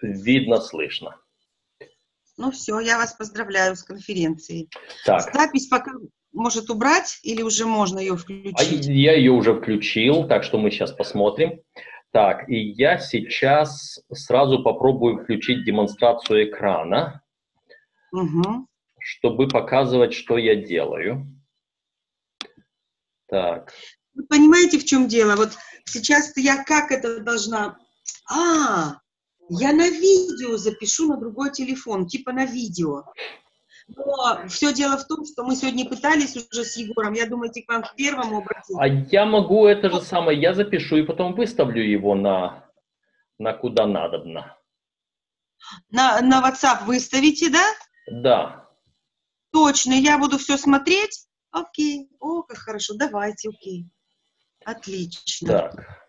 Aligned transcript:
Видно, 0.00 0.60
слышно. 0.60 1.20
Ну 2.36 2.50
все, 2.52 2.78
я 2.80 2.98
вас 2.98 3.14
поздравляю 3.14 3.74
с 3.76 3.82
конференцией. 3.82 4.70
Так. 5.04 5.32
Запись 5.34 5.66
пока 5.66 5.92
может 6.32 6.70
убрать 6.70 7.18
или 7.22 7.42
уже 7.42 7.66
можно 7.66 7.98
ее 7.98 8.12
А 8.14 8.16
включить? 8.16 8.86
я 8.86 9.14
ее 9.16 9.32
уже 9.32 9.54
включил, 9.54 10.28
так 10.28 10.44
что 10.44 10.58
мы 10.58 10.70
сейчас 10.70 10.92
посмотрим. 10.92 11.60
Так, 12.12 12.48
и 12.48 12.56
я 12.56 12.98
сейчас 12.98 14.00
сразу 14.12 14.62
попробую 14.62 15.22
включить 15.22 15.64
демонстрацию 15.64 16.48
экрана, 16.48 17.22
Мгм. 18.12 18.66
чтобы 19.00 19.48
показывать, 19.48 20.14
что 20.14 20.38
я 20.38 20.54
делаю. 20.54 21.26
Так, 23.28 23.72
Вы 24.14 24.24
понимаете, 24.26 24.78
в 24.78 24.84
чем 24.84 25.06
дело? 25.06 25.36
Вот 25.36 25.50
сейчас 25.84 26.36
я 26.36 26.64
как 26.64 26.90
это 26.92 27.20
должна... 27.20 27.78
А, 28.30 28.96
я 29.48 29.72
на 29.72 29.88
видео 29.88 30.56
запишу 30.56 31.08
на 31.08 31.16
другой 31.16 31.50
телефон, 31.50 32.06
типа 32.06 32.32
на 32.32 32.46
видео. 32.46 33.04
Но 33.88 34.46
все 34.48 34.74
дело 34.74 34.98
в 34.98 35.06
том, 35.06 35.24
что 35.24 35.44
мы 35.44 35.56
сегодня 35.56 35.88
пытались 35.88 36.36
уже 36.36 36.64
с 36.64 36.76
Егором, 36.76 37.14
я 37.14 37.26
думаю, 37.26 37.50
к 37.50 37.68
вам 37.68 37.82
к 37.82 37.94
первому 37.94 38.38
обратиться. 38.38 38.78
а 38.78 38.86
я 38.86 39.24
могу 39.24 39.66
это 39.66 39.88
же 39.88 40.02
самое, 40.02 40.38
я 40.38 40.52
запишу 40.52 40.96
и 40.96 41.02
потом 41.02 41.34
выставлю 41.34 41.82
его 41.82 42.14
на, 42.14 42.68
на 43.38 43.54
куда 43.54 43.86
надобно. 43.86 44.54
На, 45.90 46.20
на 46.20 46.46
WhatsApp 46.46 46.84
выставите, 46.84 47.48
да? 47.50 47.64
Да, 48.10 48.68
Точно, 49.52 49.92
я 49.92 50.18
буду 50.18 50.38
все 50.38 50.56
смотреть. 50.56 51.26
Окей, 51.50 52.08
о, 52.20 52.42
как 52.42 52.58
хорошо, 52.58 52.94
давайте, 52.96 53.48
окей. 53.48 53.86
Отлично. 54.64 55.48
так. 55.48 56.07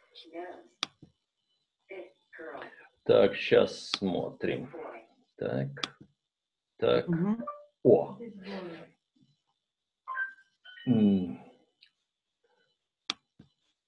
Так, 3.09 3.35
сейчас 3.37 3.89
смотрим. 3.89 4.71
Так, 5.37 5.67
так. 6.77 7.07
Мгм. 7.07 7.43
О. 7.81 8.19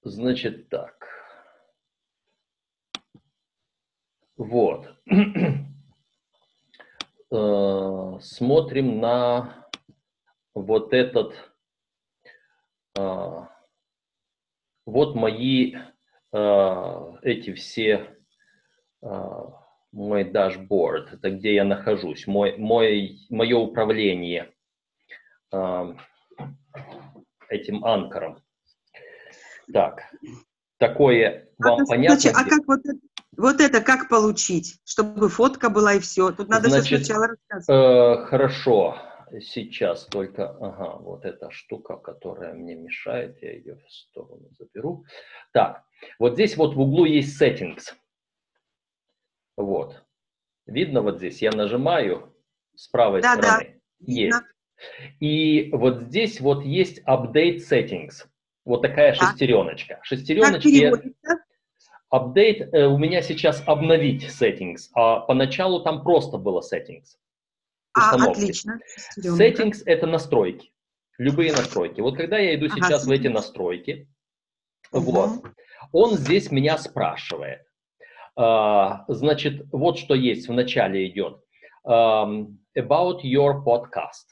Значит 0.02 0.68
так. 0.70 1.06
Вот. 4.36 4.92
Э, 7.30 8.18
Смотрим 8.20 9.00
на 9.00 9.66
вот 10.52 10.92
этот. 10.92 11.32
а, 12.98 13.48
Вот 14.84 15.14
мои 15.14 15.76
а, 16.30 17.18
эти 17.22 17.54
все 17.54 18.21
мой 19.02 20.24
дашборд, 20.24 21.12
это 21.12 21.30
где 21.30 21.54
я 21.54 21.64
нахожусь, 21.64 22.26
мой, 22.26 22.56
мой, 22.56 23.18
мое 23.28 23.58
управление 23.58 24.52
а, 25.52 25.94
этим 27.48 27.84
анкором. 27.84 28.42
Так, 29.72 30.02
такое 30.78 31.48
вам 31.58 31.82
а, 31.82 31.86
понятно? 31.86 32.18
значит, 32.18 32.36
а 32.36 32.48
как 32.48 32.66
вот 32.66 32.80
это, 32.84 32.98
вот 33.36 33.60
это 33.60 33.80
как 33.80 34.08
получить, 34.08 34.80
чтобы 34.84 35.28
фотка 35.28 35.68
была 35.68 35.94
и 35.94 36.00
все? 36.00 36.32
Тут 36.32 36.48
надо 36.48 36.70
Значит, 36.70 37.04
сначала 37.04 37.28
рассказывать. 37.28 37.68
Э, 37.68 38.26
хорошо, 38.26 38.96
сейчас 39.40 40.06
только, 40.06 40.50
ага, 40.50 40.96
вот 40.96 41.24
эта 41.26 41.50
штука, 41.50 41.96
которая 41.96 42.54
мне 42.54 42.74
мешает, 42.74 43.40
я 43.42 43.52
ее 43.52 43.76
в 43.76 43.90
сторону 43.90 44.48
заберу. 44.58 45.04
Так, 45.52 45.84
вот 46.18 46.34
здесь 46.34 46.56
вот 46.56 46.74
в 46.74 46.80
углу 46.80 47.04
есть 47.04 47.40
settings. 47.40 47.92
Вот. 49.62 50.02
Видно 50.66 51.02
вот 51.02 51.18
здесь? 51.18 51.42
Я 51.42 51.52
нажимаю 51.52 52.34
с 52.74 52.88
правой 52.88 53.22
Да, 53.22 53.36
да, 53.36 53.42
стороны. 53.42 53.80
Есть. 54.00 54.18
видно. 54.18 54.46
И 55.20 55.70
вот 55.72 56.02
здесь 56.02 56.40
вот 56.40 56.64
есть 56.64 57.00
update 57.06 57.58
settings. 57.58 58.26
Вот 58.64 58.82
такая 58.82 59.14
Так. 59.14 59.30
шестереночка. 59.30 60.00
Шестереночки. 60.02 60.92
Update 62.12 62.68
э, 62.72 62.86
у 62.86 62.98
меня 62.98 63.22
сейчас 63.22 63.62
обновить 63.66 64.24
settings, 64.24 64.90
а 64.92 65.20
поначалу 65.20 65.82
там 65.82 66.02
просто 66.02 66.36
было 66.36 66.60
settings. 66.60 67.16
А, 67.94 68.14
отлично. 68.14 68.80
Settings 69.18 69.82
это 69.86 70.06
настройки. 70.06 70.72
Любые 71.18 71.52
настройки. 71.52 72.00
Вот 72.00 72.16
когда 72.16 72.38
я 72.38 72.54
иду 72.54 72.66
Ага, 72.66 72.76
сейчас 72.76 73.06
в 73.06 73.10
эти 73.10 73.28
настройки, 73.28 74.08
Мгм. 74.92 75.04
вот, 75.04 75.44
он 75.92 76.14
здесь 76.16 76.50
меня 76.50 76.76
спрашивает. 76.76 77.62
А, 78.36 79.04
значит, 79.08 79.66
вот 79.72 79.98
что 79.98 80.14
есть 80.14 80.48
в 80.48 80.52
начале 80.52 81.08
идет. 81.08 81.38
About 81.84 83.22
your 83.22 83.62
podcast. 83.64 84.28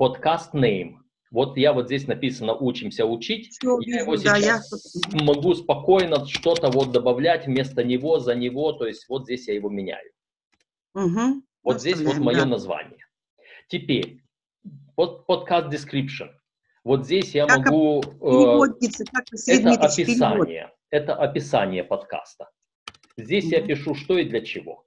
Podcast 0.00 0.52
name. 0.52 0.96
Вот 1.30 1.56
я 1.56 1.72
вот 1.72 1.86
здесь 1.86 2.06
написано 2.06 2.54
«учимся 2.54 3.06
учить». 3.06 3.56
Всё, 3.58 3.78
Я 3.80 4.00
его 4.00 4.16
да, 4.16 4.36
я- 4.36 4.58
сейчас 4.60 5.00
могу 5.12 5.54
спокойно 5.54 6.26
что-то 6.26 6.68
вот 6.70 6.92
добавлять 6.92 7.46
вместо 7.46 7.82
него, 7.82 8.18
за 8.18 8.34
него. 8.34 8.72
То 8.72 8.86
есть 8.86 9.08
вот 9.08 9.24
здесь 9.24 9.48
я 9.48 9.54
его 9.54 9.70
меняю. 9.70 10.10
Мгм. 10.92 11.42
Вот 11.62 11.80
здесь 11.80 12.02
вот 12.02 12.18
мое 12.18 12.40
да. 12.40 12.46
название. 12.46 13.06
Теперь, 13.68 14.20
под, 14.94 15.24
подкаст 15.26 15.72
description. 15.72 16.28
Вот 16.84 17.06
здесь 17.06 17.34
я 17.34 17.46
Как 17.46 17.64
могу... 17.64 18.02
э, 18.02 18.68
как 19.06 19.26
это 19.48 19.80
описание. 19.86 20.70
Это 20.90 21.14
описание 21.14 21.84
подкаста. 21.84 22.50
Здесь 23.16 23.44
я 23.50 23.62
пишу, 23.62 23.94
что 23.94 24.18
и 24.18 24.24
для 24.24 24.40
чего. 24.40 24.84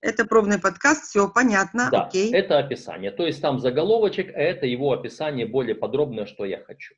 Это 0.00 0.24
пробный 0.24 0.58
подкаст, 0.58 1.04
все 1.04 1.28
понятно, 1.28 1.90
да, 1.92 2.04
окей. 2.06 2.32
это 2.32 2.58
описание. 2.58 3.10
То 3.10 3.26
есть 3.26 3.42
там 3.42 3.58
заголовочек, 3.58 4.34
а 4.34 4.38
это 4.40 4.64
его 4.64 4.92
описание 4.92 5.46
более 5.46 5.74
подробное, 5.74 6.24
что 6.24 6.46
я 6.46 6.62
хочу. 6.64 6.94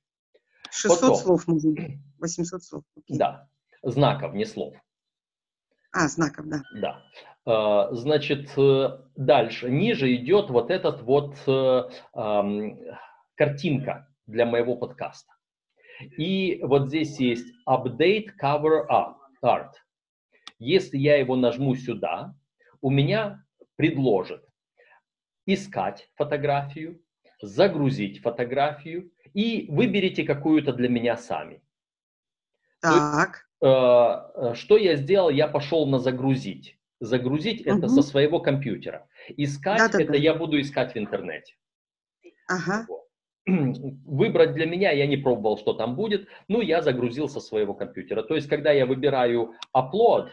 600 0.70 1.00
потом. 1.00 1.16
слов 1.16 1.44
быть, 1.46 1.98
800 2.20 2.62
слов. 2.62 2.84
окей. 2.96 3.18
Да, 3.18 3.48
знаков, 3.82 4.34
не 4.34 4.44
слов. 4.44 4.74
А, 5.92 6.06
знаков, 6.08 6.46
да. 6.46 6.62
Да. 6.80 7.02
Э, 7.44 7.94
Значит, 7.94 8.56
э, 8.56 8.98
дальше, 9.16 9.68
ниже 9.70 10.14
идет 10.14 10.48
вот 10.48 10.70
этот 10.70 11.02
вот 11.02 11.36
э, 11.46 11.82
картинка 13.34 14.08
для 14.26 14.46
моего 14.46 14.76
подкаста. 14.76 15.32
И 16.16 16.60
вот 16.62 16.88
здесь 16.88 17.18
есть 17.18 17.46
Update 17.68 18.28
Cover 18.40 18.86
Up- 18.88 19.16
Art. 19.44 19.72
Если 20.62 20.96
я 20.96 21.16
его 21.16 21.34
нажму 21.34 21.74
сюда, 21.74 22.36
у 22.80 22.88
меня 22.90 23.44
предложит 23.74 24.44
искать 25.44 26.08
фотографию, 26.14 27.02
загрузить 27.40 28.20
фотографию 28.20 29.10
и 29.34 29.66
выберите 29.68 30.22
какую-то 30.22 30.72
для 30.72 30.88
меня 30.88 31.16
сами. 31.16 31.62
Так, 32.80 33.48
Э, 33.60 33.70
э, 34.34 34.54
что 34.54 34.76
я 34.76 34.96
сделал? 34.96 35.30
Я 35.30 35.46
пошел 35.48 35.86
на 35.86 35.98
загрузить. 35.98 36.78
Загрузить 37.00 37.62
это 37.62 37.86
Мгм. 37.86 37.88
со 37.88 38.02
своего 38.02 38.40
компьютера. 38.40 39.08
Искать 39.36 39.78
Да-да-да. 39.78 40.02
это 40.04 40.16
я 40.16 40.34
буду 40.34 40.60
искать 40.60 40.94
в 40.94 40.98
интернете. 40.98 41.54
ага. 42.48 42.86
Выбрать 43.46 44.52
для 44.52 44.66
меня 44.66 44.90
я 44.92 45.06
не 45.06 45.16
пробовал, 45.16 45.58
что 45.58 45.74
там 45.74 45.96
будет. 45.96 46.28
Ну, 46.48 46.60
я 46.60 46.82
загрузил 46.82 47.28
со 47.28 47.40
своего 47.40 47.74
компьютера. 47.74 48.22
То 48.22 48.34
есть, 48.36 48.48
когда 48.48 48.70
я 48.72 48.86
выбираю 48.86 49.54
upload, 49.76 50.30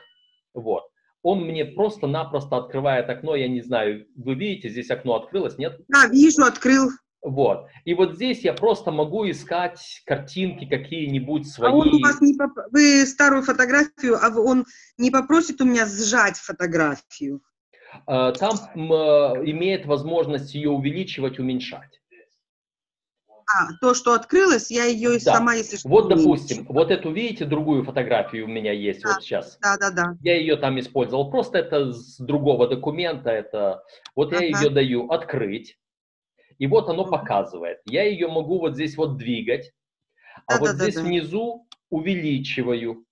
вот, 0.53 0.83
он 1.21 1.41
мне 1.45 1.65
просто-напросто 1.65 2.57
открывает 2.57 3.09
окно. 3.09 3.35
Я 3.35 3.47
не 3.47 3.61
знаю, 3.61 4.05
вы 4.15 4.35
видите, 4.35 4.69
здесь 4.69 4.89
окно 4.89 5.15
открылось, 5.15 5.57
нет? 5.57 5.79
Да, 5.89 6.07
вижу, 6.07 6.43
открыл. 6.43 6.89
Вот. 7.21 7.67
И 7.83 7.93
вот 7.93 8.15
здесь 8.15 8.39
я 8.45 8.53
просто 8.53 8.91
могу 8.91 9.29
искать 9.29 10.01
картинки 10.05 10.65
какие-нибудь 10.65 11.45
свои. 11.47 11.69
А 11.69 11.75
он 11.75 11.93
у 11.93 11.99
вас 11.99 12.21
не 12.21 12.33
поп- 12.35 12.71
Вы 12.71 13.05
старую 13.05 13.43
фотографию, 13.43 14.17
а 14.21 14.29
он 14.39 14.65
не 14.97 15.11
попросит 15.11 15.59
у 15.59 15.65
меня 15.65 15.85
сжать 15.85 16.37
фотографию? 16.37 17.41
Э, 18.07 18.31
Там 18.39 18.55
э, 18.75 19.49
имеет 19.51 19.85
возможность 19.85 20.55
ее 20.55 20.69
увеличивать, 20.69 21.39
уменьшать. 21.39 21.98
А, 23.51 23.73
то, 23.81 23.93
что 23.93 24.13
открылось, 24.13 24.69
я 24.69 24.85
ее 24.85 25.15
и 25.15 25.19
Да. 25.19 25.33
сама, 25.33 25.53
если 25.55 25.77
что, 25.77 25.89
Вот, 25.89 26.09
допустим, 26.09 26.65
вот 26.69 26.91
эту, 26.91 27.11
видите, 27.11 27.45
другую 27.45 27.83
фотографию 27.83 28.45
у 28.45 28.47
меня 28.47 28.71
есть 28.73 29.03
Да. 29.03 29.09
вот 29.09 29.23
сейчас. 29.23 29.57
Да, 29.61 29.77
да, 29.77 29.89
да. 29.91 30.13
Я 30.21 30.35
ее 30.37 30.57
там 30.57 30.79
использовал, 30.79 31.31
просто 31.31 31.59
это 31.59 31.93
с 31.93 32.17
другого 32.19 32.67
документа, 32.67 33.29
это 33.31 33.83
вот 34.15 34.31
я 34.33 34.39
Ага. 34.39 34.45
ее 34.45 34.69
даю 34.69 35.07
открыть, 35.09 35.77
и 36.59 36.67
вот 36.67 36.89
оно 36.89 37.05
показывает. 37.05 37.79
Я 37.85 38.03
ее 38.03 38.27
могу 38.29 38.59
вот 38.59 38.75
здесь 38.75 38.97
вот 38.97 39.17
двигать, 39.17 39.71
а 40.47 40.57
вот 40.57 40.71
Да-да-да-да. 40.71 40.75
здесь 40.75 41.01
внизу 41.03 41.67
увеличиваю 41.91 43.05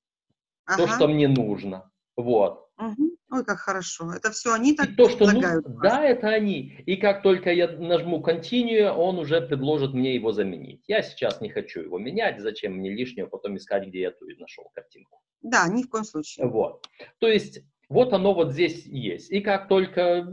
то, 0.75 0.87
Ага. 0.87 0.87
что 0.87 1.07
мне 1.07 1.27
нужно. 1.27 1.91
Вот. 2.17 2.69
Мгм. 2.77 3.16
Ой, 3.29 3.43
как 3.43 3.59
хорошо. 3.59 4.13
Это 4.13 4.31
все 4.31 4.53
они 4.53 4.73
так 4.73 4.91
И 4.91 4.93
то, 4.95 5.09
что 5.09 5.25
предлагают. 5.25 5.65
да, 5.81 6.03
это 6.03 6.29
они. 6.29 6.81
И 6.85 6.95
как 6.95 7.23
только 7.23 7.51
я 7.51 7.67
нажму 7.67 8.23
Continue, 8.25 8.89
он 8.89 9.19
уже 9.19 9.41
предложит 9.41 9.93
мне 9.93 10.15
его 10.15 10.31
заменить. 10.31 10.83
Я 10.87 11.01
сейчас 11.01 11.41
не 11.41 11.49
хочу 11.49 11.81
его 11.81 11.97
менять, 11.99 12.39
зачем 12.39 12.73
мне 12.73 12.89
лишнего 12.89 13.27
потом 13.27 13.57
искать, 13.57 13.87
где 13.87 13.99
я 14.01 14.11
ту 14.11 14.25
нашел 14.39 14.69
картинку. 14.73 15.21
Да, 15.41 15.67
ни 15.67 15.83
в 15.83 15.89
коем 15.89 16.05
случае. 16.05 16.47
Вот. 16.47 16.87
То 17.19 17.27
есть 17.27 17.63
Вот 17.89 18.13
оно 18.13 18.33
вот 18.33 18.51
здесь 18.51 18.85
есть. 18.85 19.31
И 19.31 19.39
как 19.41 19.67
только 19.67 20.27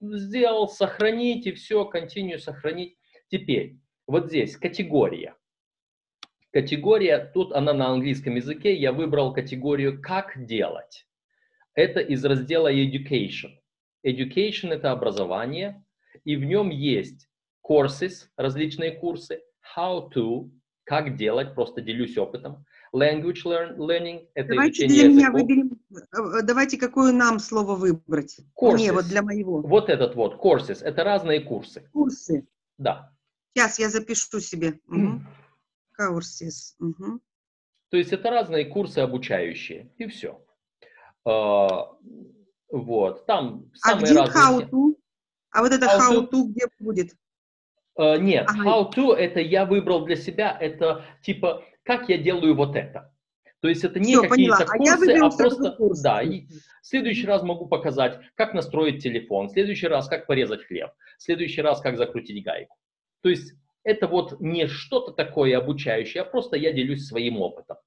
сделал, 0.00 0.68
сохранить, 0.68 1.46
и 1.46 1.52
все, 1.52 1.90
continue, 1.92 2.38
сохранить. 2.38 2.96
Теперь, 3.28 3.78
вот 4.06 4.28
здесь 4.28 4.56
категория. 4.56 5.34
Категория, 6.52 7.30
тут 7.32 7.52
она 7.52 7.72
на 7.72 7.88
английском 7.88 8.34
языке, 8.36 8.74
я 8.74 8.92
выбрал 8.92 9.32
категорию 9.34 10.00
«Как 10.00 10.46
делать». 10.46 11.06
Это 11.78 12.00
из 12.00 12.24
раздела 12.24 12.74
Education. 12.74 13.52
Education– 14.04 14.70
это 14.72 14.90
образование, 14.90 15.84
и 16.24 16.34
в 16.34 16.42
нем 16.42 16.70
есть 16.70 17.28
courses, 17.64 18.26
различные 18.36 18.98
курсы, 18.98 19.42
how 19.76 20.10
to, 20.12 20.50
как 20.82 21.16
делать, 21.16 21.54
просто 21.54 21.80
делюсь 21.80 22.18
опытом, 22.18 22.66
language 22.92 23.44
learn, 23.44 23.76
learning– 23.76 24.26
это 24.34 24.54
Давайте 24.54 24.86
изучение 24.86 25.04
для 25.04 25.08
меня 25.08 25.26
языков. 25.28 25.40
выберем, 25.40 25.80
э, 25.92 26.42
давайте 26.42 26.78
какое 26.78 27.12
нам 27.12 27.38
слово 27.38 27.76
выбрать. 27.76 28.40
Courses. 28.60 28.76
Не, 28.76 28.90
вот 28.90 29.04
для 29.04 29.22
моего. 29.22 29.60
Вот 29.62 29.88
этот 29.88 30.16
вот, 30.16 30.44
courses, 30.44 30.82
это 30.82 31.04
разные 31.04 31.38
курсы. 31.42 31.88
Курсы. 31.92 32.44
Да. 32.78 33.14
Сейчас 33.54 33.78
я 33.78 33.88
запишу 33.88 34.40
себе. 34.40 34.80
Мгм. 34.88 35.24
Courses. 35.96 36.74
Мгм. 36.80 37.20
То 37.90 37.96
есть 37.96 38.12
это 38.12 38.30
разные 38.30 38.64
курсы 38.64 38.98
обучающие, 38.98 39.92
и 39.96 40.08
все. 40.08 40.44
Вот, 41.24 41.98
там 43.26 43.70
А 43.82 43.88
самые 43.90 44.12
где 44.12 44.20
разные... 44.20 44.66
how 44.66 44.70
to? 44.70 44.94
А 45.50 45.62
вот 45.62 45.72
это 45.72 45.86
How 45.86 45.98
how 45.98 46.20
to? 46.20 46.30
to 46.30 46.44
где 46.48 46.66
будет? 46.78 47.12
Э, 47.98 48.18
Нет, 48.18 48.46
Ага. 48.48 48.68
how 48.68 48.92
to 48.94 49.14
это 49.14 49.40
я 49.40 49.64
выбрал 49.64 50.04
для 50.04 50.16
себя, 50.16 50.56
это 50.60 51.04
типа, 51.22 51.64
как 51.82 52.08
я 52.08 52.18
делаю 52.18 52.54
вот 52.54 52.76
это. 52.76 53.12
То 53.60 53.68
есть 53.68 53.82
это 53.82 53.98
не 53.98 54.14
какие-то. 54.16 54.64
А 54.64 54.76
курсы, 54.76 55.10
а 55.10 55.30
сразу 55.30 55.38
просто, 55.38 55.70
курсы. 55.72 56.02
да, 56.02 56.22
и 56.22 56.46
в 56.46 56.86
следующий 56.86 57.26
раз 57.26 57.42
могу 57.42 57.66
показать, 57.66 58.20
как 58.36 58.54
настроить 58.54 59.02
телефон, 59.02 59.48
в 59.48 59.52
следующий 59.52 59.88
раз, 59.88 60.08
как 60.08 60.26
порезать 60.26 60.64
хлеб, 60.64 60.90
в 61.18 61.22
следующий 61.22 61.62
раз, 61.62 61.80
как 61.80 61.96
закрутить 61.96 62.44
гайку. 62.44 62.76
То 63.22 63.30
есть 63.30 63.54
это 63.82 64.06
вот 64.06 64.40
не 64.40 64.68
что-то 64.68 65.12
такое 65.12 65.58
обучающее, 65.58 66.22
а 66.22 66.26
просто 66.26 66.56
я 66.56 66.72
делюсь 66.72 67.06
своим 67.06 67.40
опытом. 67.40 67.78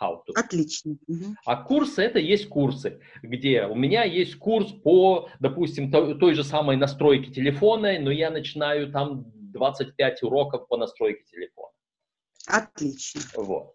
How 0.00 0.16
to. 0.26 0.32
Отлично. 0.34 0.96
Мгм. 1.06 1.36
А 1.44 1.56
курсы 1.62 2.02
это 2.02 2.18
есть 2.18 2.48
курсы, 2.48 3.00
где 3.22 3.66
у 3.66 3.74
меня 3.74 4.04
есть 4.04 4.36
курс 4.36 4.72
по, 4.72 5.28
допустим, 5.40 5.90
то- 5.90 6.14
той 6.14 6.34
же 6.34 6.44
самой 6.44 6.76
настройке 6.76 7.30
телефона, 7.30 7.98
но 8.00 8.10
я 8.10 8.30
начинаю 8.30 8.90
там 8.90 9.26
25 9.52 10.22
уроков 10.22 10.66
по 10.68 10.76
настройке 10.76 11.24
телефона. 11.24 11.72
Отлично. 12.46 13.20
Вот. 13.36 13.74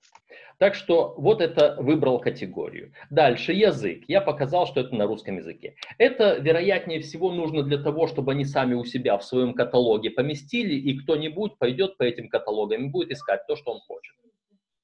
Так 0.57 0.73
что 0.73 1.13
вот 1.17 1.39
это 1.39 1.75
выбрал 1.79 2.19
категорию. 2.19 2.91
Дальше 3.11 3.53
язык. 3.53 4.05
Я 4.07 4.21
показал, 4.21 4.65
что 4.65 4.79
это 4.81 4.95
на 4.95 5.05
русском 5.05 5.37
языке. 5.37 5.75
Это, 5.99 6.37
вероятнее 6.37 6.99
всего, 7.01 7.31
нужно 7.31 7.61
для 7.61 7.77
того, 7.77 8.07
чтобы 8.07 8.31
они 8.31 8.43
сами 8.43 8.73
у 8.73 8.83
себя 8.83 9.17
в 9.19 9.23
своем 9.23 9.53
каталоге 9.53 10.09
поместили, 10.09 10.73
и 10.73 10.97
кто-нибудь 10.97 11.59
пойдет 11.59 11.97
по 11.97 12.03
этим 12.03 12.27
каталогам 12.27 12.85
и 12.85 12.89
будет 12.89 13.11
искать 13.11 13.45
то, 13.47 13.55
что 13.55 13.71
он 13.71 13.79
хочет. 13.81 14.15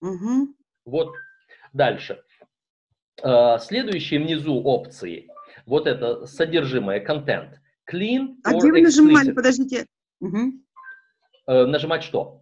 Мгм. 0.01 0.55
Вот 0.85 1.13
дальше. 1.71 2.21
Э, 3.23 3.57
Следующие 3.59 4.19
внизу 4.19 4.61
опции. 4.63 5.27
Вот 5.65 5.87
это 5.87 6.25
содержимое, 6.25 6.99
контент. 6.99 7.59
Clean 7.91 8.35
А 8.43 8.53
где 8.53 8.71
вы 8.71 8.81
нажимали? 8.81 9.31
Подождите. 9.31 9.87
Э, 11.45 11.65
Нажимать 11.65 12.03
что? 12.03 12.41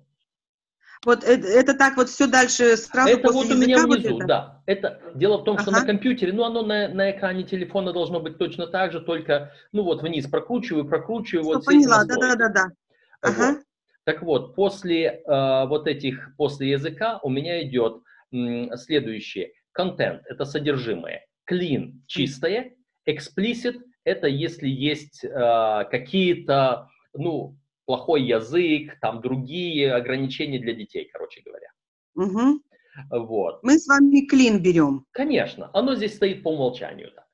Вот 1.03 1.23
это, 1.23 1.47
это 1.47 1.73
так 1.73 1.97
вот 1.97 2.09
все 2.09 2.27
дальше 2.27 2.77
сразу 2.77 3.09
это 3.09 3.23
после 3.23 3.55
вот 3.55 3.57
у 3.57 3.59
меня 3.59 3.77
языка 3.77 3.87
вот 3.87 3.97
внизу, 3.97 4.17
это? 4.17 4.27
да. 4.27 4.63
Это 4.67 5.01
дело 5.15 5.37
в 5.37 5.43
том, 5.45 5.57
что 5.57 5.71
Ага. 5.71 5.79
на 5.79 5.85
компьютере, 5.87 6.31
ну 6.31 6.43
оно 6.43 6.61
на, 6.61 6.89
на 6.89 7.09
экране 7.09 7.43
телефона 7.43 7.91
должно 7.91 8.19
быть 8.19 8.37
точно 8.37 8.67
так 8.67 8.91
же, 8.91 8.99
только, 9.01 9.51
ну 9.71 9.81
вот 9.81 10.03
вниз 10.03 10.27
прокручиваю, 10.27 10.85
прокручиваю, 10.85 11.43
вот 11.45 11.63
все 11.63 11.71
эти 11.71 11.85
поняла, 11.85 12.03
настройки. 12.03 12.21
да-да-да-да. 12.37 12.67
Ага. 13.21 13.53
Вот. 13.53 13.63
Так 14.03 14.21
вот, 14.21 14.55
после 14.55 15.23
э, 15.25 15.65
вот 15.65 15.87
этих, 15.87 16.35
после 16.37 16.69
языка 16.69 17.19
у 17.23 17.29
меня 17.29 17.63
идет 17.63 18.03
м, 18.31 18.75
следующее. 18.77 19.51
Контент– 19.71 20.23
это 20.29 20.45
содержимое. 20.45 21.25
Clean– 21.49 21.93
чистое. 22.07 22.75
Explicit– 23.07 23.75
это 24.03 24.27
если 24.27 24.67
есть 24.67 25.23
э, 25.23 25.29
какие-то, 25.89 26.89
ну, 27.13 27.57
плохой 27.85 28.23
язык, 28.23 28.97
там 29.01 29.21
другие 29.21 29.93
ограничения 29.93 30.59
для 30.59 30.73
детей, 30.73 31.09
короче 31.11 31.41
говоря. 31.41 31.67
Мгм. 32.15 32.61
Вот. 33.09 33.63
Мы 33.63 33.79
с 33.79 33.87
вами 33.87 34.25
клин 34.25 34.61
берем. 34.61 35.05
Конечно, 35.11 35.69
оно 35.73 35.95
здесь 35.95 36.15
стоит 36.15 36.43
по 36.43 36.49
умолчанию. 36.53 37.11
так. 37.11 37.25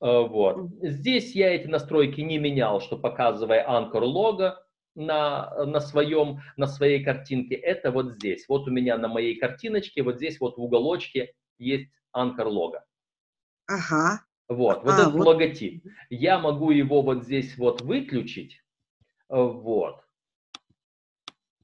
Э, 0.00 0.20
Вот. 0.28 0.68
Здесь 0.82 1.34
я 1.34 1.54
эти 1.54 1.66
настройки 1.66 2.20
не 2.20 2.38
менял, 2.38 2.80
что 2.80 2.96
показывая 2.98 3.68
анкор 3.68 4.04
лого 4.04 4.64
на, 4.94 5.64
на, 5.64 5.80
своем, 5.80 6.40
на 6.56 6.66
своей 6.66 7.02
картинке. 7.04 7.54
Это 7.54 7.90
вот 7.90 8.12
здесь. 8.12 8.44
Вот 8.48 8.68
у 8.68 8.70
меня 8.70 8.98
на 8.98 9.08
моей 9.08 9.38
картиночке, 9.38 10.02
вот 10.02 10.16
здесь 10.16 10.40
вот 10.40 10.56
в 10.56 10.60
уголочке 10.62 11.34
есть 11.58 11.90
анкор 12.12 12.48
лого. 12.48 12.84
Ага. 13.66 14.22
Вот, 14.48 14.82
вот 14.84 14.92
А, 14.92 15.02
этот 15.02 15.12
вот. 15.14 15.26
логотип. 15.26 15.84
Я 16.10 16.38
могу 16.38 16.70
его 16.72 17.00
вот 17.02 17.24
здесь 17.24 17.56
вот 17.56 17.80
выключить. 17.80 18.60
Э, 19.30 19.36
Вот. 19.36 20.04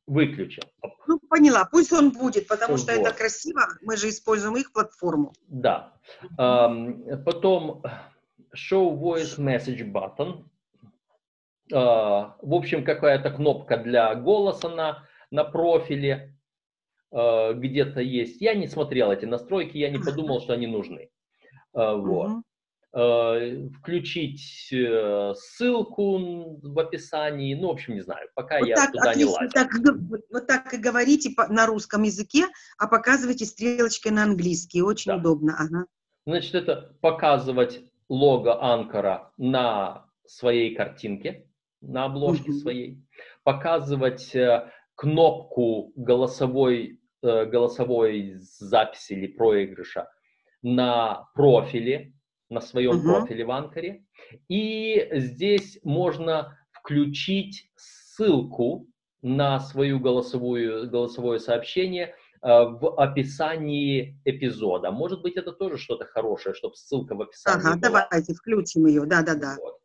Выключил. 0.07 0.63
Ну, 1.07 1.19
поняла. 1.29 1.69
Пусть 1.71 1.93
он 1.93 2.13
будет, 2.13 2.49
потому 2.49 2.79
что 2.79 2.97
Вот. 2.97 3.01
это 3.03 3.13
красиво. 3.15 3.61
Мы 3.83 3.99
же 3.99 4.09
используем 4.09 4.57
их 4.57 4.73
платформу. 4.73 5.35
Да. 5.49 5.93
Потом 6.37 7.83
Show 8.57 8.99
Voice 8.99 9.39
Message 9.39 9.85
Button. 9.93 10.47
А, 11.73 12.37
В 12.43 12.55
общем, 12.55 12.85
какая-то 12.85 13.31
кнопка 13.31 13.76
для 13.76 14.15
голоса 14.15 14.69
на, 14.69 15.05
на 15.31 15.44
профиле 15.44 16.35
а, 17.11 17.53
где-то 17.53 18.00
есть. 18.00 18.41
Я 18.41 18.55
не 18.55 18.67
смотрел 18.67 19.11
эти 19.12 19.25
настройки, 19.26 19.76
я 19.79 19.91
не 19.91 19.99
подумал, 19.99 20.41
что 20.41 20.53
они 20.55 20.67
нужны. 20.67 21.11
А, 21.75 21.94
Вот. 21.97 22.43
Включить 22.91 24.69
э, 24.73 25.32
ссылку 25.37 26.59
в 26.62 26.79
описании. 26.79 27.55
Ну, 27.55 27.69
в 27.69 27.73
общем, 27.73 27.94
не 27.94 28.00
знаю. 28.00 28.29
Пока 28.35 28.59
Вот 28.61 28.67
я 28.69 28.76
так, 28.76 28.93
туда 28.93 29.15
не 29.15 29.25
отлично. 29.25 29.32
лазил. 29.35 29.50
Так, 29.53 29.70
вот, 30.31 30.47
так 30.47 30.75
и 30.75 30.79
говорите 30.79 31.31
на 31.50 31.67
русском 31.67 32.03
языке, 32.05 32.47
а 32.79 32.88
показывайте 32.88 33.44
стрелочкой 33.44 34.12
на 34.12 34.23
английский. 34.25 34.81
Очень 34.82 35.12
Да. 35.12 35.19
удобно. 35.19 35.55
Ага. 35.59 35.85
Значит, 36.26 36.55
это 36.55 36.97
показывать 37.03 37.82
лого 38.09 38.62
Анкора 38.65 39.32
на 39.37 40.06
своей 40.26 40.75
картинке, 40.75 41.46
на 41.81 42.05
обложке 42.06 42.53
своей, 42.53 42.99
показывать 43.44 44.35
э, 44.35 44.70
кнопку 44.94 45.93
голосовой, 45.97 47.01
э, 47.23 47.44
голосовой 47.47 48.35
записи 48.39 49.13
или 49.13 49.27
проигрыша 49.29 50.08
на 50.63 51.29
профиле, 51.35 52.13
на 52.51 52.61
своем 52.61 52.97
Мгм. 52.97 53.05
профиле 53.06 53.44
в 53.44 53.51
Анкоре. 53.51 54.05
И 54.49 55.08
здесь 55.13 55.79
можно 55.85 56.58
включить 56.73 57.70
ссылку 57.77 58.87
на 59.23 59.61
свою 59.61 60.01
голосовую, 60.01 60.89
голосовое 60.91 61.39
сообщение 61.39 62.15
э, 62.43 62.49
в 62.49 63.01
описании 63.01 64.20
эпизода. 64.25 64.91
Может 64.91 65.23
быть, 65.23 65.37
это 65.37 65.53
тоже 65.53 65.77
что-то 65.77 66.05
хорошее, 66.06 66.55
чтобы 66.55 66.75
ссылка 66.77 67.15
в 67.15 67.23
описании 67.23 67.61
Ага, 67.61 67.77
была. 67.77 68.08
давайте 68.11 68.35
включим 68.35 68.87
ее. 68.87 69.05
Да-да-да. 69.06 69.56
Вот. 69.61 69.79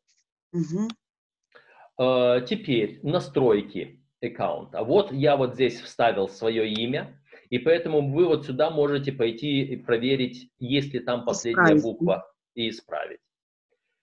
Мгм. 0.52 0.88
Э, 2.00 2.46
Теперь 2.48 3.00
настройки 3.04 4.04
аккаунта. 4.22 4.84
Вот 4.84 5.12
я 5.12 5.36
вот 5.36 5.56
здесь 5.56 5.80
вставил 5.82 6.30
свое 6.30 6.72
имя, 6.72 7.22
и 7.50 7.60
поэтому 7.60 8.14
вы 8.14 8.26
вот 8.26 8.46
сюда 8.46 8.70
можете 8.70 9.12
пойти 9.12 9.64
и 9.64 9.76
проверить, 9.76 10.50
есть 10.60 10.94
ли 10.94 11.00
там 11.00 11.26
последняя 11.26 11.76
Исправить. 11.76 11.84
буква, 11.84 12.34
и 12.56 12.70
исправить. 12.70 13.20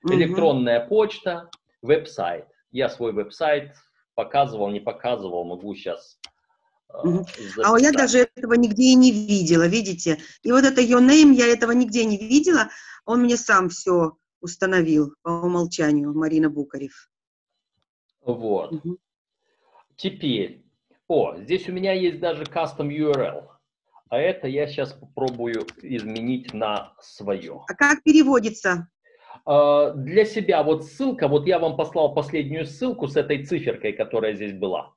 Мгм. 0.03 0.15
Электронная 0.15 0.87
почта, 0.87 1.51
веб-сайт. 1.83 2.47
Я 2.71 2.89
свой 2.89 3.13
веб-сайт 3.13 3.75
показывал, 4.15 4.71
не 4.71 4.81
показывал, 4.81 5.45
могу 5.45 5.75
сейчас 5.75 6.19
Мгм. 7.05 7.25
А 7.63 7.79
я 7.79 7.93
даже 7.93 8.29
этого 8.35 8.55
нигде 8.55 8.83
и 8.83 8.95
не 8.95 9.13
видела, 9.13 9.67
видите? 9.67 10.19
И 10.43 10.51
вот 10.51 10.65
это 10.65 10.81
your 10.81 11.01
name, 11.01 11.33
я 11.33 11.47
этого 11.47 11.73
нигде 11.73 12.05
не 12.05 12.19
видела. 12.19 12.69
Он 13.05 13.23
мне 13.23 13.37
сам 13.37 13.69
все 13.69 14.17
установил 14.41 15.15
по 15.23 15.31
умолчанию, 15.31 16.13
Марина 16.15 16.51
Букарев. 16.51 17.10
Вот. 18.23 18.73
Мгм. 18.73 18.99
Теперь, 19.97 20.65
о, 21.09 21.37
здесь 21.37 21.69
у 21.69 21.73
меня 21.73 21.93
есть 21.93 22.21
даже 22.21 22.45
custom 22.45 22.89
URL. 22.89 23.49
А 24.09 24.19
это 24.19 24.49
я 24.49 24.67
сейчас 24.67 24.93
попробую 24.93 25.67
изменить 25.83 26.53
на 26.53 26.95
свое. 27.01 27.63
А 27.69 27.75
как 27.75 28.03
переводится? 28.03 28.89
А, 29.45 29.93
Для 29.93 30.25
себя 30.25 30.63
вот 30.63 30.85
ссылка, 30.85 31.29
вот 31.29 31.47
я 31.47 31.59
вам 31.59 31.77
послал 31.77 32.15
последнюю 32.15 32.67
ссылку 32.67 33.07
с 33.07 33.17
этой 33.17 33.45
циферкой, 33.45 33.93
которая 33.93 34.35
здесь 34.35 34.53
была. 34.53 34.95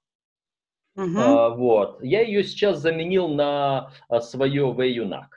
А, 0.95 1.49
Вот. 1.49 2.03
Я 2.03 2.21
ее 2.21 2.43
сейчас 2.43 2.79
заменил 2.79 3.27
на 3.27 3.91
а, 4.09 4.19
свое 4.21 4.63
VUNAC. 4.63 5.27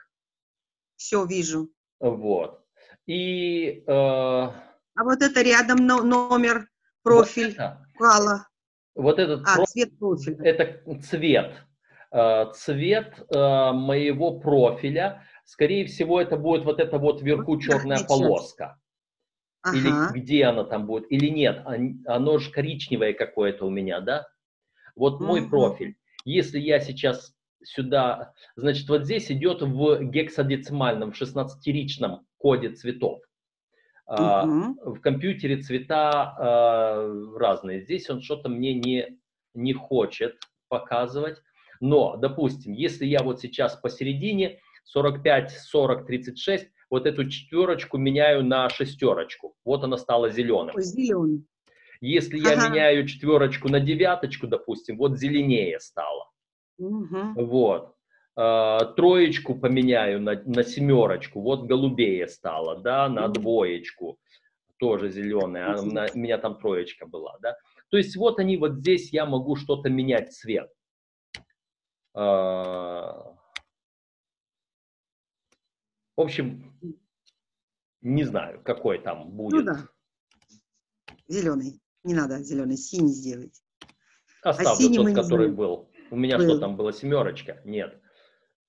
Все 0.95 1.25
вижу. 1.25 1.69
Вот. 1.99 2.63
И... 3.05 3.83
Э, 3.87 3.91
а 3.91 5.03
вот 5.03 5.21
это 5.21 5.41
рядом 5.41 5.85
номер, 5.85 6.67
профиль, 7.07 7.47
вот 7.47 7.53
это. 7.53 8.47
Вот 8.95 9.19
этот 9.19 9.41
а, 9.47 9.55
профиль, 9.55 9.73
цвет 9.73 9.99
профиля. 9.99 10.43
Это 10.43 11.01
цвет. 11.01 11.53
Э, 12.11 12.45
цвет 12.53 13.25
э, 13.29 13.71
моего 13.71 14.39
профиля. 14.39 15.23
Скорее 15.45 15.85
всего, 15.85 16.21
это 16.21 16.37
будет 16.37 16.65
вот 16.65 16.79
эта 16.79 16.97
вот 16.97 17.21
вверху 17.21 17.59
черная 17.59 18.03
полоска. 18.07 18.79
Ага. 19.61 19.77
Или 19.77 20.19
где 20.19 20.45
она 20.45 20.63
там 20.63 20.85
будет, 20.85 21.11
или 21.11 21.27
нет. 21.27 21.65
Оно 22.05 22.37
же 22.37 22.51
коричневое 22.51 23.13
какое-то 23.13 23.65
у 23.65 23.69
меня, 23.69 23.99
да? 23.99 24.27
Вот 24.95 25.19
мой 25.19 25.41
угу. 25.41 25.49
профиль. 25.49 25.95
Если 26.25 26.59
я 26.59 26.79
сейчас 26.79 27.33
сюда, 27.63 28.33
значит, 28.55 28.87
вот 28.87 29.03
здесь 29.03 29.31
идет 29.31 29.61
в 29.61 30.03
гексадецимальном, 30.03 31.11
16-ричном 31.11 32.25
коде 32.37 32.69
цветов. 32.69 33.21
Uh-huh. 34.09 34.73
В 34.85 35.01
компьютере 35.01 35.57
цвета 35.57 36.35
uh, 36.39 37.37
разные. 37.37 37.81
Здесь 37.81 38.09
он 38.09 38.21
что-то 38.21 38.47
мне 38.47 38.73
не, 38.73 39.19
не 39.53 39.73
хочет 39.73 40.37
показывать. 40.69 41.41
Но, 41.81 42.15
допустим, 42.15 42.73
если 42.73 43.05
я 43.05 43.21
вот 43.21 43.41
сейчас 43.41 43.75
посередине 43.75 44.59
45, 44.85 45.51
40, 45.51 46.07
36, 46.07 46.69
вот 46.89 47.05
эту 47.05 47.29
четверочку 47.29 47.97
меняю 47.97 48.45
на 48.45 48.69
шестерочку. 48.69 49.55
Вот 49.65 49.83
она 49.83 49.97
стала 49.97 50.29
зеленым. 50.29 50.79
Зеленый. 50.79 51.45
Если 51.99 52.39
ага. 52.39 52.49
я 52.49 52.69
меняю 52.69 53.07
четверочку 53.07 53.69
на 53.69 53.79
девяточку, 53.79 54.47
допустим, 54.47 54.97
вот 54.97 55.17
зеленее 55.17 55.79
стало. 55.79 56.29
Угу. 56.77 57.33
Вот. 57.35 57.96
А, 58.39 58.85
троечку 58.85 59.55
поменяю 59.55 60.21
на, 60.21 60.39
на 60.45 60.63
семерочку, 60.63 61.41
вот 61.41 61.63
голубее 61.63 62.27
стало, 62.27 62.79
да, 62.79 63.09
на 63.09 63.27
двоечку, 63.29 64.19
тоже 64.77 65.09
зеленая, 65.09 65.73
а 65.73 65.81
на, 65.81 66.07
у 66.13 66.17
меня 66.19 66.37
там 66.37 66.59
троечка 66.59 67.07
была, 67.07 67.39
да. 67.41 67.57
То 67.89 67.97
есть 67.97 68.15
вот 68.15 68.37
они, 68.37 68.57
вот 68.57 68.75
здесь 68.75 69.11
я 69.11 69.25
могу 69.25 69.55
что-то 69.55 69.89
менять 69.89 70.35
цвет. 70.35 70.71
А, 72.13 73.35
в 76.15 76.21
общем, 76.21 76.77
не 78.01 78.23
знаю, 78.23 78.61
какой 78.63 78.99
там 78.99 79.31
будет. 79.31 79.53
Ну 79.53 79.63
да. 79.63 79.87
Зеленый. 81.27 81.81
Не 82.03 82.13
надо 82.13 82.43
зеленый, 82.43 82.77
синий 82.77 83.13
сделать. 83.13 83.63
Оставлю 84.43 85.01
а 85.01 85.05
тот, 85.05 85.15
который 85.15 85.51
был. 85.51 85.89
У 86.11 86.15
меня 86.15 86.37
был. 86.37 86.45
что 86.45 86.59
там 86.59 86.77
было, 86.77 86.93
семерочка? 86.93 87.61
Нет. 87.65 87.99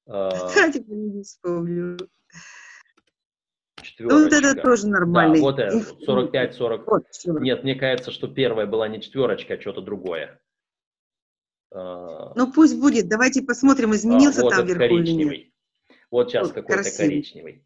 Кстати, 0.47 0.83
не 0.89 1.23
вспомню. 1.23 1.99
Ну, 3.99 4.25
вот 4.25 4.33
это 4.33 4.55
тоже 4.61 4.89
нормально. 4.89 5.35
Да, 5.35 5.41
вот 5.41 5.59
это, 5.59 5.77
45-40. 6.07 6.83
Вот, 6.87 7.05
Нет, 7.41 7.63
мне 7.63 7.75
кажется, 7.75 8.11
что 8.11 8.29
первая 8.29 8.67
была 8.67 8.89
не 8.89 9.01
четверочка, 9.01 9.55
а 9.55 9.61
что-то 9.61 9.83
другое. 9.83 10.41
А. 11.73 12.33
Ну, 12.35 12.53
пусть 12.53 12.79
будет. 12.79 13.09
Давайте 13.09 13.43
посмотрим, 13.43 13.95
изменился 13.95 14.41
а, 14.41 14.45
вот 14.45 14.55
там 14.55 14.67
вверху 14.67 14.81
коричневый. 14.81 15.37
или 15.37 15.45
нет. 15.45 15.53
Вот 16.11 16.31
сейчас 16.31 16.47
вот, 16.47 16.55
какой-то 16.55 16.83
красивый. 16.83 17.09
коричневый. 17.09 17.65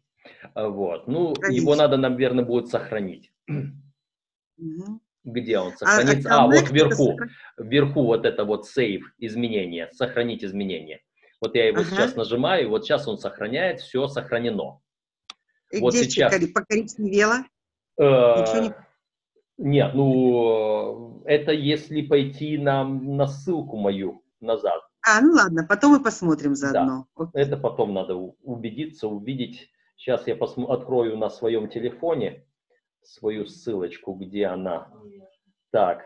А, 0.53 0.67
вот. 0.67 1.07
Ну, 1.07 1.33
Коричневый. 1.33 1.55
его 1.55 1.75
надо, 1.75 1.97
наверное, 1.97 2.43
будет 2.43 2.67
сохранить. 2.67 3.31
Угу. 3.47 4.99
Где 5.23 5.59
он 5.59 5.71
а, 5.73 5.77
сохранится? 5.77 6.29
А, 6.29 6.41
а, 6.41 6.43
а 6.43 6.47
вот 6.47 6.69
вверху. 6.69 7.17
Вверху 7.57 8.03
вот 8.03 8.25
это 8.25 8.43
вот 8.43 8.65
save, 8.65 9.01
изменение, 9.17 9.89
сохранить 9.93 10.43
изменение. 10.43 11.01
Вот 11.43 11.55
я 11.55 11.67
его 11.67 11.81
ага. 11.81 11.89
сейчас 11.89 12.15
нажимаю, 12.15 12.63
и 12.63 12.67
вот 12.67 12.85
сейчас 12.85 13.05
он 13.05 13.17
сохраняет, 13.17 13.81
все 13.81 14.07
сохранено. 14.07 14.79
И 15.71 15.81
вот 15.81 15.93
где 15.93 16.05
сейчас... 16.05 16.33
покоричневело? 16.53 17.39
Э, 17.99 18.61
не... 18.61 18.73
Нет, 19.57 19.93
ну, 19.93 21.21
это 21.25 21.51
если 21.51 22.01
пойти 22.01 22.57
на, 22.57 22.85
на 22.85 23.27
ссылку 23.27 23.75
мою 23.75 24.23
назад. 24.39 24.81
А, 25.05 25.19
ну 25.19 25.33
ладно, 25.33 25.65
потом 25.67 25.91
мы 25.91 26.01
посмотрим 26.01 26.55
заодно. 26.55 27.07
Да, 27.17 27.29
это 27.33 27.57
потом 27.57 27.93
надо 27.93 28.15
убедиться, 28.15 29.09
увидеть. 29.09 29.69
Сейчас 29.97 30.25
я 30.27 30.35
открою 30.35 31.17
на 31.17 31.29
своем 31.29 31.67
телефоне 31.67 32.45
свою 33.01 33.47
ссылочку, 33.47 34.13
где 34.13 34.45
она. 34.45 34.89
Так, 35.71 36.05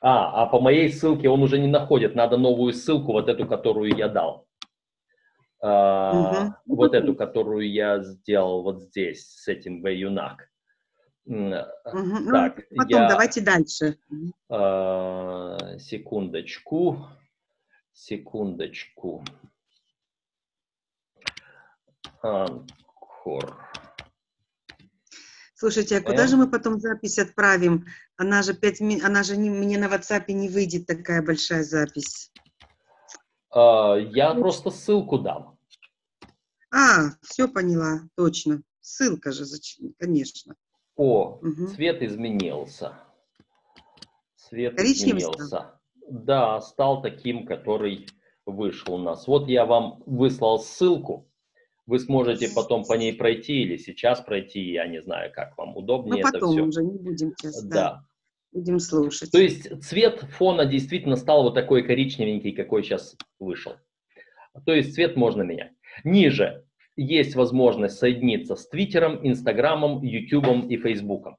а, 0.00 0.42
а 0.42 0.46
по 0.46 0.60
моей 0.60 0.90
ссылке 0.90 1.28
он 1.28 1.42
уже 1.42 1.58
не 1.58 1.68
находит, 1.68 2.14
надо 2.14 2.36
новую 2.36 2.72
ссылку, 2.72 3.12
вот 3.12 3.28
эту, 3.28 3.46
которую 3.46 3.94
я 3.96 4.08
дал. 4.08 4.46
А, 5.62 6.54
угу. 6.66 6.76
Вот 6.76 6.94
эту, 6.94 7.14
которую 7.14 7.70
я 7.70 8.02
сделал 8.02 8.62
вот 8.62 8.82
здесь, 8.82 9.26
с 9.26 9.46
этим 9.48 9.82
Вэюнак. 9.82 10.48
Угу. 11.26 11.50
Так, 12.30 12.62
ну, 12.70 12.76
потом 12.76 13.02
я, 13.02 13.08
давайте 13.08 13.40
дальше. 13.42 13.98
А, 14.48 15.58
секундочку, 15.78 17.06
секундочку. 17.92 19.22
Анкор. 22.22 23.70
Слушайте, 25.54 25.98
а 25.98 26.02
куда 26.02 26.26
же 26.26 26.38
мы 26.38 26.50
потом 26.50 26.80
запись 26.80 27.18
отправим? 27.18 27.84
Она 28.20 28.42
же, 28.42 28.52
5, 28.52 29.02
она 29.02 29.22
же 29.22 29.34
не, 29.38 29.48
мне 29.48 29.78
на 29.78 29.86
WhatsApp 29.86 30.24
не 30.28 30.50
выйдет 30.50 30.84
такая 30.84 31.22
большая 31.22 31.64
запись. 31.64 32.30
А, 33.50 33.96
я 33.96 34.34
просто 34.34 34.70
ссылку 34.70 35.18
дам. 35.18 35.58
А, 36.70 37.12
все 37.22 37.48
поняла, 37.48 38.02
точно. 38.16 38.60
Ссылка 38.82 39.32
же, 39.32 39.46
конечно. 39.98 40.54
О, 40.96 41.38
угу. 41.40 41.68
цвет 41.68 42.02
изменился. 42.02 42.92
Цвет 44.36 44.76
Коричневый 44.76 45.22
изменился. 45.22 45.46
Стал? 45.46 45.80
Да, 46.10 46.60
стал 46.60 47.00
таким, 47.00 47.46
который 47.46 48.06
вышел 48.44 48.96
у 48.96 48.98
нас. 48.98 49.26
Вот 49.28 49.48
я 49.48 49.64
вам 49.64 50.02
выслал 50.04 50.58
ссылку 50.58 51.30
вы 51.90 51.98
сможете 51.98 52.48
потом 52.54 52.84
по 52.84 52.92
ней 52.92 53.12
пройти 53.12 53.62
или 53.62 53.76
сейчас 53.76 54.20
пройти, 54.20 54.60
я 54.60 54.86
не 54.86 55.02
знаю, 55.02 55.32
как 55.34 55.58
вам 55.58 55.76
удобнее 55.76 56.22
Но 56.22 56.30
потом 56.30 56.50
это 56.52 56.60
все. 56.60 56.62
уже 56.62 56.84
не 56.84 56.98
будем 56.98 57.34
сейчас, 57.36 57.62
да. 57.64 57.74
да. 57.74 58.04
Будем 58.52 58.80
слушать. 58.80 59.30
То 59.30 59.38
есть 59.38 59.68
цвет 59.82 60.20
фона 60.32 60.66
действительно 60.66 61.16
стал 61.16 61.44
вот 61.44 61.54
такой 61.54 61.82
коричневенький, 61.82 62.52
какой 62.52 62.82
сейчас 62.82 63.16
вышел. 63.38 63.74
То 64.66 64.72
есть 64.72 64.94
цвет 64.94 65.16
можно 65.16 65.42
менять. 65.42 65.72
Ниже 66.02 66.64
есть 66.96 67.36
возможность 67.36 67.98
соединиться 67.98 68.56
с 68.56 68.68
Твиттером, 68.68 69.26
Инстаграмом, 69.26 70.02
Ютубом 70.02 70.68
и 70.68 70.76
Фейсбуком. 70.76 71.36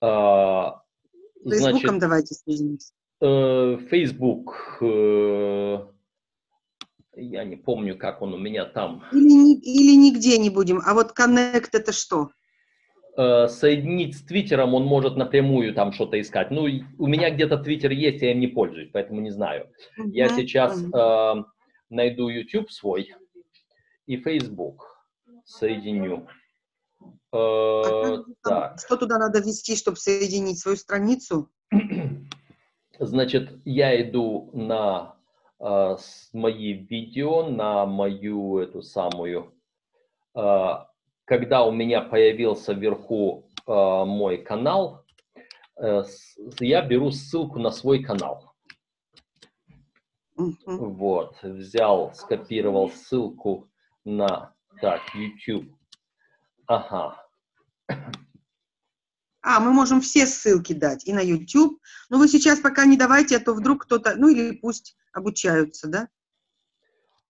А, 0.00 0.82
Фейсбуком 1.44 1.98
давайте 1.98 2.34
соединимся. 2.34 2.92
Фейсбук 3.20 4.78
э, 4.82 5.78
я 7.16 7.44
не 7.44 7.56
помню, 7.56 7.96
как 7.96 8.22
он 8.22 8.34
у 8.34 8.38
меня 8.38 8.64
там. 8.64 9.04
Или, 9.12 9.54
или 9.60 9.96
нигде 9.96 10.36
не 10.38 10.50
будем. 10.50 10.80
А 10.84 10.94
вот 10.94 11.12
Connect 11.18 11.68
это 11.72 11.92
что? 11.92 12.30
Э, 13.16 13.46
соединить 13.46 14.16
с 14.16 14.22
Твиттером 14.22 14.74
он 14.74 14.84
может 14.84 15.16
напрямую 15.16 15.72
там 15.72 15.92
что-то 15.92 16.20
искать. 16.20 16.50
Ну, 16.50 16.62
у 16.98 17.06
меня 17.06 17.30
где-то 17.30 17.58
Твиттер 17.58 17.92
есть, 17.92 18.22
я 18.22 18.32
им 18.32 18.40
не 18.40 18.48
пользуюсь, 18.48 18.90
поэтому 18.92 19.20
не 19.20 19.30
знаю. 19.30 19.68
Uh-huh. 19.98 20.10
Я 20.10 20.28
сейчас 20.30 20.82
э, 20.82 21.44
найду 21.90 22.28
YouTube 22.28 22.72
свой 22.72 23.14
и 24.06 24.16
Facebook 24.16 24.98
соединю. 25.44 26.26
Э, 27.32 27.36
а 27.36 28.24
так. 28.42 28.80
Что 28.80 28.96
туда 28.96 29.18
надо 29.18 29.38
ввести, 29.40 29.76
чтобы 29.76 29.96
соединить 29.96 30.58
свою 30.58 30.76
страницу? 30.76 31.50
Значит, 32.98 33.60
я 33.64 34.00
иду 34.00 34.50
на 34.52 35.14
э, 35.60 35.96
мои 36.32 36.72
видео 36.72 37.48
на 37.48 37.86
мою 37.86 38.58
эту 38.58 38.82
самую, 38.82 39.54
э, 40.34 40.40
когда 41.24 41.64
у 41.64 41.72
меня 41.72 42.00
появился 42.02 42.72
вверху 42.72 43.50
э, 43.66 43.72
мой 43.72 44.38
канал, 44.38 45.04
э, 45.80 46.04
я 46.60 46.82
беру 46.82 47.10
ссылку 47.10 47.58
на 47.58 47.70
свой 47.70 48.02
канал. 48.02 48.54
Uh-huh. 50.36 50.52
Вот, 50.66 51.36
взял, 51.42 52.12
скопировал 52.14 52.90
ссылку 52.90 53.70
на, 54.04 54.52
так, 54.80 55.00
YouTube. 55.14 55.72
Ага. 56.66 57.24
А, 59.46 59.60
мы 59.60 59.72
можем 59.72 60.00
все 60.00 60.26
ссылки 60.26 60.72
дать 60.72 61.06
и 61.06 61.12
на 61.12 61.20
YouTube. 61.20 61.80
Но 62.08 62.18
вы 62.18 62.28
сейчас 62.28 62.60
пока 62.60 62.84
не 62.86 62.96
давайте, 62.96 63.36
а 63.36 63.40
то 63.40 63.54
вдруг 63.54 63.84
кто-то, 63.84 64.16
ну 64.16 64.28
или 64.28 64.56
пусть 64.56 64.96
обучаются, 65.12 65.86
да? 65.86 66.08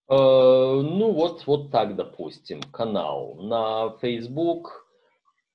Э, 0.09 0.15
ну 0.15 1.13
вот, 1.13 1.47
вот 1.47 1.71
так, 1.71 1.97
допустим, 1.97 2.61
канал 2.73 3.37
на 3.37 3.97
Facebook. 3.99 4.87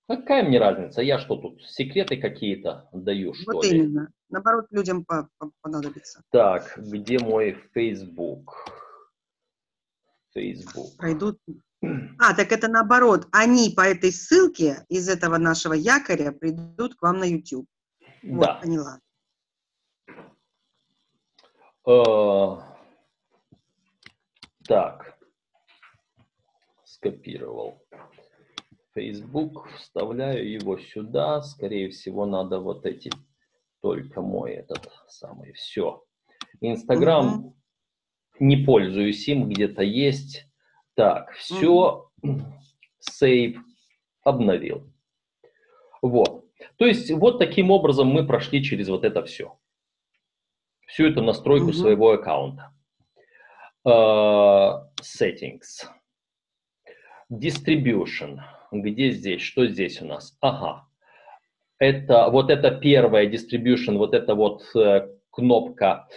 Какая 0.08 0.44
мне 0.44 0.58
разница? 0.60 1.02
Я 1.02 1.20
что 1.20 1.36
тут, 1.36 1.62
секреты 1.64 2.18
какие-то 2.18 2.90
даю, 2.92 3.34
что 3.36 3.54
вот 3.54 3.66
ли? 3.66 3.78
именно. 3.78 4.12
Наоборот, 4.30 4.66
людям 4.72 5.06
понадобится. 5.62 6.24
Так, 6.32 6.78
где 6.78 7.20
мой 7.20 7.58
Facebook? 7.74 8.56
Facebook. 10.34 10.98
Пройдут, 10.98 11.40
А, 12.20 12.34
так 12.36 12.52
это 12.52 12.68
наоборот. 12.68 13.28
Они 13.32 13.70
по 13.76 13.82
этой 13.82 14.12
ссылке 14.12 14.86
из 14.90 15.08
этого 15.10 15.38
нашего 15.38 15.74
якоря 15.74 16.32
придут 16.32 16.96
к 16.96 17.02
вам 17.04 17.20
на 17.20 17.26
YouTube. 17.26 17.68
Вот, 18.24 18.42
Да. 18.42 18.56
поняла. 18.56 19.00
Э, 21.88 22.69
Так. 24.70 25.18
Скопировал. 26.86 27.84
Facebook, 28.94 29.68
вставляю 29.78 30.48
его 30.48 30.78
сюда. 30.78 31.42
Скорее 31.42 31.90
всего, 31.90 32.28
надо 32.28 32.60
вот 32.60 32.86
эти, 32.86 33.10
только 33.82 34.22
мой 34.22 34.52
этот 34.54 34.92
самый. 35.08 35.54
Все. 35.54 36.04
Инстаграм 36.62 37.26
Мгм. 37.28 37.56
не 38.40 38.58
пользуюсь 38.58 39.28
им, 39.28 39.50
где-то 39.50 39.82
есть. 39.82 40.46
Так, 40.94 41.32
все. 41.32 42.12
Сейв. 43.00 43.60
Обновил. 44.24 44.94
Вот. 46.04 46.46
То 46.78 46.86
есть 46.86 47.10
вот 47.10 47.40
таким 47.40 47.72
образом 47.72 48.08
мы 48.10 48.24
прошли 48.28 48.64
через 48.64 48.88
вот 48.90 49.04
это 49.04 49.24
все. 49.24 49.58
Всю 50.86 51.08
эту 51.08 51.24
настройку 51.24 51.68
Мгм. 51.70 51.74
своего 51.74 52.12
аккаунта. 52.12 52.72
Э, 53.86 54.82
Settings. 55.02 55.88
Distribution. 57.32 58.40
Где 58.72 59.12
здесь? 59.12 59.42
Что 59.42 59.66
здесь 59.68 60.02
у 60.02 60.06
нас? 60.06 60.38
Ага. 60.42 60.86
Это 61.78 62.30
вот 62.30 62.50
это 62.50 62.72
первая 62.72 63.30
distribution, 63.30 63.98
вот 63.98 64.14
эта 64.14 64.36
вот 64.36 64.64
э, 64.76 65.08
кнопка 65.32 66.08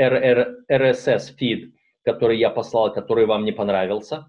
RR 0.00 0.64
RSS 0.68 1.36
feed, 1.40 1.72
который 2.04 2.38
я 2.38 2.50
послал, 2.50 2.92
который 2.92 3.26
вам 3.26 3.44
не 3.44 3.52
понравился. 3.52 4.28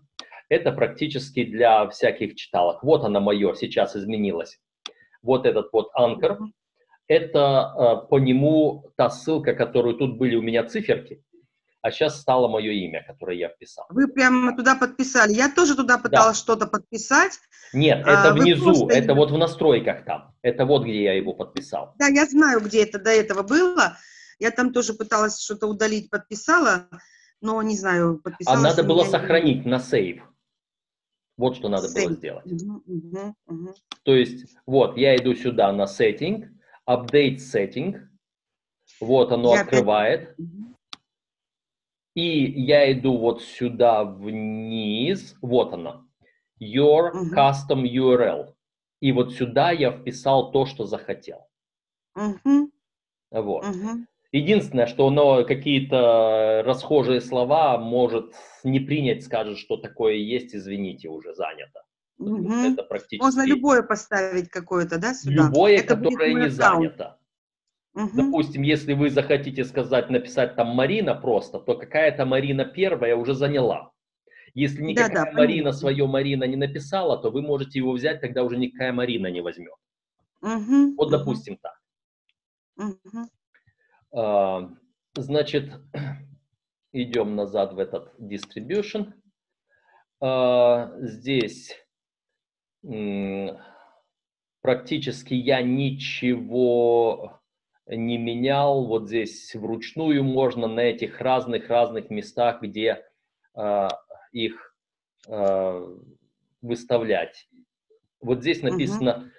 Это 0.49 0.71
практически 0.71 1.45
для 1.45 1.87
всяких 1.89 2.35
читалок. 2.35 2.83
Вот 2.83 3.03
она 3.03 3.19
мое, 3.19 3.55
сейчас 3.55 3.95
изменилась. 3.95 4.59
Вот 5.23 5.47
этот 5.47 5.73
вот 5.73 5.89
анкер. 5.95 6.37
Это 7.07 7.73
э, 7.75 8.07
по 8.07 8.19
нему 8.19 8.91
та 8.95 9.09
ссылка, 9.09 9.55
которую 9.55 9.95
тут 9.95 10.17
были 10.17 10.35
у 10.35 10.43
меня 10.43 10.63
циферки, 10.63 11.23
а 11.83 11.91
сейчас 11.91 12.19
стало 12.21 12.47
мое 12.47 12.71
имя, 12.71 13.03
которое 13.05 13.37
я 13.37 13.49
вписал. 13.49 13.85
Вы 13.89 14.07
прямо 14.07 14.55
туда 14.55 14.73
подписали. 14.75 15.33
Я 15.33 15.49
тоже 15.49 15.75
туда 15.75 15.97
пыталась 15.97 16.37
что-то 16.37 16.65
подписать. 16.65 17.33
Нет, 17.73 18.03
А, 18.07 18.21
это 18.21 18.33
вы 18.33 18.39
внизу, 18.41 18.63
просто 18.63 18.93
это 18.93 19.13
вот 19.13 19.31
в 19.31 19.37
настройках 19.37 20.05
там. 20.05 20.33
Это 20.41 20.65
вот 20.65 20.83
где 20.83 21.03
я 21.03 21.13
его 21.13 21.33
подписал. 21.33 21.93
Да, 21.99 22.07
я 22.07 22.25
знаю, 22.25 22.61
где 22.61 22.83
это 22.83 22.99
до 22.99 23.09
этого 23.11 23.43
было. 23.43 23.97
Я 24.39 24.51
там 24.51 24.71
тоже 24.71 24.93
пыталась 24.93 25.39
что-то 25.41 25.67
удалить, 25.67 26.09
подписала, 26.09 26.87
но 27.41 27.61
не 27.61 27.75
знаю, 27.75 28.15
А 28.23 28.29
подписалась. 28.29 28.61
надо 28.63 28.83
было 28.83 28.99
меня 29.01 29.05
не- 29.05 29.11
сохранить 29.11 29.65
на 29.65 29.79
сейв. 29.79 30.23
Вот 31.35 31.57
что 31.57 31.67
надо 31.67 31.89
было 31.89 31.95
Сейв. 32.07 32.11
сделать. 32.11 32.45
Мгм, 32.45 32.83
мгм, 32.85 33.35
мгм. 33.47 33.73
То 34.03 34.15
есть, 34.15 34.55
вот, 34.65 34.95
я 34.97 35.17
иду 35.17 35.35
сюда 35.35 35.73
на 35.73 35.83
setting, 35.83 36.45
update 36.89 37.39
setting, 37.39 37.99
вот 39.01 39.33
оно 39.33 39.49
Я 39.55 39.61
опять- 39.61 39.73
открывает, 39.73 40.37
Мгм. 40.37 40.72
И 42.15 42.61
я 42.61 42.91
иду 42.93 43.17
вот 43.17 43.41
сюда 43.43 44.03
вниз, 44.03 45.35
вот 45.41 45.73
оно, 45.73 46.05
your 46.61 47.13
Мгм. 47.13 47.35
custom 47.35 47.83
URL. 47.83 48.53
И 49.01 49.11
вот 49.11 49.33
сюда 49.33 49.71
я 49.71 49.91
вписал 49.91 50.51
то, 50.51 50.65
что 50.65 50.85
захотел. 50.85 51.47
Мгм, 52.15 52.71
Вот. 53.31 53.63
мгм. 53.63 54.07
Единственное, 54.31 54.87
что 54.87 55.07
оно 55.07 55.43
какие-то 55.45 56.63
расхожие 56.65 57.21
слова 57.21 57.77
может 57.77 58.33
не 58.63 58.79
принять, 58.79 59.23
скажет, 59.23 59.57
что 59.59 59.77
такое 59.77 60.15
есть, 60.15 60.55
извините, 60.55 61.09
уже 61.09 61.33
занято. 61.35 61.83
Мгм. 62.17 62.77
Это 62.77 62.83
практически 62.83 63.23
Можно 63.23 63.45
любое 63.45 63.83
поставить 63.83 64.49
какое-то, 64.49 64.97
да, 64.99 65.13
сюда? 65.13 65.51
любое, 65.51 65.77
Это 65.79 65.95
которое 65.95 66.33
не 66.33 66.47
аккаунт. 66.47 66.91
занято. 66.91 67.19
Мгм. 67.93 68.31
Допустим, 68.31 68.63
если 68.63 68.93
вы 68.93 69.09
захотите 69.11 69.63
сказать, 69.63 70.09
написать 70.09 70.55
там 70.55 70.69
Марина 70.69 71.13
просто, 71.13 71.59
то 71.59 71.75
какая-то 71.75 72.25
Марина 72.25 72.65
первая 72.65 73.15
уже 73.15 73.35
заняла. 73.35 73.91
Если 74.55 74.81
никакая 74.81 75.25
Да-да, 75.25 75.31
Марина 75.31 75.63
понятно. 75.65 75.71
свое 75.73 76.07
Марина 76.07 76.43
не 76.45 76.55
написала, 76.55 77.17
то 77.21 77.29
вы 77.29 77.41
можете 77.41 77.79
его 77.79 77.91
взять, 77.91 78.21
тогда 78.21 78.43
уже 78.43 78.57
никакая 78.57 78.93
Марина 78.93 79.27
не 79.27 79.41
возьмет. 79.41 79.73
Мгм, 80.41 80.95
Вот, 80.95 81.09
допустим, 81.11 81.57
так. 81.57 81.79
мгм. 82.75 83.29
А, 84.11 84.69
Значит, 85.15 85.71
идем 86.91 87.35
назад 87.35 87.73
в 87.73 87.79
этот 87.79 88.13
distribution. 88.19 89.13
А, 90.19 90.91
Здесь 90.99 91.79
практически 94.61 95.33
я 95.35 95.61
ничего 95.61 97.42
не 97.87 98.17
менял. 98.17 98.85
Вот 98.85 99.07
здесь 99.07 99.53
вручную 99.55 100.23
можно 100.23 100.67
на 100.67 100.81
этих 100.81 101.19
разных-разных 101.19 102.09
местах, 102.09 102.61
где 102.61 103.05
а, 103.53 103.89
их 104.31 104.75
а, 105.27 105.81
выставлять. 106.61 107.47
Вот 108.21 108.41
здесь 108.41 108.61
написано 108.61 109.31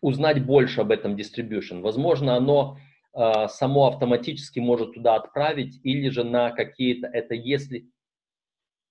узнать 0.00 0.44
больше 0.44 0.80
об 0.80 0.90
этом 0.90 1.16
distribution. 1.16 1.80
Возможно, 1.80 2.36
оно 2.36 2.78
а, 3.14 3.48
само 3.48 3.88
автоматически 3.88 4.58
может 4.58 4.94
туда 4.94 5.16
отправить, 5.16 5.80
или 5.82 6.08
же 6.08 6.24
на 6.24 6.50
какие-то, 6.50 7.06
это 7.06 7.34
если, 7.34 7.90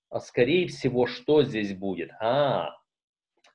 а, 0.09 0.19
скорее 0.19 0.67
всего, 0.67 1.07
что 1.07 1.43
здесь 1.43 1.73
будет? 1.73 2.11
А, 2.19 2.69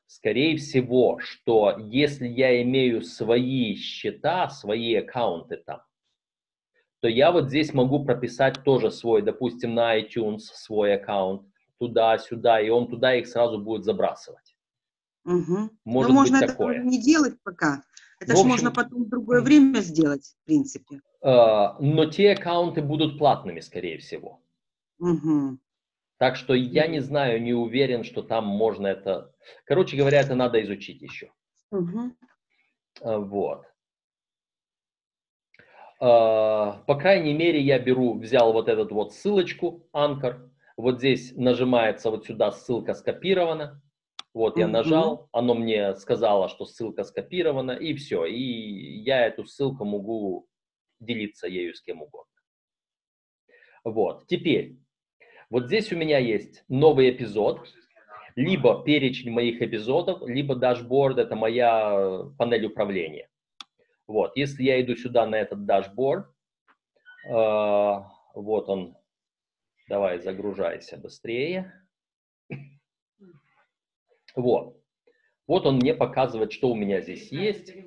скорее 0.07 0.57
всего, 0.57 1.19
что 1.21 1.77
если 1.79 2.27
я 2.29 2.63
имею 2.63 3.03
свои 3.03 3.75
счета, 3.77 4.49
свои 4.49 4.95
аккаунты 4.95 5.57
там, 5.59 5.81
то 7.01 7.09
я 7.09 7.31
вот 7.31 7.49
здесь 7.49 7.75
могу 7.75 8.05
прописать 8.05 8.63
тоже 8.65 8.91
свой, 8.91 9.23
допустим, 9.23 9.75
на 9.75 9.99
iTunes 10.01 10.39
свой 10.41 10.95
аккаунт, 10.95 11.43
туда-сюда, 11.79 12.61
и 12.61 12.71
он 12.71 12.89
туда 12.89 13.15
их 13.15 13.27
сразу 13.29 13.59
будет 13.59 13.85
забрасывать. 13.85 14.57
Мгм. 15.25 15.71
Может 15.85 16.09
Но 16.13 16.15
быть 16.15 16.23
можно 16.23 16.37
это 16.37 16.47
такое. 16.47 16.83
не 16.83 17.01
делать 17.01 17.35
пока. 17.43 17.83
Это 18.19 18.33
Ну, 18.33 18.37
ж 18.37 18.39
в 18.39 18.41
общем, 18.41 18.49
можно 18.51 18.71
потом 18.71 19.05
в 19.05 19.09
другое 19.11 19.43
время 19.43 19.81
сделать, 19.81 20.35
в 20.43 20.47
принципе. 20.47 21.01
А, 21.21 21.77
но 21.81 22.07
те 22.07 22.33
аккаунты 22.33 22.81
будут 22.81 23.19
платными, 23.19 23.61
скорее 23.61 23.99
всего. 23.99 24.41
Мгм. 24.99 25.61
Так 26.19 26.37
что 26.37 26.55
я 26.55 26.87
не 26.87 27.01
знаю, 27.01 27.43
не 27.43 27.53
уверен, 27.53 28.03
что 28.05 28.23
там 28.23 28.47
можно 28.47 28.87
это... 28.87 29.33
Короче 29.65 29.97
говоря, 29.97 30.21
это 30.21 30.35
надо 30.35 30.63
изучить 30.63 31.03
еще. 31.03 31.31
Мгм. 31.71 32.17
А, 33.03 33.19
Вот. 33.19 33.65
А, 36.01 36.83
По 36.87 36.95
крайней 36.95 37.35
мере, 37.35 37.61
я 37.61 37.79
беру, 37.79 38.19
взял 38.19 38.53
вот 38.53 38.69
этот 38.69 38.93
вот 38.93 39.13
ссылочку, 39.13 39.89
анкор. 39.93 40.51
Вот 40.77 40.99
здесь 40.99 41.33
нажимается 41.37 42.11
вот 42.11 42.27
сюда 42.27 42.53
ссылка 42.53 42.95
скопирована. 42.95 43.83
Вот 44.35 44.59
я 44.59 44.69
нажал, 44.69 45.31
оно 45.33 45.55
мне 45.55 45.97
сказало, 45.97 46.51
что 46.51 46.67
ссылка 46.67 47.05
скопирована, 47.05 47.71
и 47.73 47.95
все. 47.95 48.27
И 48.27 48.99
я 49.01 49.27
эту 49.27 49.47
ссылку 49.47 49.87
могу 49.87 50.47
делиться 51.01 51.47
ею 51.47 51.75
с 51.75 51.81
кем 51.81 52.03
угодно. 52.03 52.35
Вот. 53.85 54.27
Теперь, 54.27 54.77
вот 55.49 55.67
здесь 55.67 55.93
у 55.93 55.97
меня 55.97 56.19
есть 56.19 56.65
новый 56.69 57.11
эпизод, 57.11 57.69
либо 58.35 58.83
перечень 58.85 59.31
моих 59.31 59.63
эпизодов, 59.63 60.23
либо 60.27 60.57
дашборд, 60.57 61.19
это 61.19 61.37
моя 61.37 61.95
э, 61.95 62.31
панель 62.37 62.67
управления. 62.67 63.29
Вот, 64.07 64.37
если 64.37 64.63
я 64.65 64.81
иду 64.81 64.95
сюда 64.97 65.27
на 65.27 65.37
этот 65.37 65.65
дашборд, 65.65 66.27
э, 67.29 67.33
вот 67.33 68.69
он, 68.69 68.97
давай 69.89 70.19
загружайся 70.19 70.97
быстрее. 70.99 71.73
Вот, 74.35 74.77
вот 75.47 75.65
он 75.65 75.77
мне 75.77 75.95
показывает, 75.95 76.53
что 76.53 76.69
у 76.69 76.75
меня 76.75 77.01
здесь 77.01 77.33
есть. 77.33 77.71
Э, 77.71 77.85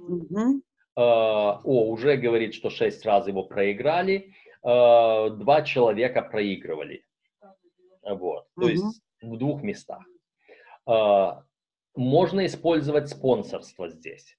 О, 0.95 1.89
уже 1.91 2.17
говорит, 2.17 2.55
что 2.55 2.69
6 2.69 3.05
раз 3.05 3.27
его 3.27 3.43
проиграли, 3.43 4.33
э, 4.63 5.29
два 5.29 5.61
человека 5.61 6.21
проигрывали. 6.23 7.05
Вот, 8.15 8.45
то 8.55 8.61
Мгм. 8.61 8.69
есть 8.69 9.01
в 9.21 9.37
двух 9.37 9.63
местах. 9.63 10.03
Э, 10.87 11.41
Можно 11.95 12.45
использовать 12.45 13.09
спонсорство 13.09 13.89
здесь. 13.89 14.37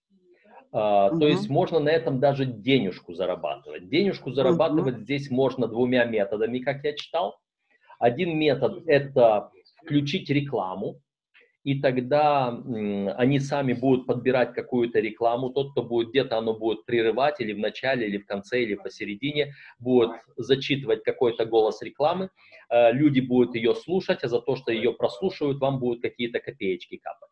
А, 0.72 1.10
То 1.10 1.16
Мгм. 1.16 1.26
есть 1.26 1.50
можно 1.50 1.80
на 1.80 1.88
этом 1.90 2.20
даже 2.20 2.46
денежку 2.46 3.12
зарабатывать. 3.12 3.88
Денежку 3.88 4.30
зарабатывать 4.30 4.98
здесь 5.00 5.30
можно 5.30 5.66
двумя 5.66 6.04
методами, 6.04 6.60
как 6.60 6.84
я 6.84 6.94
читал. 6.94 7.38
Один 7.98 8.38
метод– 8.38 8.84
это 8.86 9.50
включить 9.82 10.30
рекламу, 10.30 11.00
и 11.62 11.80
тогда 11.80 12.48
они 12.48 13.38
сами 13.38 13.72
будут 13.74 14.06
подбирать 14.06 14.54
какую-то 14.54 15.00
рекламу, 15.00 15.50
тот, 15.50 15.72
кто 15.72 15.82
будет 15.82 16.10
где-то, 16.10 16.38
оно 16.38 16.54
будет 16.54 16.84
прерывать 16.86 17.40
или 17.40 17.52
в 17.52 17.58
начале, 17.58 18.06
или 18.06 18.18
в 18.18 18.26
конце, 18.26 18.62
или 18.62 18.74
посередине, 18.74 19.54
будет 19.78 20.12
зачитывать 20.36 21.02
какой-то 21.02 21.44
голос 21.44 21.82
рекламы, 21.82 22.30
э, 22.70 22.92
люди 22.92 23.20
будут 23.20 23.54
ее 23.54 23.74
слушать, 23.74 24.24
а 24.24 24.28
за 24.28 24.40
то, 24.40 24.56
что 24.56 24.72
ее 24.72 24.92
прослушивают, 24.92 25.60
вам 25.60 25.78
будут 25.78 26.02
какие-то 26.02 26.40
копеечки 26.40 26.96
капать. 26.96 27.30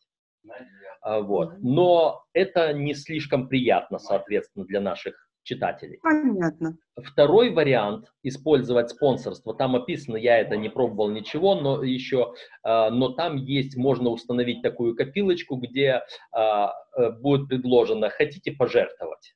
А, 1.01 1.21
вот. 1.21 1.55
Но 1.61 2.25
это 2.33 2.73
не 2.73 2.95
слишком 2.95 3.49
приятно, 3.49 3.99
соответственно, 3.99 4.67
для 4.67 4.81
наших 4.81 5.28
читателей. 5.49 5.99
Понятно. 6.03 6.77
Второй 6.97 7.51
вариант 7.51 8.13
использовать 8.23 8.91
спонсорство. 8.91 9.55
Там 9.55 9.77
описано, 9.77 10.17
я 10.17 10.39
это 10.39 10.57
не 10.57 10.69
пробовал 10.69 11.11
ничего, 11.11 11.55
но 11.55 11.83
еще, 11.83 12.35
а, 12.63 12.91
но 12.91 13.09
там 13.15 13.37
есть, 13.37 13.77
можно 13.77 14.11
установить 14.11 14.63
такую 14.63 14.95
копилочку, 14.95 15.57
где 15.57 16.03
а, 16.33 16.75
э, 16.97 17.11
будет 17.13 17.49
предложено, 17.49 18.11
хотите 18.11 18.53
пожертвовать. 18.53 19.35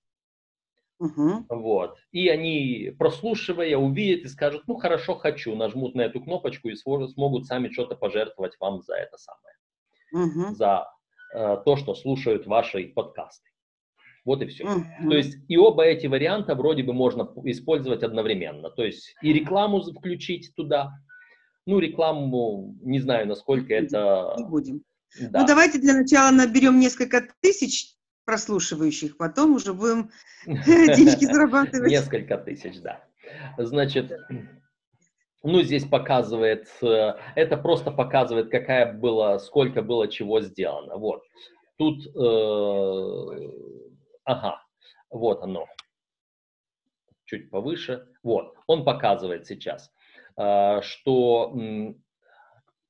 Угу. 0.98 1.46
Вот. 1.48 1.96
И 2.12 2.28
они, 2.28 2.94
прослушивая, 2.98 3.76
увидят 3.76 4.26
и 4.26 4.28
скажут, 4.28 4.64
ну 4.66 4.76
хорошо, 4.76 5.14
хочу, 5.14 5.56
нажмут 5.56 5.94
на 5.94 6.02
эту 6.02 6.20
кнопочку 6.20 6.68
и 6.68 6.76
смогут 6.76 7.46
сами 7.46 7.70
что-то 7.70 7.96
пожертвовать 7.96 8.52
вам 8.60 8.82
за 8.82 8.96
это 8.96 9.16
самое. 9.16 9.54
Угу. 10.12 10.54
За 10.54 10.86
э, 11.34 11.56
то, 11.64 11.76
что 11.76 11.94
слушают 11.94 12.46
ваши 12.46 12.84
подкасты. 12.94 13.51
Вот 14.24 14.42
и 14.42 14.46
все. 14.46 14.64
Mm-hmm. 14.64 15.08
То 15.08 15.16
есть 15.16 15.36
и 15.48 15.56
оба 15.56 15.84
эти 15.84 16.06
варианта 16.06 16.54
вроде 16.54 16.82
бы 16.82 16.92
можно 16.92 17.28
использовать 17.44 18.02
одновременно. 18.02 18.70
То 18.70 18.84
есть 18.84 19.14
и 19.20 19.32
рекламу 19.32 19.82
включить 19.82 20.52
туда. 20.54 20.92
Ну, 21.66 21.78
рекламу, 21.78 22.76
не 22.82 23.00
знаю, 23.00 23.28
насколько 23.28 23.72
это... 23.72 24.34
Не 24.36 24.44
будем. 24.44 24.82
Да. 25.20 25.40
Ну, 25.40 25.46
давайте 25.46 25.78
для 25.78 25.94
начала 25.94 26.30
наберем 26.30 26.80
несколько 26.80 27.22
тысяч 27.40 27.94
прослушивающих, 28.24 29.16
потом 29.16 29.56
уже 29.56 29.74
будем 29.74 30.10
денежки 30.46 31.24
зарабатывать. 31.24 31.90
Несколько 31.90 32.38
тысяч, 32.38 32.80
да. 32.80 33.04
Значит, 33.58 34.12
ну, 35.42 35.62
здесь 35.62 35.84
показывает, 35.84 36.68
э, 36.82 37.14
это 37.34 37.56
просто 37.56 37.90
показывает, 37.90 38.50
какая 38.50 38.92
была, 38.92 39.38
сколько 39.38 39.82
было 39.82 40.08
чего 40.08 40.40
сделано. 40.40 40.96
Вот. 40.96 41.22
Тут 41.78 42.06
э, 42.06 43.50
Ага, 44.26 44.62
вот 45.10 45.42
оно. 45.42 45.66
Чуть 47.24 47.50
повыше. 47.50 48.06
Вот, 48.22 48.54
он 48.66 48.84
показывает 48.84 49.46
сейчас, 49.46 49.90
а, 50.36 50.82
что 50.82 51.54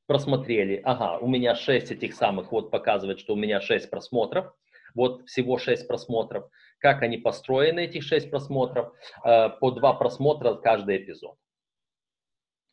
просмотрели, 0.06 0.80
ага, 0.84 1.18
у 1.18 1.28
меня 1.28 1.54
6 1.54 1.90
этих 1.90 2.14
самых, 2.14 2.52
вот 2.52 2.70
показывает, 2.70 3.20
что 3.20 3.34
у 3.34 3.36
меня 3.36 3.60
6 3.60 3.88
просмотров, 3.88 4.52
вот 4.94 5.26
всего 5.26 5.58
6 5.58 5.86
просмотров. 5.88 6.50
Как 6.78 7.02
они 7.02 7.16
построены, 7.18 7.80
этих 7.84 8.02
6 8.02 8.30
просмотров? 8.30 8.92
А, 9.22 9.48
по 9.48 9.70
2 9.70 9.94
просмотра 9.94 10.54
каждый 10.54 10.98
эпизод. 10.98 11.36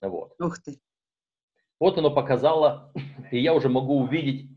Вот. 0.02 0.34
Ух 0.39 0.60
ты. 0.63 0.80
Вот 1.80 1.98
оно 1.98 2.12
показало, 2.12 2.91
и 3.32 3.39
я 3.39 3.54
уже 3.54 3.69
могу 3.69 4.02
увидеть, 4.02 4.50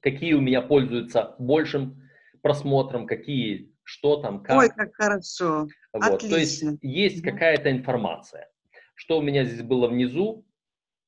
какие 0.00 0.34
у 0.34 0.40
меня 0.40 0.60
пользуются 0.60 1.34
большим 1.38 2.03
просмотром, 2.44 3.06
какие, 3.06 3.72
что 3.84 4.18
там, 4.18 4.42
как. 4.42 4.58
Ой, 4.58 4.68
как 4.68 4.94
хорошо. 4.94 5.66
Вот. 5.94 6.04
Отлично. 6.04 6.28
То 6.28 6.36
есть 6.36 6.64
есть 6.82 7.22
какая-то 7.22 7.70
информация. 7.70 8.50
Что 8.94 9.18
у 9.18 9.22
меня 9.22 9.44
здесь 9.44 9.62
было 9.62 9.88
внизу? 9.88 10.44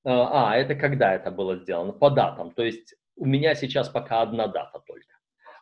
А, 0.03 0.53
а, 0.53 0.57
это 0.57 0.75
когда 0.75 1.13
это 1.15 1.31
было 1.31 1.59
сделано? 1.59 1.93
По 1.93 2.09
датам. 2.11 2.53
То 2.53 2.63
есть 2.63 2.95
у 3.17 3.27
меня 3.27 3.55
сейчас 3.55 3.91
пока 3.91 4.23
одна 4.23 4.47
дата 4.47 4.83
только. 4.87 5.13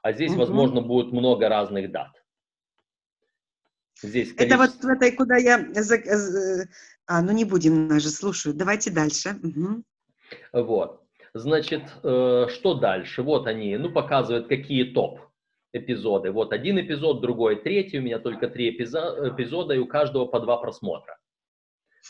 А 0.03 0.13
здесь, 0.13 0.31
угу. 0.31 0.41
возможно, 0.41 0.81
будет 0.81 1.13
много 1.13 1.49
разных 1.49 1.91
дат. 1.91 2.23
Здесь 4.01 4.33
количество... 4.33 4.45
Это 4.45 4.73
вот 4.73 4.85
в 4.85 4.89
этой, 4.89 5.11
куда 5.11 5.37
я... 5.37 5.67
А, 7.07 7.21
ну 7.21 7.33
не 7.33 7.45
будем, 7.45 7.89
нас 7.89 8.01
же 8.01 8.11
слушают. 8.11 8.57
Давайте 8.57 8.93
дальше. 8.93 9.37
Угу. 9.43 9.83
Вот. 10.53 11.03
Значит, 11.35 11.83
э, 12.05 12.47
что 12.49 12.75
дальше? 12.75 13.23
Вот 13.23 13.49
они, 13.49 13.77
ну, 13.77 13.91
показывают, 13.91 14.47
какие 14.47 14.85
топ 14.85 15.21
эпизоды. 15.75 16.31
Вот 16.31 16.53
один 16.53 16.81
эпизод, 16.81 17.21
другой 17.21 17.57
третий, 17.57 17.99
у 17.99 18.03
меня 18.03 18.19
только 18.19 18.49
три 18.49 18.71
эпизода, 18.71 19.75
и 19.75 19.79
у 19.79 19.87
каждого 19.87 20.27
по 20.27 20.41
два 20.41 20.57
просмотра. 20.57 21.19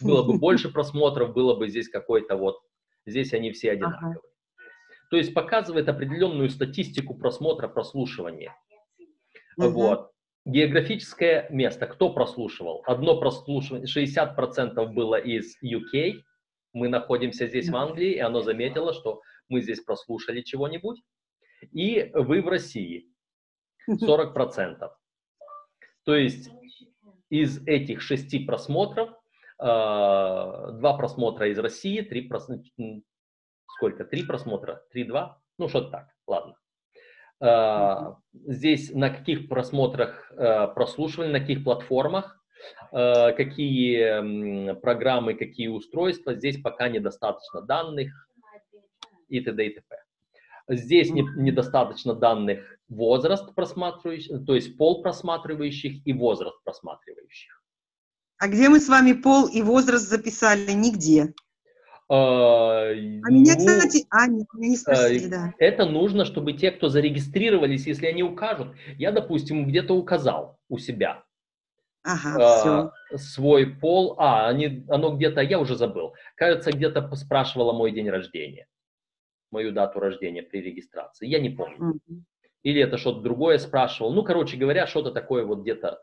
Было 0.00 0.22
бы 0.22 0.38
больше 0.38 0.70
просмотров, 0.70 1.32
было 1.32 1.54
бы 1.54 1.68
здесь 1.68 1.88
какой-то 1.88 2.36
вот, 2.36 2.60
здесь 3.06 3.32
они 3.32 3.52
все 3.52 3.72
одинаковые. 3.72 4.18
Ага. 4.18 4.20
То 5.10 5.16
есть 5.16 5.32
показывает 5.32 5.88
определенную 5.88 6.50
статистику 6.50 7.14
просмотра, 7.14 7.68
прослушивания. 7.68 8.54
Угу. 9.56 9.68
Вот. 9.68 10.10
Географическое 10.44 11.48
место. 11.50 11.86
Кто 11.86 12.12
прослушивал? 12.12 12.82
Одно 12.84 13.18
прослушивание, 13.18 13.86
60% 13.86 14.86
было 14.92 15.14
из 15.16 15.56
UK. 15.62 16.20
Мы 16.74 16.88
находимся 16.88 17.46
здесь 17.46 17.68
в 17.68 17.76
Англии, 17.76 18.14
и 18.14 18.18
оно 18.18 18.42
заметило, 18.42 18.92
что 18.92 19.22
мы 19.48 19.62
здесь 19.62 19.80
прослушали 19.80 20.42
чего-нибудь. 20.42 21.00
И 21.72 22.10
вы 22.12 22.42
в 22.42 22.48
России. 22.48 23.08
40%. 23.88 24.90
То 26.04 26.14
есть 26.14 26.50
из 27.30 27.66
этих 27.66 28.00
шести 28.00 28.38
просмотров, 28.38 29.10
э, 29.10 29.14
два 29.58 30.96
просмотра 30.96 31.48
из 31.48 31.58
России, 31.58 32.00
три 32.02 32.22
просмотра, 32.22 32.70
сколько? 33.76 34.04
Три 34.04 34.24
просмотра? 34.24 34.84
Три-два? 34.90 35.40
Ну, 35.58 35.68
что-то 35.68 35.90
так, 35.90 36.08
ладно. 36.26 36.56
Э, 37.40 38.14
здесь 38.32 38.92
на 38.92 39.10
каких 39.10 39.48
просмотрах 39.48 40.30
э, 40.32 40.68
прослушивали, 40.68 41.32
на 41.32 41.40
каких 41.40 41.64
платформах, 41.64 42.40
какие 42.90 44.72
программы, 44.80 45.34
какие 45.34 45.68
устройства, 45.68 46.34
здесь 46.34 46.58
пока 46.62 46.88
недостаточно 46.88 47.60
данных 47.60 48.10
и 49.28 49.40
т.д. 49.40 49.66
и 49.66 49.74
т.п. 49.74 50.03
Здесь 50.68 51.10
не, 51.10 51.22
недостаточно 51.36 52.14
данных 52.14 52.60
возраст 52.88 53.54
просматривающих, 53.54 54.44
то 54.46 54.54
есть 54.54 54.76
пол 54.76 55.02
просматривающих 55.02 56.06
и 56.06 56.12
возраст 56.12 56.56
просматривающих. 56.64 57.62
А 58.38 58.48
где 58.48 58.68
мы 58.68 58.80
с 58.80 58.88
вами 58.88 59.12
пол 59.12 59.46
и 59.46 59.62
возраст 59.62 60.08
записали? 60.08 60.72
Нигде. 60.72 61.34
А, 62.08 62.88
а 62.88 62.94
меня, 62.94 63.54
ну, 63.54 63.66
кстати, 63.66 64.06
а, 64.10 64.26
нет, 64.26 64.46
меня 64.54 64.68
не 64.68 64.76
спросили, 64.76 65.26
а, 65.26 65.30
да. 65.30 65.54
Это 65.58 65.86
нужно, 65.86 66.24
чтобы 66.24 66.52
те, 66.52 66.70
кто 66.70 66.88
зарегистрировались, 66.88 67.86
если 67.86 68.06
они 68.06 68.22
укажут, 68.22 68.74
я, 68.98 69.12
допустим, 69.12 69.66
где-то 69.66 69.94
указал 69.94 70.58
у 70.68 70.76
себя 70.78 71.24
ага, 72.02 72.92
а, 73.10 73.16
свой 73.16 73.66
пол, 73.66 74.16
а, 74.18 74.48
они, 74.48 74.84
оно 74.88 75.16
где-то, 75.16 75.40
я 75.40 75.58
уже 75.58 75.76
забыл, 75.76 76.14
кажется, 76.36 76.72
где-то 76.72 77.14
спрашивала 77.16 77.72
мой 77.72 77.90
день 77.92 78.10
рождения 78.10 78.66
мою 79.54 79.72
дату 79.72 80.00
рождения 80.00 80.42
при 80.42 80.60
регистрации. 80.60 81.26
Я 81.28 81.38
не 81.40 81.50
помню. 81.50 82.00
Или 82.64 82.82
это 82.82 82.98
что-то 82.98 83.20
другое 83.20 83.58
спрашивал. 83.58 84.12
Ну, 84.12 84.24
короче 84.24 84.56
говоря, 84.56 84.86
что-то 84.86 85.12
такое 85.12 85.44
вот 85.44 85.60
где-то 85.60 86.02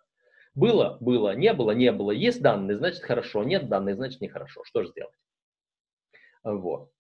было, 0.56 0.98
было, 1.02 1.36
не 1.36 1.54
было, 1.54 1.72
не 1.72 1.92
было. 1.92 2.12
Есть 2.12 2.42
данные, 2.42 2.78
значит 2.78 3.04
хорошо. 3.04 3.44
Нет 3.44 3.68
данных, 3.68 3.96
значит 3.96 4.22
нехорошо. 4.22 4.64
Что 4.64 4.84
же 4.84 4.90
сделать? 4.90 5.16
Вот. 6.44 6.92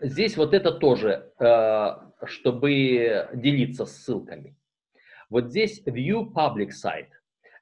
Здесь 0.00 0.36
вот 0.36 0.54
это 0.54 0.72
тоже, 0.72 1.32
э, 1.38 2.26
чтобы 2.26 3.28
делиться 3.34 3.86
ссылками. 3.86 4.56
Вот 5.28 5.50
здесь 5.50 5.82
View 5.86 6.32
Public 6.32 6.70
Site. 6.70 7.10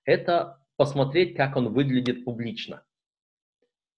Это 0.05 0.61
посмотреть, 0.77 1.37
как 1.37 1.57
он 1.57 1.73
выглядит 1.73 2.25
публично. 2.25 2.85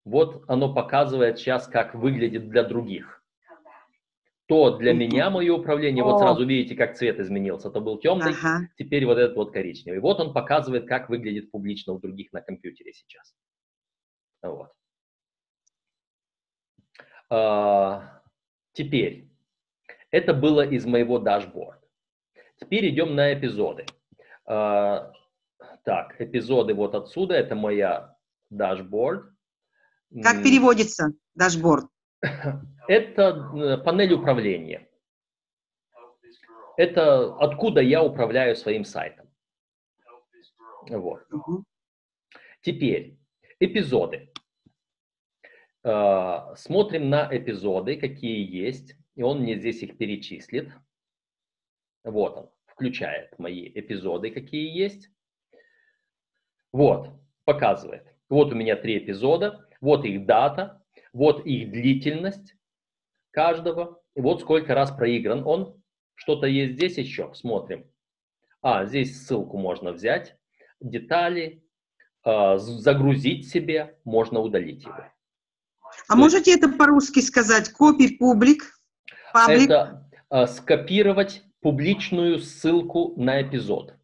Вот 0.04 0.44
оно 0.48 0.74
показывает 0.74 1.38
сейчас, 1.38 1.66
как 1.66 1.94
выглядит 1.94 2.48
для 2.48 2.62
других 2.62 3.19
то 4.50 4.76
для 4.78 4.92
меня 4.92 5.30
мое 5.30 5.54
управление, 5.54 6.02
вот 6.02 6.18
сразу 6.18 6.44
видите, 6.44 6.74
как 6.74 6.96
цвет 6.96 7.20
изменился, 7.20 7.70
то 7.70 7.80
был 7.80 8.00
темный, 8.00 8.32
ага. 8.32 8.68
теперь 8.76 9.06
вот 9.06 9.16
этот 9.16 9.36
вот 9.36 9.52
коричневый. 9.52 10.00
Вот 10.00 10.18
он 10.18 10.32
показывает, 10.32 10.88
как 10.88 11.08
выглядит 11.08 11.52
публично 11.52 11.92
у 11.92 12.00
других 12.00 12.32
на 12.32 12.40
компьютере 12.40 12.92
сейчас. 12.92 13.32
Вот. 14.42 14.72
А, 17.28 18.22
теперь, 18.72 19.30
это 20.10 20.34
было 20.34 20.66
из 20.66 20.84
моего 20.84 21.20
дашборда. 21.20 21.86
Теперь 22.56 22.88
идем 22.88 23.14
на 23.14 23.32
эпизоды. 23.32 23.86
А, 24.46 25.12
так, 25.84 26.20
эпизоды 26.20 26.74
вот 26.74 26.96
отсюда, 26.96 27.34
это 27.34 27.54
моя 27.54 28.16
дашборд. 28.50 29.32
Как 30.20 30.42
переводится 30.42 31.12
дашборд? 31.36 31.86
Это 32.88 33.50
э, 33.54 33.78
панель 33.78 34.12
управления. 34.12 34.88
Это 36.76 37.34
откуда 37.36 37.80
я 37.80 38.02
управляю 38.02 38.56
своим 38.56 38.84
сайтом. 38.84 39.28
Вот. 40.88 41.26
Теперь 42.62 43.18
эпизоды. 43.58 44.32
э, 45.82 46.54
смотрим 46.56 47.08
на 47.08 47.28
эпизоды, 47.30 47.96
какие 47.96 48.44
есть, 48.50 48.96
и 49.14 49.22
он 49.22 49.40
мне 49.40 49.56
здесь 49.56 49.82
их 49.82 49.96
перечислит. 49.96 50.72
Вот 52.04 52.36
он, 52.36 52.50
включает 52.66 53.38
мои 53.38 53.68
эпизоды, 53.68 54.30
какие 54.30 54.70
есть. 54.76 55.10
Вот, 56.72 57.10
показывает. 57.44 58.06
Вот 58.28 58.52
у 58.52 58.54
меня 58.54 58.76
три 58.76 58.98
эпизода, 58.98 59.68
вот 59.80 60.04
их 60.04 60.24
дата, 60.24 60.79
вот 61.12 61.44
их 61.46 61.70
длительность 61.70 62.54
каждого, 63.30 64.00
и 64.14 64.20
вот 64.20 64.40
сколько 64.40 64.74
раз 64.74 64.90
проигран 64.90 65.46
он. 65.46 65.80
Что-то 66.14 66.46
есть 66.46 66.74
здесь 66.74 66.98
еще, 66.98 67.32
смотрим. 67.34 67.86
А, 68.62 68.84
здесь 68.84 69.24
ссылку 69.24 69.56
можно 69.56 69.92
взять, 69.92 70.36
детали, 70.80 71.64
э, 72.24 72.58
загрузить 72.58 73.48
себе, 73.48 73.98
можно 74.04 74.40
удалить 74.40 74.84
его. 74.84 75.04
А 76.08 76.12
То 76.12 76.16
можете 76.16 76.54
это 76.54 76.68
по-русски 76.68 77.20
сказать? 77.20 77.70
Копий 77.72 78.16
публик? 78.18 78.78
Это 79.34 80.10
э, 80.30 80.46
скопировать 80.46 81.42
публичную 81.60 82.38
ссылку 82.38 83.14
на 83.16 83.40
эпизод. 83.42 83.94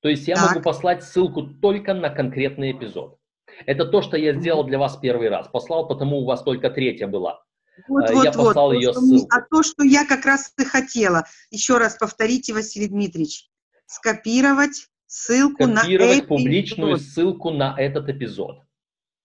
То 0.00 0.08
есть 0.08 0.28
я 0.28 0.36
так. 0.36 0.50
могу 0.50 0.60
послать 0.62 1.02
ссылку 1.02 1.42
только 1.42 1.94
на 1.94 2.10
конкретный 2.10 2.72
эпизод. 2.72 3.18
Это 3.66 3.86
то, 3.86 4.02
что 4.02 4.16
я 4.16 4.34
сделал 4.34 4.64
для 4.64 4.78
вас 4.78 4.96
первый 4.96 5.28
раз. 5.28 5.48
Послал, 5.48 5.86
потому 5.88 6.18
у 6.18 6.24
вас 6.24 6.42
только 6.42 6.70
третья 6.70 7.06
была. 7.06 7.42
Вот, 7.88 8.08
я 8.10 8.16
вот, 8.16 8.34
послал 8.34 8.68
вот. 8.68 8.74
ее 8.74 8.92
ссылку. 8.92 9.28
А 9.30 9.40
то, 9.42 9.62
что 9.62 9.82
я 9.82 10.06
как 10.06 10.24
раз 10.24 10.52
и 10.58 10.64
хотела. 10.64 11.24
Еще 11.50 11.78
раз 11.78 11.96
повторите, 11.96 12.52
Василий 12.52 12.88
Дмитриевич. 12.88 13.48
Скопировать 13.86 14.88
ссылку 15.06 15.64
Скопировать 15.64 16.22
на 16.22 16.26
публичную 16.26 16.94
эпизод. 16.94 17.08
ссылку 17.08 17.50
на 17.50 17.74
этот 17.78 18.08
эпизод. 18.08 18.60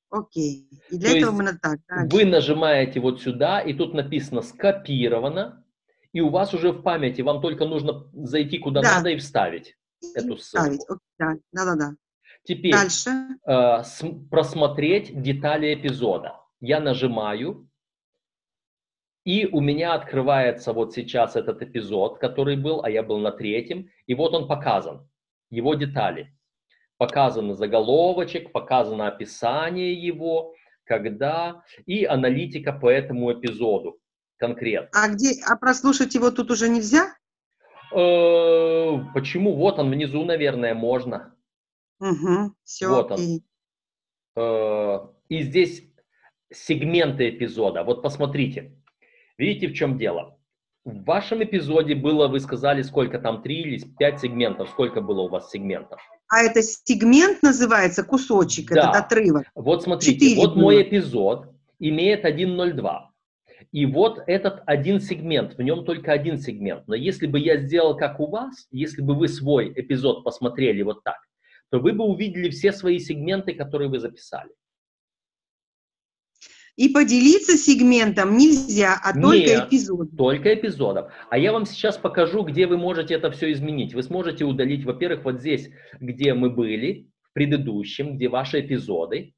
Окей. 0.09 0.67
И 0.89 0.97
для 0.97 1.11
То 1.11 1.17
этого 1.17 1.31
мы 1.31 1.43
надо 1.43 1.59
так. 1.61 1.79
Дальше. 1.87 2.15
Вы 2.15 2.25
нажимаете 2.25 2.99
вот 2.99 3.21
сюда, 3.21 3.59
и 3.59 3.73
тут 3.73 3.93
написано 3.93 4.41
«скопировано», 4.41 5.63
и 6.11 6.21
у 6.21 6.29
вас 6.29 6.53
уже 6.55 6.71
в 6.71 6.81
памяти, 6.81 7.21
вам 7.21 7.39
только 7.39 7.65
нужно 7.65 8.09
зайти 8.13 8.57
куда 8.57 8.81
да. 8.81 8.95
надо 8.95 9.09
и 9.09 9.17
вставить 9.17 9.77
и 10.01 10.07
эту 10.15 10.37
ссылку. 10.37 10.65
Окей, 10.67 10.79
да, 11.19 11.35
да, 11.51 11.65
да. 11.65 11.75
да. 11.75 11.91
Теперь. 12.49 12.73
Э, 13.45 13.83
просмотреть 14.31 15.21
детали 15.21 15.71
эпизода. 15.75 16.39
Я 16.59 16.79
нажимаю, 16.79 17.69
и 19.23 19.45
у 19.45 19.61
меня 19.61 19.93
открывается 19.93 20.73
вот 20.73 20.93
сейчас 20.95 21.35
этот 21.35 21.61
эпизод, 21.61 22.17
который 22.17 22.57
был, 22.57 22.83
а 22.83 22.89
я 22.89 23.03
был 23.03 23.19
на 23.19 23.31
третьем, 23.31 23.91
и 24.07 24.15
вот 24.15 24.33
он 24.33 24.47
показан, 24.47 25.07
его 25.51 25.75
детали. 25.75 26.35
Показан 26.97 27.55
заголовочек, 27.55 28.51
показано 28.51 29.07
описание 29.07 29.93
его, 29.93 30.55
когда, 30.85 31.61
и 31.85 32.03
аналитика 32.03 32.73
по 32.73 32.89
этому 32.89 33.31
эпизоду 33.31 33.99
конкретно. 34.37 34.89
А 34.93 35.07
где, 35.09 35.33
а 35.47 35.55
прослушать 35.55 36.15
его 36.15 36.31
тут 36.31 36.49
уже 36.49 36.67
нельзя? 36.67 37.13
Э, 37.93 38.97
почему? 39.13 39.53
Вот 39.53 39.77
он 39.77 39.91
внизу, 39.91 40.25
наверное, 40.25 40.73
можно. 40.73 41.35
Угу, 41.99 42.53
все 42.63 42.87
вот 42.87 43.11
окей. 43.11 43.43
он. 44.35 44.43
Э, 44.43 44.99
и 45.29 45.43
здесь 45.43 45.83
сегменты 46.51 47.29
эпизода. 47.29 47.83
Вот 47.83 48.01
посмотрите. 48.01 48.75
Видите, 49.37 49.67
в 49.67 49.73
чем 49.73 49.97
дело? 49.97 50.37
В 50.85 51.03
вашем 51.03 51.43
эпизоде 51.43 51.93
было, 51.93 52.27
вы 52.27 52.39
сказали, 52.39 52.81
сколько 52.81 53.19
там, 53.19 53.41
три 53.41 53.61
или 53.61 53.83
пять 53.97 54.19
сегментов. 54.21 54.69
Сколько 54.69 55.01
было 55.01 55.21
у 55.21 55.27
вас 55.27 55.51
сегментов? 55.51 56.01
А 56.29 56.41
это 56.41 56.61
сегмент 56.61 57.43
называется, 57.43 58.03
кусочек, 58.03 58.69
да. 58.69 58.89
этот 58.89 58.95
отрывок? 58.95 59.43
Вот 59.55 59.83
смотрите, 59.83 60.19
4 60.19 60.35
вот 60.35 60.55
было. 60.55 60.61
мой 60.61 60.81
эпизод 60.83 61.47
имеет 61.79 62.25
1.02. 62.25 63.09
И 63.71 63.85
вот 63.85 64.21
этот 64.25 64.61
один 64.65 64.99
сегмент, 64.99 65.57
в 65.57 65.61
нем 65.61 65.85
только 65.85 66.11
один 66.11 66.39
сегмент. 66.39 66.87
Но 66.87 66.95
если 66.95 67.27
бы 67.27 67.39
я 67.39 67.57
сделал 67.57 67.95
как 67.97 68.19
у 68.19 68.27
вас, 68.27 68.67
если 68.71 69.01
бы 69.01 69.15
вы 69.15 69.27
свой 69.27 69.71
эпизод 69.75 70.23
посмотрели 70.23 70.81
вот 70.81 71.03
так, 71.03 71.17
то 71.69 71.79
вы 71.79 71.93
бы 71.93 72.03
увидели 72.03 72.49
все 72.49 72.71
свои 72.71 72.99
сегменты, 72.99 73.53
которые 73.53 73.89
вы 73.89 73.99
записали. 73.99 74.51
И 76.75 76.87
поделиться 76.87 77.57
сегментом 77.57 78.37
нельзя, 78.37 78.97
а 79.03 79.11
Нет, 79.11 79.21
только 79.21 79.67
эпизодом. 79.67 80.15
только 80.15 80.53
эпизодом. 80.53 81.07
А 81.29 81.37
я 81.37 81.51
вам 81.51 81.65
сейчас 81.65 81.97
покажу, 81.97 82.43
где 82.43 82.67
вы 82.67 82.77
можете 82.77 83.15
это 83.15 83.31
все 83.31 83.51
изменить. 83.51 83.93
Вы 83.93 84.01
сможете 84.01 84.45
удалить, 84.45 84.85
во-первых, 84.85 85.25
вот 85.25 85.41
здесь, 85.41 85.69
где 85.99 86.33
мы 86.33 86.49
были, 86.49 87.09
в 87.21 87.33
предыдущем, 87.33 88.15
где 88.15 88.29
ваши 88.29 88.61
эпизоды. 88.61 89.33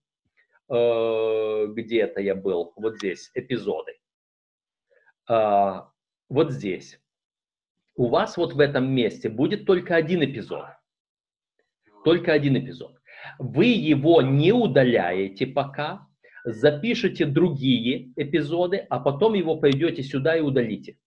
Э, 0.69 1.65
где 1.67 2.01
это 2.01 2.21
я 2.21 2.35
был? 2.35 2.73
Вот 2.75 2.97
здесь, 2.97 3.31
эпизоды. 3.33 3.93
Э, 5.27 5.81
вот 6.29 6.51
здесь. 6.51 6.99
У 7.95 8.07
вас 8.07 8.37
вот 8.37 8.53
в 8.53 8.59
этом 8.59 8.87
месте 8.93 9.29
будет 9.29 9.65
только 9.65 9.95
один 9.95 10.23
эпизод. 10.23 10.65
Только 12.03 12.33
один 12.33 12.57
эпизод. 12.57 12.95
Вы 13.37 13.65
его 13.65 14.21
не 14.21 14.51
удаляете 14.51 15.45
пока, 15.47 16.07
запишите 16.43 17.25
другие 17.25 18.11
эпизоды, 18.15 18.77
а 18.89 18.99
потом 18.99 19.33
его 19.33 19.57
пойдете 19.57 20.03
сюда 20.03 20.37
и 20.37 20.41
удалите. 20.41 20.97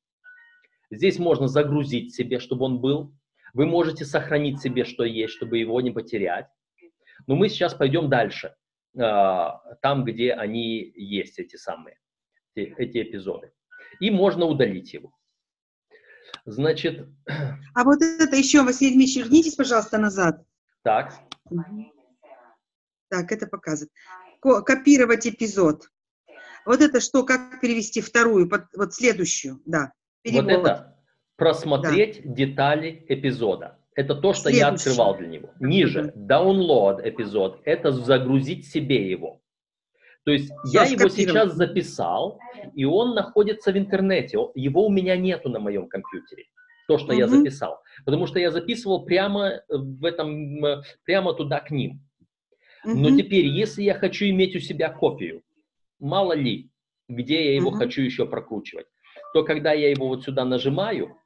Здесь 0.91 1.19
можно 1.19 1.49
загрузить 1.49 2.15
себе, 2.15 2.39
чтобы 2.39 2.67
он 2.67 2.81
был. 2.81 3.15
Вы 3.53 3.67
можете 3.67 4.05
сохранить 4.05 4.61
себе, 4.61 4.85
что 4.85 5.05
есть, 5.05 5.35
чтобы 5.35 5.59
его 5.59 5.81
не 5.81 5.91
потерять. 5.91 6.47
Но 7.27 7.37
мы 7.37 7.49
сейчас 7.49 7.75
пойдем 7.75 8.09
дальше, 8.09 8.55
а, 8.99 9.61
там, 9.83 10.05
где 10.05 10.33
они 10.33 10.93
есть, 10.95 11.39
эти 11.39 11.57
самые, 11.57 11.99
эти 12.55 13.03
эпизоды. 13.03 13.53
И 14.01 14.11
можно 14.11 14.47
удалить 14.47 14.93
его. 14.93 15.13
Значит... 16.45 17.09
А 17.77 17.83
вот 17.83 18.01
это 18.03 18.37
еще, 18.37 18.63
Василий 18.63 18.95
Дмитриевич, 18.95 19.25
вернитесь, 19.25 19.55
пожалуйста, 19.57 19.99
назад. 19.99 20.45
Так. 20.85 21.15
Так, 23.11 23.33
это 23.33 23.47
показывает 23.47 23.91
копировать 24.41 25.27
эпизод. 25.27 25.89
Вот 26.67 26.81
это 26.81 27.01
что, 27.01 27.25
как 27.25 27.61
перевести 27.61 28.01
вторую, 28.01 28.51
вот 28.77 28.95
следующую, 28.95 29.61
да. 29.67 29.93
Перевод. 30.23 30.45
Вот 30.45 30.53
это 30.53 30.99
просмотреть 31.37 32.23
да. 32.25 32.35
детали 32.35 33.05
эпизода. 33.09 33.79
Это 33.95 34.15
то, 34.15 34.33
что 34.33 34.51
я 34.51 34.69
открывал 34.69 35.17
для 35.17 35.29
него. 35.29 35.51
Ниже, 35.61 36.13
download 36.17 37.01
эпизод, 37.09 37.61
это 37.65 37.93
загрузить 37.93 38.67
себе 38.67 39.11
его. 39.11 39.41
То 40.25 40.33
есть 40.33 40.51
Все, 40.65 40.79
я 40.79 40.85
его 40.85 41.09
сейчас 41.09 41.53
записал, 41.53 42.39
и 42.75 42.85
он 42.85 43.15
находится 43.15 43.73
в 43.73 43.77
интернете. 43.77 44.39
Его 44.55 44.87
у 44.87 44.91
меня 44.91 45.17
нету 45.17 45.51
на 45.51 45.61
моем 45.61 45.87
компьютере. 45.87 46.47
То, 46.87 46.99
что 46.99 47.09
угу. 47.13 47.19
я 47.19 47.29
записал. 47.29 47.81
Потому 48.05 48.27
что 48.27 48.39
я 48.39 48.51
записывал 48.51 49.05
прямо 49.05 49.63
в 49.69 50.05
этом, 50.05 50.83
прямо 51.05 51.35
туда 51.35 51.61
к 51.61 51.71
ним. 51.71 52.01
Но 52.85 53.17
теперь, 53.17 53.47
если 53.47 53.83
я 53.83 53.95
хочу 53.95 54.27
иметь 54.27 54.55
у 54.55 54.61
себя 54.61 54.91
копию, 54.91 55.43
мало 55.99 56.35
ли, 56.35 56.71
где 57.09 57.47
я 57.47 57.55
его 57.57 57.71
uh 57.71 57.79
хочу 57.79 58.03
еще 58.03 58.27
прокручивать, 58.27 58.87
то 59.33 59.43
когда 59.45 59.73
я 59.73 59.91
его 59.91 60.09
вот 60.09 60.25
сюда 60.25 60.45
нажимаю, 60.45 61.19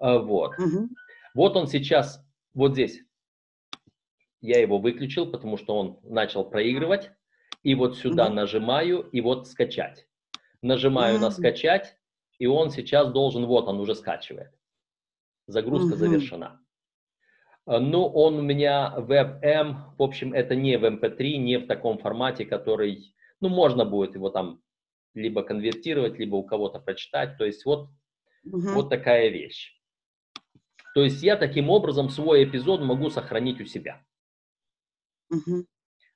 э, 0.00 0.18
вот, 0.18 0.52
uh 0.58 0.86
вот 1.34 1.56
он 1.56 1.66
сейчас, 1.66 2.24
вот 2.54 2.72
здесь, 2.72 3.00
я 4.40 4.60
его 4.60 4.78
выключил, 4.78 5.30
потому 5.30 5.56
что 5.56 5.76
он 5.76 5.98
начал 6.02 6.48
проигрывать, 6.48 7.10
и 7.62 7.74
вот 7.74 7.96
сюда 7.96 8.28
uh 8.28 8.32
нажимаю, 8.32 9.00
и 9.00 9.20
вот 9.20 9.48
скачать. 9.48 10.06
Нажимаю 10.62 11.16
uh 11.16 11.20
на 11.20 11.30
скачать, 11.30 11.96
и 12.38 12.46
он 12.46 12.70
сейчас 12.70 13.12
должен, 13.12 13.46
вот 13.46 13.68
он 13.68 13.80
уже 13.80 13.94
скачивает. 13.94 14.52
Загрузка 15.46 15.94
uh 15.94 15.98
завершена. 15.98 16.60
Э, 17.66 17.78
ну, 17.78 18.06
он 18.06 18.36
у 18.36 18.42
меня 18.42 18.94
WebM, 18.96 19.96
в 19.96 20.02
общем, 20.02 20.32
это 20.32 20.54
не 20.54 20.76
в 20.78 20.84
MP3, 20.84 21.36
не 21.36 21.58
в 21.58 21.66
таком 21.66 21.98
формате, 21.98 22.44
который, 22.44 23.14
ну, 23.40 23.48
можно 23.48 23.84
будет 23.84 24.14
его 24.14 24.30
там 24.30 24.62
либо 25.14 25.42
конвертировать, 25.42 26.18
либо 26.18 26.36
у 26.36 26.42
кого-то 26.44 26.80
прочитать. 26.80 27.38
То 27.38 27.44
есть 27.44 27.64
вот, 27.64 27.88
угу. 28.44 28.68
вот 28.74 28.90
такая 28.90 29.28
вещь. 29.28 29.72
То 30.94 31.02
есть 31.02 31.22
я 31.22 31.36
таким 31.36 31.70
образом 31.70 32.08
свой 32.08 32.44
эпизод 32.44 32.80
могу 32.80 33.10
сохранить 33.10 33.60
у 33.60 33.64
себя. 33.64 34.04
Угу. 35.30 35.66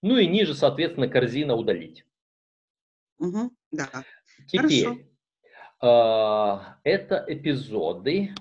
Ну 0.02 0.16
и 0.16 0.26
ниже, 0.26 0.54
соответственно, 0.54 1.08
корзина 1.08 1.54
удалить. 1.54 2.04
Угу. 3.18 3.50
Да. 3.72 4.04
Теперь, 4.46 4.86
э, 4.86 5.06
это 5.80 7.24
эпизоды. 7.28 8.34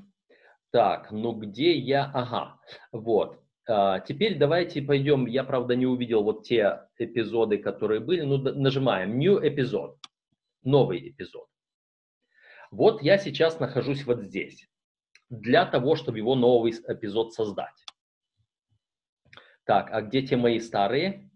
Так, 0.72 1.12
ну 1.12 1.34
где 1.34 1.78
я? 1.78 2.12
Ага, 2.14 2.60
вот. 2.92 3.40
А, 3.68 4.00
теперь 4.00 4.38
давайте 4.38 4.82
пойдем. 4.82 5.26
Я, 5.26 5.44
правда, 5.44 5.76
не 5.76 5.86
увидел 5.86 6.24
вот 6.24 6.44
те 6.44 6.88
эпизоды, 6.98 7.58
которые 7.58 8.00
были. 8.00 8.22
Ну, 8.22 8.38
нажимаем 8.38 9.18
New 9.20 9.40
эпизод. 9.46 9.98
Новый 10.64 11.10
эпизод. 11.10 11.48
Вот 12.72 13.02
я 13.02 13.18
сейчас 13.18 13.60
нахожусь 13.60 14.06
вот 14.06 14.22
здесь. 14.22 14.68
Для 15.30 15.66
того, 15.66 15.96
чтобы 15.96 16.18
его 16.18 16.36
новый 16.36 16.72
эпизод 16.72 17.34
создать. 17.34 17.86
Так, 19.66 19.90
а 19.92 20.02
где 20.02 20.22
те 20.22 20.38
мои 20.38 20.60
старые? 20.60 21.30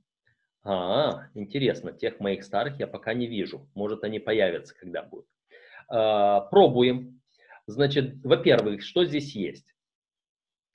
А, 0.63 1.27
интересно, 1.33 1.91
тех 1.91 2.19
моих 2.19 2.43
старых 2.43 2.79
я 2.79 2.87
пока 2.87 3.13
не 3.13 3.27
вижу. 3.27 3.69
Может, 3.75 4.03
они 4.03 4.19
появятся, 4.19 4.77
когда 4.77 5.03
будут. 5.03 5.27
А, 5.91 6.41
пробуем. 6.41 7.21
Значит, 7.67 8.15
во-первых, 8.23 8.81
что 8.81 9.03
здесь 9.05 9.35
есть? 9.35 9.65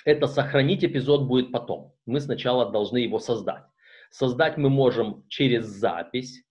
Это 0.04 0.26
сохранить 0.26 0.84
эпизод 0.84 1.26
будет 1.26 1.50
потом. 1.50 1.94
Мы 2.04 2.20
сначала 2.20 2.70
должны 2.70 2.98
его 2.98 3.18
создать. 3.18 3.64
Создать 4.10 4.56
мы 4.56 4.68
можем 4.68 5.24
через 5.28 5.64
запись. 5.66 6.44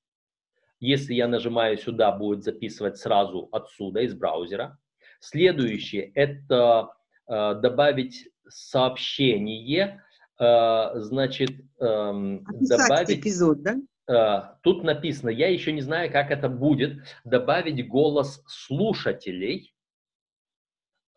Если 0.80 1.14
я 1.14 1.28
нажимаю 1.28 1.78
сюда, 1.78 2.12
будет 2.12 2.44
записывать 2.44 2.98
сразу 2.98 3.48
отсюда, 3.52 4.02
из 4.02 4.14
браузера. 4.14 4.78
Следующее– 5.20 6.12
это 6.16 6.90
э, 7.28 7.56
добавить 7.62 8.28
сообщение, 8.48 10.04
э, 10.40 10.92
значит, 10.96 11.52
э, 11.80 12.40
добавить... 12.60 13.20
эпизод, 13.20 13.62
да? 13.62 13.78
Э, 14.08 14.56
тут 14.62 14.84
написано, 14.84 15.30
я 15.30 15.50
еще 15.50 15.72
не 15.72 15.82
знаю, 15.82 16.12
как 16.12 16.32
это 16.32 16.50
будет, 16.50 17.04
добавить 17.24 17.88
голос 17.88 18.44
слушателей 18.48 19.74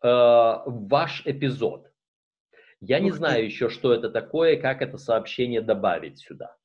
э, 0.01 0.07
в 0.07 0.87
ваш 0.87 1.21
эпизод. 1.25 1.91
Я 2.81 2.99
не 2.99 3.11
знаю 3.11 3.45
еще, 3.45 3.69
что 3.69 3.93
это 3.93 4.09
такое, 4.09 4.55
как 4.59 4.81
это 4.81 4.97
сообщение 4.97 5.61
добавить 5.61 6.19
сюда. 6.19 6.55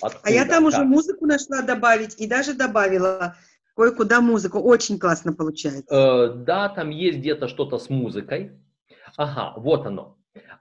Откуда, 0.00 0.22
а 0.24 0.30
я 0.30 0.44
там 0.46 0.64
как? 0.64 0.74
уже 0.74 0.84
музыку 0.84 1.26
нашла 1.26 1.62
добавить 1.62 2.18
и 2.20 2.26
даже 2.26 2.54
добавила 2.54 3.36
кое-куда 3.76 4.20
музыку. 4.20 4.58
Очень 4.58 4.98
классно 4.98 5.32
получается. 5.32 5.94
Э, 5.94 6.34
да, 6.34 6.68
там 6.70 6.90
есть 6.90 7.18
где-то 7.18 7.48
что-то 7.48 7.78
с 7.78 7.90
музыкой. 7.90 8.52
Ага, 9.16 9.58
вот 9.60 9.86
оно. 9.86 10.18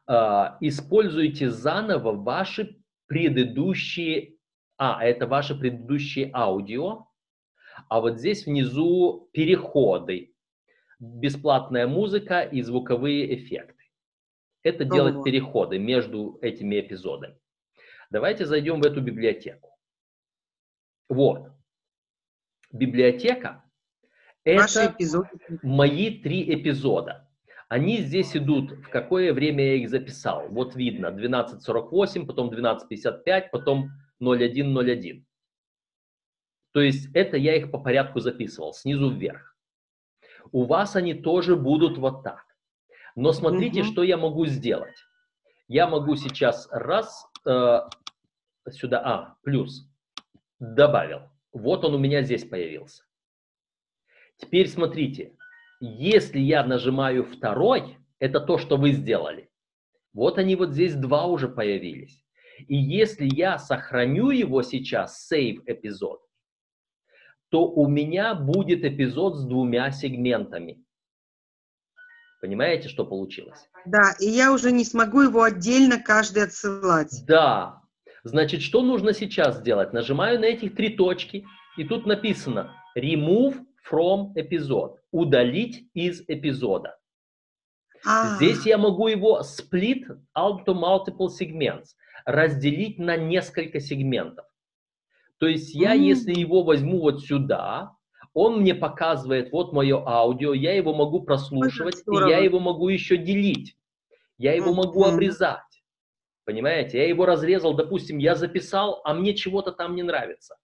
Э, 0.08 0.58
используйте 0.60 1.50
заново 1.50 2.12
ваши 2.12 2.78
предыдущие... 3.08 4.35
А, 4.78 5.04
это 5.04 5.28
ваши 5.28 5.56
предыдущие 5.56 6.32
аудио. 6.34 7.08
А 7.90 8.02
вот 8.02 8.20
здесь 8.20 8.46
внизу 8.46 9.30
переходы. 9.34 10.34
Бесплатная 11.00 11.88
музыка 11.88 12.42
и 12.42 12.62
звуковые 12.62 13.36
эффекты 13.36 13.76
это 14.66 14.84
Ого. 14.84 14.96
делать 14.96 15.24
переходы 15.24 15.78
между 15.78 16.40
этими 16.42 16.80
эпизодами. 16.80 17.38
Давайте 18.10 18.46
зайдем 18.46 18.82
в 18.82 18.86
эту 18.86 19.00
библиотеку. 19.00 19.78
Вот. 21.08 21.52
Библиотека– 22.72 23.64
это 24.44 24.88
эпизоды. 24.88 25.30
мои 25.62 26.20
три 26.20 26.52
эпизода. 26.56 27.30
Они 27.70 27.98
здесь 27.98 28.36
идут, 28.36 28.72
в 28.72 28.90
какое 28.90 29.34
время 29.34 29.64
я 29.64 29.76
их 29.76 29.90
записал. 29.90 30.48
Вот 30.50 30.76
видно, 30.76 31.08
12.48, 31.08 32.26
потом 32.26 32.50
12.55, 32.50 33.50
потом 33.52 33.92
01.01. 34.22 35.24
То 36.72 36.82
есть 36.82 37.10
это 37.14 37.38
я 37.38 37.56
их 37.56 37.72
по 37.72 37.80
порядку 37.80 38.20
записывал, 38.20 38.74
снизу 38.74 39.10
вверх. 39.10 39.56
У 40.52 40.66
вас 40.66 40.96
они 40.96 41.14
тоже 41.14 41.56
будут 41.56 41.98
вот 41.98 42.24
так. 42.24 42.44
Но 43.16 43.32
смотрите, 43.32 43.82
угу. 43.82 43.88
что 43.88 44.04
я 44.04 44.18
могу 44.18 44.46
сделать. 44.46 44.98
Я 45.68 45.88
могу 45.88 46.16
сейчас 46.16 46.68
раз 46.72 47.28
э, 47.46 47.80
сюда, 48.72 49.00
а, 49.00 49.38
плюс, 49.42 49.90
добавил. 50.60 51.22
Вот 51.54 51.86
он 51.86 51.96
у 51.96 51.98
меня 51.98 52.22
здесь 52.24 52.44
появился. 52.44 53.04
Теперь 54.38 54.68
смотрите, 54.68 55.38
если 55.80 56.40
я 56.40 56.66
нажимаю 56.66 57.24
второй, 57.24 57.98
это 58.20 58.40
то, 58.42 58.58
что 58.58 58.78
вы 58.78 58.92
сделали. 58.92 59.50
Вот 60.14 60.38
они 60.38 60.56
вот 60.56 60.72
здесь 60.72 60.96
два 60.96 61.26
уже 61.26 61.48
появились. 61.48 62.25
И 62.68 62.76
если 62.76 63.28
я 63.32 63.58
сохраню 63.58 64.30
его 64.30 64.62
сейчас, 64.64 65.30
save 65.32 65.62
эпизод, 65.66 66.22
то 67.50 67.68
у 67.68 67.88
меня 67.88 68.34
будет 68.36 68.84
эпизод 68.84 69.38
с 69.38 69.46
двумя 69.46 69.92
сегментами. 69.92 70.84
Понимаете, 72.42 72.90
что 72.90 73.06
получилось? 73.06 73.70
Да, 73.86 74.14
и 74.20 74.28
я 74.28 74.54
уже 74.54 74.72
не 74.72 74.86
смогу 74.86 75.22
его 75.22 75.44
отдельно 75.44 76.00
каждый 76.00 76.44
отсылать. 76.44 77.24
Да. 77.26 77.82
Значит, 78.24 78.62
что 78.62 78.82
нужно 78.82 79.14
сейчас 79.14 79.60
сделать? 79.60 79.94
Нажимаю 79.94 80.40
на 80.40 80.46
этих 80.46 80.76
три 80.76 80.90
точки, 80.90 81.46
и 81.78 81.84
тут 81.84 82.06
написано 82.06 82.74
remove 82.98 83.60
from 83.90 84.34
episode. 84.36 84.98
Удалить 85.12 85.90
из 85.94 86.22
эпизода. 86.28 86.98
А. 88.06 88.36
Здесь 88.36 88.66
я 88.66 88.78
могу 88.78 89.08
его 89.08 89.42
split 89.42 90.04
out 90.38 90.66
to 90.66 90.74
multiple 90.74 91.30
segments. 91.30 91.96
Разделить 92.26 93.00
на 93.00 93.18
несколько 93.18 93.80
сегментов. 93.80 94.46
То 95.38 95.48
есть 95.48 95.74
я, 95.76 95.96
mm. 95.96 96.00
если 96.00 96.34
его 96.34 96.64
возьму 96.64 97.00
вот 97.00 97.24
сюда, 97.24 97.96
он 98.34 98.62
мне 98.62 98.76
показывает, 98.76 99.52
вот 99.52 99.74
мое 99.74 100.04
аудио, 100.06 100.54
я 100.54 100.76
его 100.76 100.94
могу 100.94 101.22
прослушивать, 101.22 102.04
и 102.06 102.30
я 102.30 102.40
его 102.40 102.60
могу 102.60 102.90
еще 102.90 103.18
делить. 103.18 103.78
Я 104.38 104.54
его 104.54 104.74
могу 104.74 105.04
обрезать. 105.06 105.62
Понимаете? 106.44 106.98
Я 107.00 107.08
его 107.08 107.26
разрезал, 107.26 107.74
допустим, 107.74 108.18
я 108.18 108.36
записал, 108.36 109.02
а 109.04 109.14
мне 109.14 109.34
чего-то 109.34 109.72
там 109.72 109.96
не 109.96 110.04
нравится. 110.04 110.58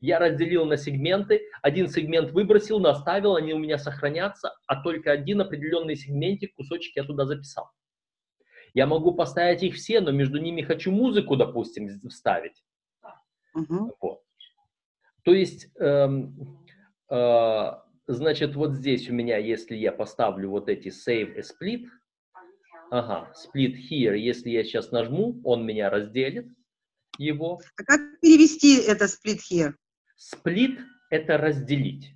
Я 0.00 0.18
разделил 0.18 0.64
на 0.64 0.76
сегменты, 0.76 1.42
один 1.60 1.88
сегмент 1.88 2.30
выбросил, 2.30 2.80
наставил, 2.80 3.36
они 3.36 3.52
у 3.52 3.58
меня 3.58 3.78
сохранятся, 3.78 4.54
а 4.66 4.82
только 4.82 5.10
один 5.10 5.40
определенный 5.40 5.96
сегментик, 5.96 6.54
кусочек 6.54 6.96
я 6.96 7.04
туда 7.04 7.26
записал. 7.26 7.70
Я 8.78 8.86
могу 8.86 9.12
поставить 9.12 9.64
их 9.64 9.74
все, 9.74 10.00
но 10.00 10.12
между 10.12 10.38
ними 10.38 10.62
хочу 10.62 10.92
музыку, 10.92 11.34
допустим, 11.34 11.88
вставить. 12.08 12.62
Угу. 13.52 13.96
Вот. 14.00 14.22
То 15.24 15.34
есть 15.34 15.68
эм, 15.80 16.64
а, 17.08 17.84
значит, 18.06 18.54
вот 18.54 18.74
здесь 18.74 19.10
у 19.10 19.14
меня, 19.14 19.36
если 19.36 19.74
я 19.74 19.90
поставлю 19.90 20.50
вот 20.50 20.68
эти 20.68 20.90
save 20.90 21.34
и 21.34 21.40
split, 21.40 21.88
ага, 22.92 23.32
split 23.34 23.74
here, 23.90 24.16
если 24.16 24.50
я 24.50 24.62
сейчас 24.62 24.92
нажму, 24.92 25.40
он 25.42 25.66
меня 25.66 25.90
разделит, 25.90 26.46
его. 27.18 27.60
А 27.76 27.82
как 27.82 28.20
перевести 28.20 28.80
это 28.80 29.06
split 29.06 29.40
here? 29.50 29.74
Split– 30.16 30.78
это 31.10 31.36
разделить. 31.36 32.14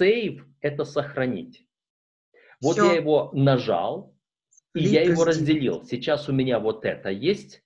Save– 0.00 0.40
это 0.62 0.84
сохранить. 0.84 1.64
Вот 2.60 2.72
Все. 2.72 2.86
я 2.86 2.94
его 2.94 3.30
нажал, 3.34 4.17
и 4.78 4.88
я 4.88 5.02
его 5.02 5.24
разделил. 5.24 5.84
Сейчас 5.84 6.28
у 6.28 6.32
меня 6.32 6.58
вот 6.58 6.84
это 6.84 7.10
есть, 7.10 7.62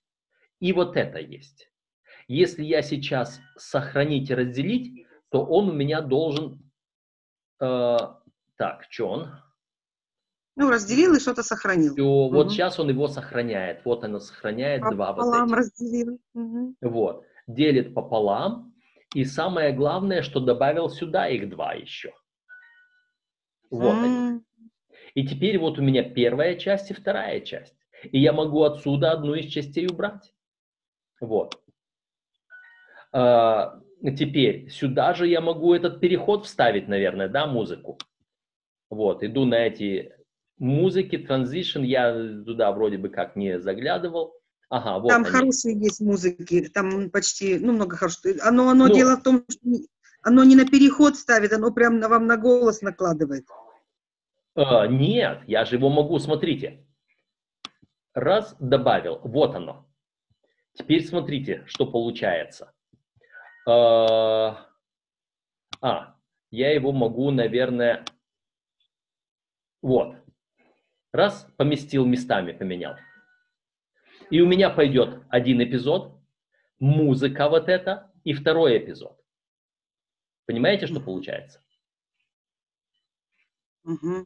и 0.59 0.73
вот 0.73 0.97
это 0.97 1.19
есть. 1.19 1.69
Если 2.27 2.63
я 2.63 2.81
сейчас 2.81 3.39
сохранить 3.57 4.29
и 4.29 4.35
разделить, 4.35 5.05
то 5.29 5.43
он 5.45 5.69
у 5.69 5.73
меня 5.73 6.01
должен... 6.01 6.71
Э, 7.59 7.97
так, 8.55 8.85
что 8.89 9.09
он? 9.09 9.29
Ну, 10.55 10.69
разделил 10.69 11.15
и 11.15 11.19
что-то 11.19 11.43
сохранил. 11.43 11.93
Все, 11.93 12.03
угу. 12.03 12.33
Вот 12.33 12.51
сейчас 12.51 12.79
он 12.79 12.89
его 12.89 13.07
сохраняет. 13.07 13.83
Вот 13.85 14.03
оно 14.03 14.19
сохраняет 14.19 14.81
пополам 14.81 15.15
два 15.15 15.25
вот 15.25 15.45
этих. 15.45 15.57
разделил. 15.57 16.19
Угу. 16.33 16.75
Вот. 16.81 17.25
Делит 17.47 17.93
пополам. 17.93 18.73
И 19.15 19.25
самое 19.25 19.73
главное, 19.73 20.21
что 20.21 20.39
добавил 20.39 20.89
сюда 20.89 21.27
их 21.27 21.49
два 21.49 21.73
еще. 21.73 22.13
Вот 23.69 23.95
mm. 23.95 24.03
они. 24.03 24.41
И 25.13 25.27
теперь 25.27 25.59
вот 25.59 25.77
у 25.79 25.81
меня 25.81 26.03
первая 26.03 26.55
часть 26.55 26.91
и 26.91 26.93
вторая 26.93 27.41
часть. 27.41 27.75
И 28.03 28.19
я 28.19 28.33
могу 28.33 28.63
отсюда 28.63 29.11
одну 29.11 29.35
из 29.35 29.51
частей 29.51 29.87
убрать. 29.87 30.33
Вот. 31.21 31.61
А, 33.11 33.79
Теперь 34.11 34.69
сюда 34.69 35.13
же 35.13 35.27
я 35.27 35.39
могу 35.39 35.73
этот 35.73 36.01
переход 36.01 36.45
вставить, 36.45 36.89
наверное, 36.89 37.29
да, 37.29 37.47
музыку. 37.47 37.97
Вот, 38.89 39.23
иду 39.23 39.45
на 39.45 39.55
эти 39.55 40.11
музыки, 40.57 41.15
transition, 41.15 41.85
я 41.85 42.43
туда 42.43 42.73
вроде 42.73 42.97
бы 42.97 43.07
как 43.07 43.37
не 43.37 43.61
заглядывал. 43.61 44.35
Ага, 44.69 44.99
вот 44.99 45.07
Там 45.09 45.23
они. 45.23 45.31
хорошие 45.31 45.79
есть 45.79 46.01
музыки, 46.01 46.69
там 46.73 47.09
почти, 47.11 47.57
ну, 47.59 47.71
много 47.71 47.95
хороших. 47.95 48.45
Оно, 48.45 48.69
оно 48.69 48.87
ну, 48.87 48.93
дело 48.93 49.15
в 49.15 49.23
том, 49.23 49.45
что 49.49 49.69
оно 50.21 50.43
не 50.43 50.55
на 50.55 50.65
переход 50.65 51.15
ставит, 51.15 51.53
оно 51.53 51.71
прям 51.71 51.99
на, 51.99 52.09
вам 52.09 52.27
на 52.27 52.35
голос 52.35 52.81
накладывает. 52.81 53.45
А, 54.55 54.87
нет, 54.87 55.43
я 55.47 55.65
же 55.65 55.75
его 55.77 55.89
могу, 55.89 56.19
смотрите. 56.19 56.85
Раз, 58.13 58.55
добавил, 58.59 59.19
вот 59.23 59.55
оно. 59.55 59.87
Теперь 60.73 61.03
смотрите, 61.03 61.63
что 61.65 61.85
получается. 61.85 62.73
А, 63.67 64.67
а, 65.81 66.15
я 66.51 66.73
его 66.73 66.91
могу, 66.91 67.31
наверное, 67.31 68.05
вот. 69.81 70.15
Раз, 71.11 71.47
поместил 71.57 72.05
местами, 72.05 72.51
поменял. 72.53 72.95
И 74.29 74.41
у 74.41 74.47
меня 74.47 74.69
пойдет 74.69 75.21
один 75.29 75.61
эпизод, 75.63 76.17
музыка 76.79 77.49
вот 77.49 77.69
эта, 77.69 78.11
и 78.23 78.33
второй 78.33 78.77
эпизод. 78.77 79.19
Понимаете, 80.45 80.87
что 80.87 80.99
получается? 80.99 81.61
Угу. 83.83 84.25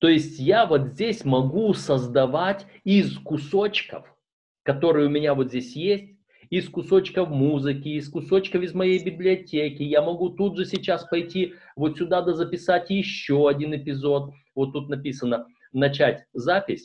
То 0.00 0.08
есть 0.08 0.38
я 0.38 0.64
вот 0.64 0.88
здесь 0.88 1.24
могу 1.26 1.74
создавать 1.74 2.66
из 2.84 3.18
кусочков, 3.18 4.06
которые 4.62 5.08
у 5.08 5.10
меня 5.10 5.34
вот 5.34 5.48
здесь 5.48 5.76
есть, 5.76 6.14
из 6.48 6.68
кусочков 6.68 7.28
музыки, 7.28 7.88
из 7.88 8.08
кусочков 8.08 8.62
из 8.62 8.72
моей 8.72 9.04
библиотеки. 9.04 9.82
Я 9.82 10.00
могу 10.00 10.30
тут 10.30 10.56
же 10.56 10.64
сейчас 10.64 11.04
пойти 11.04 11.54
вот 11.76 11.98
сюда 11.98 12.22
да 12.22 12.32
записать 12.32 12.88
еще 12.88 13.48
один 13.48 13.76
эпизод. 13.76 14.32
Вот 14.54 14.72
тут 14.72 14.88
написано 14.88 15.46
начать 15.72 16.24
запись. 16.32 16.82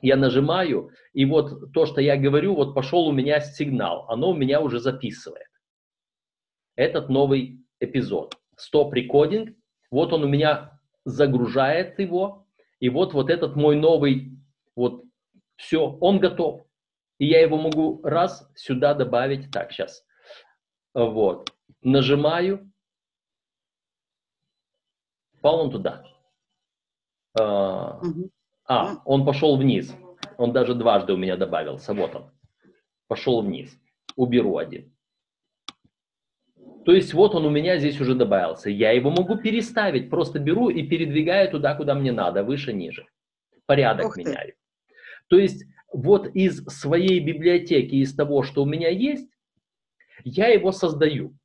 Я 0.00 0.16
нажимаю, 0.16 0.90
и 1.12 1.24
вот 1.24 1.72
то, 1.72 1.86
что 1.86 2.00
я 2.00 2.16
говорю, 2.16 2.54
вот 2.54 2.74
пошел 2.74 3.06
у 3.06 3.12
меня 3.12 3.40
сигнал. 3.40 4.06
Оно 4.08 4.30
у 4.30 4.34
меня 4.34 4.60
уже 4.60 4.78
записывает. 4.78 5.48
Этот 6.76 7.08
новый 7.08 7.60
эпизод. 7.80 8.36
Стоп 8.56 8.94
рекординг. 8.94 9.56
Вот 9.90 10.12
он 10.12 10.24
у 10.24 10.28
меня 10.28 10.80
загружает 11.04 11.98
его. 11.98 12.46
И 12.80 12.88
вот, 12.88 13.14
вот 13.14 13.30
этот 13.30 13.56
мой 13.56 13.76
новый, 13.76 14.38
вот 14.74 15.04
все, 15.56 15.86
он 16.00 16.18
готов. 16.18 16.66
И 17.18 17.26
я 17.26 17.40
его 17.40 17.56
могу 17.56 18.00
раз 18.02 18.50
сюда 18.56 18.94
добавить. 18.94 19.50
Так, 19.50 19.72
сейчас. 19.72 20.04
Вот. 20.94 21.52
Нажимаю. 21.82 22.70
Пал 25.40 25.60
он 25.60 25.70
туда. 25.70 26.04
А, 27.38 28.00
а, 28.64 29.02
он 29.04 29.24
пошел 29.24 29.56
вниз. 29.56 29.94
Он 30.36 30.52
даже 30.52 30.74
дважды 30.74 31.12
у 31.12 31.16
меня 31.16 31.36
добавился. 31.36 31.94
Вот 31.94 32.14
он. 32.14 32.30
Пошел 33.06 33.42
вниз. 33.42 33.76
Уберу 34.16 34.58
один. 34.58 34.94
То 36.84 36.92
есть 36.92 37.14
вот 37.14 37.34
он 37.34 37.46
у 37.46 37.50
меня 37.50 37.78
здесь 37.78 38.00
уже 38.00 38.14
добавился. 38.14 38.70
Я 38.70 38.90
его 38.90 39.10
могу 39.10 39.36
переставить. 39.36 40.10
Просто 40.10 40.38
беру 40.38 40.68
и 40.68 40.82
передвигаю 40.82 41.50
туда, 41.50 41.74
куда 41.74 41.94
мне 41.94 42.12
надо. 42.12 42.42
Выше, 42.42 42.72
ниже. 42.72 43.06
Порядок 43.66 44.16
меняю. 44.16 44.54
То 45.28 45.38
есть 45.38 45.64
вот 45.92 46.26
из 46.34 46.64
своей 46.66 47.20
библиотеки, 47.20 47.94
из 47.94 48.14
того, 48.14 48.42
что 48.42 48.62
у 48.62 48.66
меня 48.66 48.88
есть, 48.88 49.28
я 50.24 50.48
его 50.48 50.72
создаю. 50.72 51.36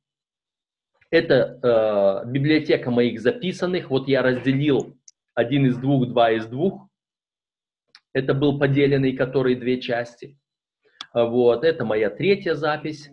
Это 1.10 2.24
э, 2.24 2.28
библиотека 2.30 2.90
моих 2.90 3.20
записанных. 3.20 3.90
Вот 3.90 4.08
я 4.08 4.22
разделил 4.22 4.96
один 5.34 5.66
из 5.66 5.76
двух, 5.76 6.08
два 6.08 6.32
из 6.32 6.46
двух. 6.46 6.88
Это 8.12 8.34
был 8.34 8.58
поделенный, 8.58 9.12
который 9.12 9.54
две 9.54 9.80
части. 9.80 10.36
Вот, 11.14 11.64
это 11.64 11.84
моя 11.84 12.10
третья 12.10 12.54
запись. 12.54 13.10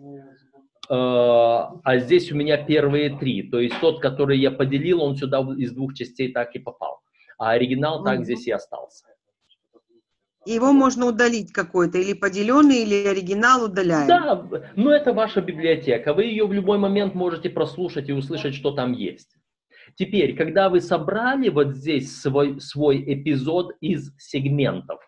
А 0.88 1.98
здесь 1.98 2.30
у 2.32 2.36
меня 2.36 2.56
первые 2.56 3.18
три. 3.18 3.42
То 3.44 3.60
есть 3.60 3.78
тот, 3.80 4.00
который 4.00 4.38
я 4.38 4.50
поделил, 4.50 5.02
он 5.02 5.16
сюда 5.16 5.40
из 5.56 5.72
двух 5.72 5.94
частей 5.94 6.32
так 6.32 6.54
и 6.54 6.58
попал. 6.58 7.00
А 7.38 7.50
оригинал 7.50 8.04
так 8.04 8.24
здесь 8.24 8.46
и 8.46 8.50
остался. 8.50 9.06
Его 10.46 10.72
можно 10.72 11.06
удалить 11.06 11.52
какой-то, 11.52 11.98
или 11.98 12.12
поделенный, 12.12 12.84
или 12.84 13.08
оригинал 13.08 13.64
удаляем. 13.64 14.06
Да, 14.06 14.48
но 14.76 14.92
это 14.92 15.12
ваша 15.12 15.40
библиотека. 15.40 16.14
Вы 16.14 16.26
ее 16.26 16.46
в 16.46 16.52
любой 16.52 16.78
момент 16.78 17.14
можете 17.14 17.50
прослушать 17.50 18.08
и 18.08 18.12
услышать, 18.12 18.54
что 18.54 18.70
там 18.70 18.92
есть. 18.92 19.36
Теперь, 19.96 20.36
когда 20.36 20.68
вы 20.68 20.80
собрали 20.80 21.48
вот 21.48 21.74
здесь 21.74 22.20
свой, 22.20 22.60
свой 22.60 23.02
эпизод 23.12 23.72
из 23.80 24.14
сегментов, 24.18 25.00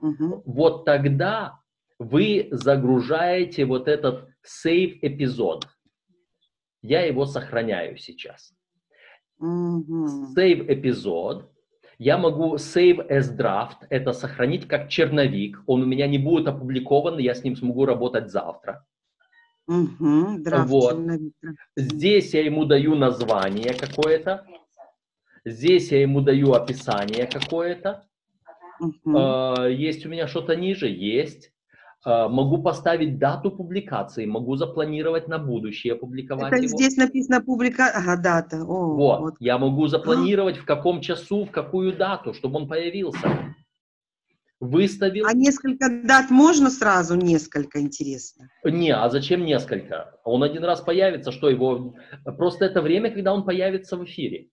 угу. 0.00 0.42
вот 0.46 0.86
тогда 0.86 1.60
вы 1.98 2.48
загружаете 2.50 3.66
вот 3.66 3.86
этот 3.86 4.28
save 4.46 4.98
эпизод. 5.02 5.66
Я 6.82 7.02
его 7.02 7.26
сохраняю 7.26 7.96
сейчас. 7.98 8.54
Угу. 9.38 10.34
Save 10.36 10.72
эпизод 10.72 11.52
я 11.98 12.18
могу 12.18 12.56
save 12.56 13.08
as 13.08 13.34
draft, 13.34 13.86
это 13.88 14.12
сохранить 14.12 14.68
как 14.68 14.88
черновик. 14.88 15.62
Он 15.66 15.82
у 15.82 15.86
меня 15.86 16.06
не 16.06 16.18
будет 16.18 16.46
опубликован, 16.46 17.18
я 17.18 17.34
с 17.34 17.42
ним 17.42 17.56
смогу 17.56 17.86
работать 17.86 18.30
завтра. 18.30 18.84
Угу, 19.66 20.42
драфт, 20.44 20.68
вот. 20.68 20.98
Здесь 21.74 22.34
я 22.34 22.44
ему 22.44 22.66
даю 22.66 22.94
название 22.94 23.72
какое-то. 23.72 24.46
Здесь 25.44 25.90
я 25.90 26.02
ему 26.02 26.20
даю 26.20 26.52
описание 26.52 27.26
какое-то. 27.26 28.06
Угу. 28.78 29.18
Есть 29.70 30.04
у 30.04 30.10
меня 30.10 30.28
что-то 30.28 30.54
ниже? 30.54 30.88
Есть. 30.88 31.50
А, 32.08 32.28
могу 32.28 32.62
поставить 32.62 33.18
дату 33.18 33.50
публикации, 33.50 34.26
могу 34.26 34.54
запланировать 34.54 35.26
на 35.26 35.38
будущее 35.38 35.96
публиковать 35.96 36.52
Это 36.52 36.62
его. 36.62 36.78
здесь 36.78 36.96
написано 36.96 37.40
публика... 37.40 37.90
Ага, 37.92 38.16
дата. 38.16 38.62
О, 38.62 38.94
вот. 38.94 39.20
вот, 39.20 39.34
я 39.40 39.58
могу 39.58 39.88
запланировать, 39.88 40.56
в 40.56 40.64
каком 40.64 41.00
часу, 41.00 41.46
в 41.46 41.50
какую 41.50 41.96
дату, 41.96 42.32
чтобы 42.32 42.60
он 42.60 42.68
появился. 42.68 43.56
Выставил. 44.60 45.26
А 45.26 45.32
несколько 45.32 45.88
дат 46.04 46.30
можно 46.30 46.70
сразу? 46.70 47.16
Несколько, 47.16 47.80
интересно. 47.80 48.50
Не, 48.62 48.94
а 48.94 49.10
зачем 49.10 49.44
несколько? 49.44 50.20
Он 50.22 50.44
один 50.44 50.62
раз 50.62 50.82
появится, 50.82 51.32
что 51.32 51.50
его... 51.50 51.96
Просто 52.38 52.66
это 52.66 52.82
время, 52.82 53.10
когда 53.10 53.34
он 53.34 53.44
появится 53.44 53.96
в 53.96 54.04
эфире. 54.04 54.50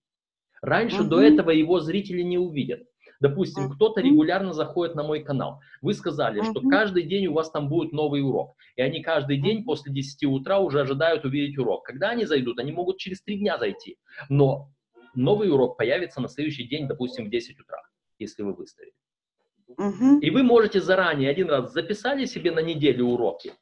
Раньше, 0.60 1.02
угу. 1.02 1.10
до 1.10 1.22
этого 1.22 1.50
его 1.50 1.78
зрители 1.78 2.22
не 2.22 2.36
увидят. 2.36 2.80
Допустим, 3.24 3.70
кто-то 3.70 4.02
регулярно 4.02 4.52
заходит 4.52 4.94
на 4.94 5.02
мой 5.02 5.24
канал. 5.24 5.62
Вы 5.80 5.94
сказали, 5.94 6.42
что 6.42 6.60
каждый 6.60 7.04
день 7.04 7.26
у 7.28 7.32
вас 7.32 7.50
там 7.50 7.70
будет 7.70 7.90
новый 7.90 8.20
урок. 8.20 8.54
И 8.76 8.82
они 8.82 9.02
каждый 9.02 9.40
день 9.40 9.64
после 9.64 9.90
10 9.90 10.24
утра 10.24 10.58
уже 10.58 10.82
ожидают 10.82 11.24
увидеть 11.24 11.56
урок. 11.56 11.86
Когда 11.86 12.10
они 12.10 12.26
зайдут, 12.26 12.58
они 12.58 12.70
могут 12.70 12.98
через 12.98 13.22
3 13.22 13.38
дня 13.38 13.56
зайти. 13.56 13.96
Но 14.28 14.68
новый 15.14 15.50
урок 15.50 15.78
появится 15.78 16.20
на 16.20 16.28
следующий 16.28 16.64
день, 16.68 16.86
допустим, 16.86 17.24
в 17.24 17.30
10 17.30 17.60
утра, 17.60 17.78
если 18.18 18.42
вы 18.42 18.52
выставите. 18.52 18.98
И 20.20 20.28
вы 20.28 20.42
можете 20.42 20.82
заранее 20.82 21.30
один 21.30 21.48
раз 21.48 21.72
записали 21.72 22.26
себе 22.26 22.50
на 22.50 22.60
неделю 22.60 23.06
уроки 23.06 23.54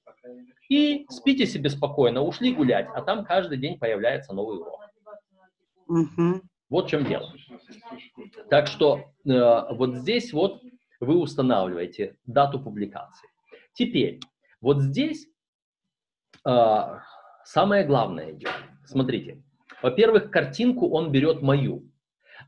и 0.69 1.07
спите 1.09 1.47
себе 1.47 1.71
спокойно, 1.71 2.23
ушли 2.23 2.53
гулять, 2.53 2.89
а 2.97 3.03
там 3.03 3.25
каждый 3.25 3.59
день 3.59 3.79
появляется 3.79 4.35
новый 4.35 4.59
урок. 4.59 4.81
Вот 6.73 6.87
в 6.87 6.89
чем 6.89 7.05
дело. 7.05 7.31
Так 8.49 8.67
что 8.67 9.13
э, 9.27 9.75
вот 9.75 9.95
здесь 9.97 10.33
вот 10.33 10.63
вы 11.01 11.19
устанавливаете 11.19 12.17
дату 12.25 12.59
публикации. 12.59 13.29
Теперь, 13.75 14.21
вот 14.63 14.81
здесь 14.81 15.29
э, 16.49 16.99
самое 17.45 17.85
главное 17.85 18.33
идет. 18.33 18.55
Смотрите, 18.87 19.43
во-первых, 19.83 20.31
картинку 20.31 20.89
он 20.89 21.13
берет 21.13 21.43
мою, 21.43 21.91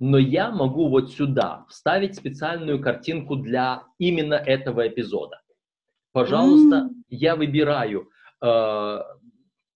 но 0.01 0.17
я 0.17 0.51
могу 0.51 0.89
вот 0.89 1.13
сюда 1.13 1.67
вставить 1.69 2.17
специальную 2.17 2.81
картинку 2.81 3.37
для 3.37 3.83
именно 3.99 4.37
этого 4.37 4.89
эпизода. 4.89 5.43
Пожалуйста, 6.13 6.89
mm. 6.89 6.95
я 7.11 7.37
выбираю 7.37 8.09
э, 8.41 9.01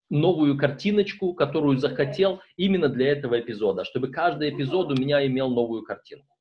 новую 0.09 0.57
картиночку, 0.57 1.33
которую 1.33 1.77
захотел 1.77 2.41
именно 2.55 2.89
для 2.89 3.11
этого 3.11 3.39
эпизода, 3.39 3.83
чтобы 3.83 4.09
каждый 4.09 4.49
эпизод 4.49 4.91
у 4.91 4.95
меня 4.95 5.25
имел 5.25 5.49
новую 5.49 5.83
картинку. 5.83 6.35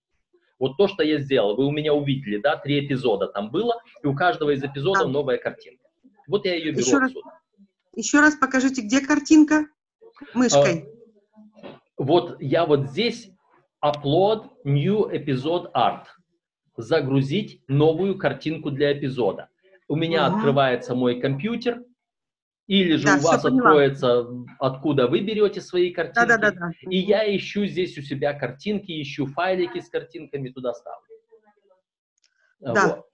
Вот 0.59 0.77
то, 0.77 0.89
что 0.89 1.03
я 1.03 1.19
сделал, 1.19 1.57
вы 1.57 1.67
у 1.67 1.71
меня 1.71 1.93
увидели, 1.93 2.39
да, 2.39 2.57
три 2.57 2.85
эпизода 2.85 3.27
там 3.27 3.51
было, 3.51 3.83
и 4.03 4.07
у 4.07 4.15
каждого 4.15 4.51
из 4.51 4.63
эпизодов 4.63 5.11
новая 5.11 5.37
картинка. 5.37 5.85
Вот 6.29 6.45
я 6.47 6.55
ее 6.55 6.73
беру 6.73 6.81
еще 6.81 6.99
отсюда. 6.99 7.21
Раз, 7.25 7.35
еще 7.95 8.21
раз 8.21 8.35
покажите, 8.37 8.83
где 8.83 9.01
картинка? 9.01 9.67
Мышкой. 10.33 10.87
А, 11.63 12.03
вот 12.03 12.41
я 12.41 12.65
вот 12.65 12.91
здесь 12.91 13.31
upload 13.85 14.51
new 14.65 15.09
episode 15.11 15.71
art. 15.73 16.05
Загрузить 16.77 17.63
новую 17.69 18.19
картинку 18.19 18.71
для 18.71 18.93
эпизода. 18.93 19.49
У 19.89 19.97
меня 19.97 20.27
ага. 20.27 20.37
открывается 20.37 20.95
мой 20.95 21.21
компьютер, 21.21 21.83
или 22.67 22.97
же 22.97 23.05
да, 23.05 23.17
у 23.17 23.21
вас 23.21 23.45
откроется, 23.45 24.27
откуда 24.59 25.07
вы 25.07 25.21
берете 25.21 25.61
свои 25.61 25.93
картинки. 25.93 26.29
Да, 26.29 26.37
да, 26.37 26.51
да, 26.51 26.53
да. 26.53 26.71
И 26.91 26.99
я 26.99 27.37
ищу 27.37 27.65
здесь 27.67 27.97
у 27.97 28.03
себя 28.03 28.33
картинки, 28.33 29.01
ищу 29.01 29.27
файлики 29.27 29.81
с 29.81 29.89
картинками, 29.89 30.49
туда 30.49 30.73
ставлю. 30.75 31.07
Да. 32.61 32.87
Вот. 32.89 33.07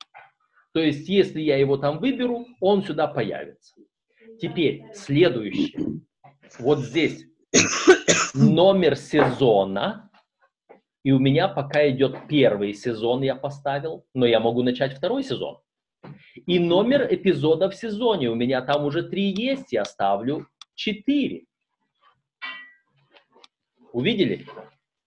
То 0.73 0.81
есть, 0.81 1.09
если 1.09 1.41
я 1.41 1.59
его 1.59 1.77
там 1.77 1.99
выберу, 1.99 2.47
он 2.61 2.83
сюда 2.83 3.07
появится. 3.07 3.75
Теперь, 4.41 4.85
следующее. 4.95 6.01
Вот 6.59 6.79
здесь 6.79 7.27
номер 8.35 8.97
сезона. 8.97 10.11
И 11.05 11.11
у 11.11 11.19
меня 11.19 11.49
пока 11.49 11.89
идет 11.91 12.29
первый 12.29 12.73
сезон, 12.75 13.23
я 13.23 13.35
поставил, 13.35 14.07
но 14.15 14.25
я 14.25 14.41
могу 14.41 14.63
начать 14.63 14.97
второй 14.97 15.25
сезон. 15.25 15.59
И 16.47 16.59
номер 16.59 17.07
эпизода 17.11 17.71
в 17.71 17.75
сезоне. 17.75 18.31
У 18.31 18.35
меня 18.35 18.63
там 18.63 18.85
уже 18.85 19.03
три 19.03 19.33
есть, 19.33 19.73
я 19.73 19.85
ставлю 19.85 20.47
четыре. 20.75 21.45
Увидели? 23.93 24.47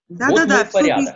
Да, 0.08 0.30
вот 0.30 0.48
да, 0.48 0.56
мой 0.56 0.64
да, 0.64 0.70
порядок. 0.72 1.16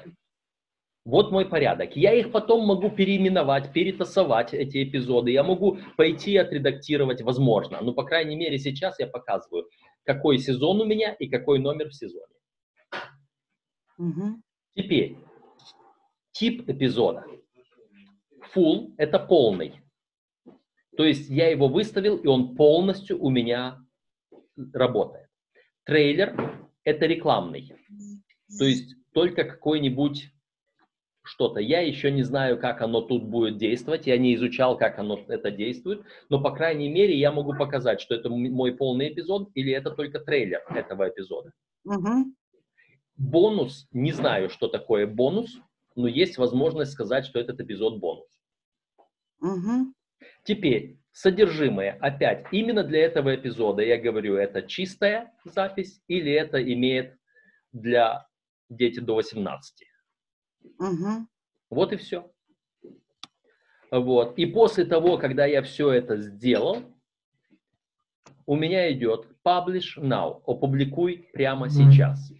Вот 1.05 1.31
мой 1.31 1.45
порядок. 1.45 1.95
Я 1.95 2.13
их 2.13 2.31
потом 2.31 2.67
могу 2.67 2.89
переименовать, 2.89 3.73
перетасовать, 3.73 4.53
эти 4.53 4.83
эпизоды. 4.83 5.31
Я 5.31 5.43
могу 5.43 5.79
пойти 5.97 6.37
отредактировать, 6.37 7.21
возможно. 7.21 7.79
Ну, 7.81 7.93
по 7.93 8.03
крайней 8.03 8.35
мере, 8.35 8.59
сейчас 8.59 8.99
я 8.99 9.07
показываю, 9.07 9.67
какой 10.03 10.37
сезон 10.37 10.81
у 10.81 10.85
меня 10.85 11.13
и 11.13 11.27
какой 11.27 11.59
номер 11.59 11.89
в 11.89 11.95
сезоне. 11.95 12.25
Угу. 13.97 14.41
Теперь, 14.75 15.17
тип 16.31 16.69
эпизода. 16.69 17.25
Full– 18.55 18.93
это 18.97 19.19
полный. 19.19 19.81
То 20.97 21.03
есть 21.05 21.29
я 21.29 21.49
его 21.49 21.67
выставил, 21.67 22.17
и 22.17 22.27
он 22.27 22.55
полностью 22.55 23.21
у 23.21 23.29
меня 23.29 23.79
работает. 24.73 25.29
Трейлер– 25.85 26.35
это 26.83 27.05
рекламный. 27.05 27.73
То 28.57 28.65
есть 28.65 28.95
только 29.13 29.43
какой-нибудь 29.43 30.31
что-то. 31.21 31.59
Я 31.59 31.81
еще 31.81 32.11
не 32.11 32.23
знаю, 32.23 32.59
как 32.59 32.81
оно 32.81 33.01
тут 33.01 33.23
будет 33.23 33.57
действовать, 33.57 34.07
я 34.07 34.17
не 34.17 34.33
изучал, 34.35 34.77
как 34.77 34.97
оно 34.97 35.19
это 35.27 35.51
действует, 35.51 36.03
но, 36.29 36.41
по 36.41 36.51
крайней 36.51 36.89
мере, 36.89 37.17
я 37.17 37.31
могу 37.31 37.53
показать, 37.53 38.01
что 38.01 38.15
это 38.15 38.29
мой 38.29 38.75
полный 38.75 39.09
эпизод 39.09 39.49
или 39.53 39.71
это 39.71 39.91
только 39.91 40.19
трейлер 40.19 40.61
этого 40.69 41.07
эпизода. 41.07 41.51
Угу. 41.85 42.33
Бонус, 43.17 43.87
не 43.91 44.11
знаю, 44.11 44.49
что 44.49 44.67
такое 44.67 45.05
бонус, 45.05 45.59
но 45.95 46.07
есть 46.07 46.37
возможность 46.37 46.93
сказать, 46.93 47.25
что 47.25 47.39
этот 47.39 47.59
эпизод 47.59 47.99
бонус. 47.99 48.38
Угу. 49.41 49.93
Теперь, 50.43 50.99
содержимое, 51.11 51.97
опять, 52.01 52.45
именно 52.51 52.83
для 52.83 53.01
этого 53.01 53.35
эпизода, 53.35 53.81
я 53.81 53.97
говорю, 53.97 54.35
это 54.35 54.61
чистая 54.63 55.33
запись 55.45 56.01
или 56.07 56.31
это 56.31 56.61
имеет 56.61 57.17
для 57.71 58.27
дети 58.69 58.99
до 58.99 59.15
18. 59.15 59.85
Угу. 60.79 61.27
Вот 61.69 61.93
и 61.93 61.97
все. 61.97 62.31
Вот. 63.91 64.37
И 64.37 64.45
после 64.45 64.85
того, 64.85 65.17
когда 65.17 65.45
я 65.45 65.61
все 65.61 65.91
это 65.91 66.17
сделал, 66.17 66.83
у 68.45 68.55
меня 68.55 68.91
идет 68.91 69.27
publish 69.45 69.97
now, 69.97 70.41
опубликуй 70.45 71.29
прямо 71.33 71.69
сейчас. 71.69 72.31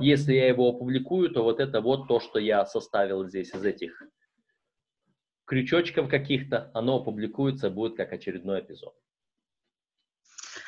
Если 0.00 0.34
я 0.34 0.48
его 0.48 0.68
опубликую, 0.68 1.30
то 1.30 1.42
вот 1.42 1.60
это 1.60 1.80
вот 1.80 2.06
то, 2.06 2.20
что 2.20 2.38
я 2.38 2.66
составил 2.66 3.26
здесь 3.26 3.54
из 3.54 3.64
этих 3.64 4.02
крючочков 5.44 6.08
каких-то, 6.08 6.70
оно 6.74 6.96
опубликуется, 6.96 7.70
будет 7.70 7.96
как 7.96 8.12
очередной 8.12 8.60
эпизод. 8.60 8.94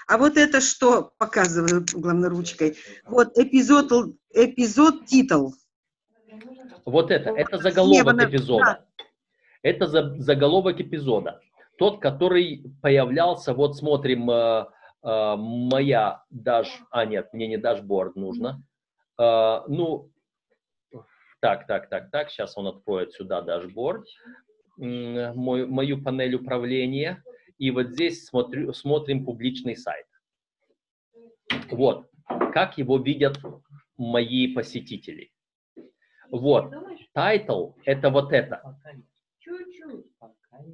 А 0.06 0.18
вот 0.18 0.36
это 0.36 0.60
что 0.60 1.12
показывают 1.18 1.92
главной 1.92 2.28
ручкой? 2.28 2.76
Вот 3.06 3.38
эпизод, 3.38 4.16
episode 4.30 5.06
title. 5.06 5.54
Вот 6.84 7.10
это, 7.10 7.30
это 7.30 7.58
заголовок 7.58 8.22
эпизода. 8.22 8.86
Это 9.62 9.86
за, 9.86 10.14
заголовок 10.18 10.80
эпизода. 10.80 11.40
Тот, 11.78 12.00
который 12.00 12.64
появлялся, 12.82 13.54
вот 13.54 13.76
смотрим, 13.76 14.30
э, 14.30 14.66
э, 15.02 15.36
моя 15.36 16.22
даш, 16.28 16.68
а 16.90 17.06
нет, 17.06 17.32
мне 17.32 17.48
не 17.48 17.56
дашборд 17.56 18.14
нужно. 18.14 18.62
Э, 19.18 19.62
ну, 19.66 20.12
так, 21.40 21.66
так, 21.66 21.88
так, 21.88 22.10
так, 22.10 22.30
сейчас 22.30 22.56
он 22.56 22.68
откроет 22.68 23.12
сюда 23.12 23.42
дашборд, 23.42 24.06
мой, 24.76 25.66
мою 25.66 26.02
панель 26.02 26.34
управления. 26.34 27.22
И 27.58 27.70
вот 27.70 27.90
здесь 27.90 28.26
смотрю, 28.26 28.72
смотрим 28.72 29.24
публичный 29.24 29.76
сайт. 29.76 30.06
Вот, 31.70 32.10
как 32.52 32.78
его 32.78 32.98
видят 32.98 33.38
мои 33.96 34.52
посетители. 34.52 35.30
Вот, 36.30 36.72
title– 37.16 37.74
это 37.84 38.10
вот 38.10 38.32
это. 38.32 38.78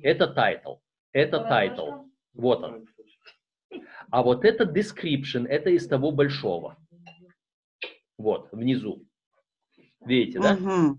Это 0.03 0.25
title. 0.37 0.79
Это 1.13 1.37
title. 1.39 2.09
Вот 2.35 2.63
он. 2.63 2.87
А 4.11 4.23
вот 4.23 4.45
это 4.45 4.65
description, 4.65 5.47
это 5.47 5.71
из 5.71 5.87
того 5.87 6.13
большого. 6.13 6.77
Вот, 8.17 8.49
внизу. 8.53 9.07
Видите, 10.05 10.41
да? 10.41 10.55
Угу. 10.55 10.99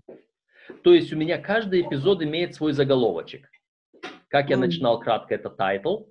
То 0.82 0.92
есть 0.92 1.12
у 1.12 1.16
меня 1.16 1.38
каждый 1.38 1.82
эпизод 1.82 2.22
имеет 2.22 2.54
свой 2.54 2.72
заголовочек. 2.72 3.48
Как 4.28 4.50
я 4.50 4.56
начинал 4.56 4.98
кратко, 5.00 5.34
это 5.34 5.48
title, 5.48 6.06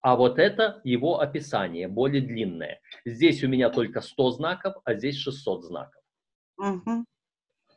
а 0.00 0.14
вот 0.14 0.38
это 0.38 0.80
его 0.84 1.20
описание, 1.20 1.88
более 1.88 2.22
длинное. 2.22 2.80
Здесь 3.04 3.42
у 3.42 3.48
меня 3.48 3.70
только 3.70 4.00
100 4.00 4.30
знаков, 4.32 4.74
а 4.84 4.94
здесь 4.94 5.16
600 5.16 5.64
знаков. 5.64 6.02
Угу. 6.58 7.04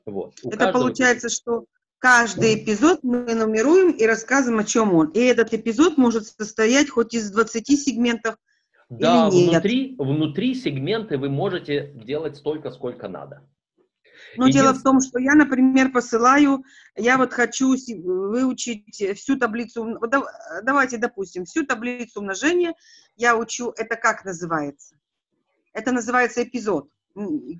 Вот. 0.05 0.35
У 0.43 0.49
это 0.49 0.57
каждого... 0.57 0.83
получается, 0.83 1.29
что 1.29 1.65
каждый 1.97 2.63
эпизод 2.63 2.99
мы 3.03 3.33
нумеруем 3.33 3.91
и 3.91 4.05
рассказываем, 4.05 4.59
о 4.59 4.63
чем 4.63 4.93
он. 4.93 5.09
И 5.09 5.19
этот 5.19 5.53
эпизод 5.53 5.97
может 5.97 6.27
состоять 6.27 6.89
хоть 6.89 7.15
из 7.15 7.31
20 7.31 7.65
сегментов 7.67 8.35
да, 8.89 9.29
или 9.29 9.43
нет. 9.45 9.51
Внутри, 9.51 9.95
внутри 9.97 10.55
сегменты 10.55 11.17
вы 11.17 11.29
можете 11.29 11.91
делать 11.95 12.37
столько, 12.37 12.71
сколько 12.71 13.07
надо. 13.07 13.43
Но 14.37 14.47
Един... 14.47 14.61
дело 14.61 14.73
в 14.73 14.83
том, 14.83 15.01
что 15.01 15.19
я, 15.19 15.33
например, 15.33 15.91
посылаю, 15.91 16.63
я 16.95 17.17
вот 17.17 17.33
хочу 17.33 17.75
выучить 18.03 19.17
всю 19.17 19.37
таблицу, 19.37 19.99
давайте 20.63 20.97
допустим, 20.97 21.45
всю 21.45 21.65
таблицу 21.65 22.19
умножения 22.21 22.73
я 23.15 23.37
учу, 23.37 23.73
это 23.75 23.95
как 23.95 24.25
называется? 24.25 24.95
Это 25.73 25.91
называется 25.91 26.43
эпизод. 26.43 26.89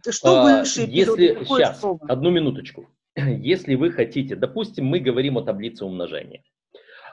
Что 0.09 0.41
а, 0.41 0.59
выше 0.59 0.86
эпизода? 0.86 1.22
Если, 1.22 1.43
сейчас, 1.43 1.80
слово? 1.80 1.99
одну 2.07 2.30
минуточку. 2.32 2.88
Если 3.15 3.76
вы 3.76 3.91
хотите, 3.91 4.36
допустим, 4.36 4.86
мы 4.86 4.99
говорим 4.99 5.38
о 5.38 5.41
таблице 5.41 5.86
умножения. 5.86 6.43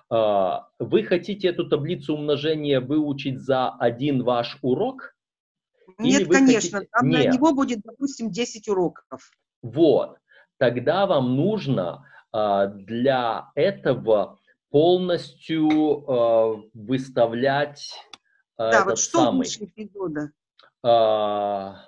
А, 0.08 0.68
вы 0.78 1.02
хотите 1.02 1.48
эту 1.48 1.68
таблицу 1.68 2.14
умножения 2.14 2.80
выучить 2.80 3.40
за 3.40 3.70
один 3.70 4.22
ваш 4.22 4.58
урок? 4.62 5.14
Нет, 5.98 6.28
конечно. 6.28 6.78
Хотите... 6.78 6.90
Там 6.92 7.08
Нет. 7.08 7.26
на 7.26 7.32
него 7.32 7.54
будет, 7.54 7.80
допустим, 7.82 8.30
10 8.30 8.68
уроков. 8.68 9.32
Вот. 9.62 10.18
Тогда 10.58 11.06
вам 11.06 11.36
нужно 11.36 12.06
а, 12.32 12.66
для 12.66 13.50
этого 13.54 14.38
полностью 14.70 16.10
а, 16.10 16.62
выставлять 16.74 17.92
а, 18.56 18.70
да, 18.72 18.84
вот 18.84 18.98
что 18.98 19.18
самый... 19.18 19.38
выше 19.38 19.64
эпизода? 19.64 20.30
А, 20.82 21.84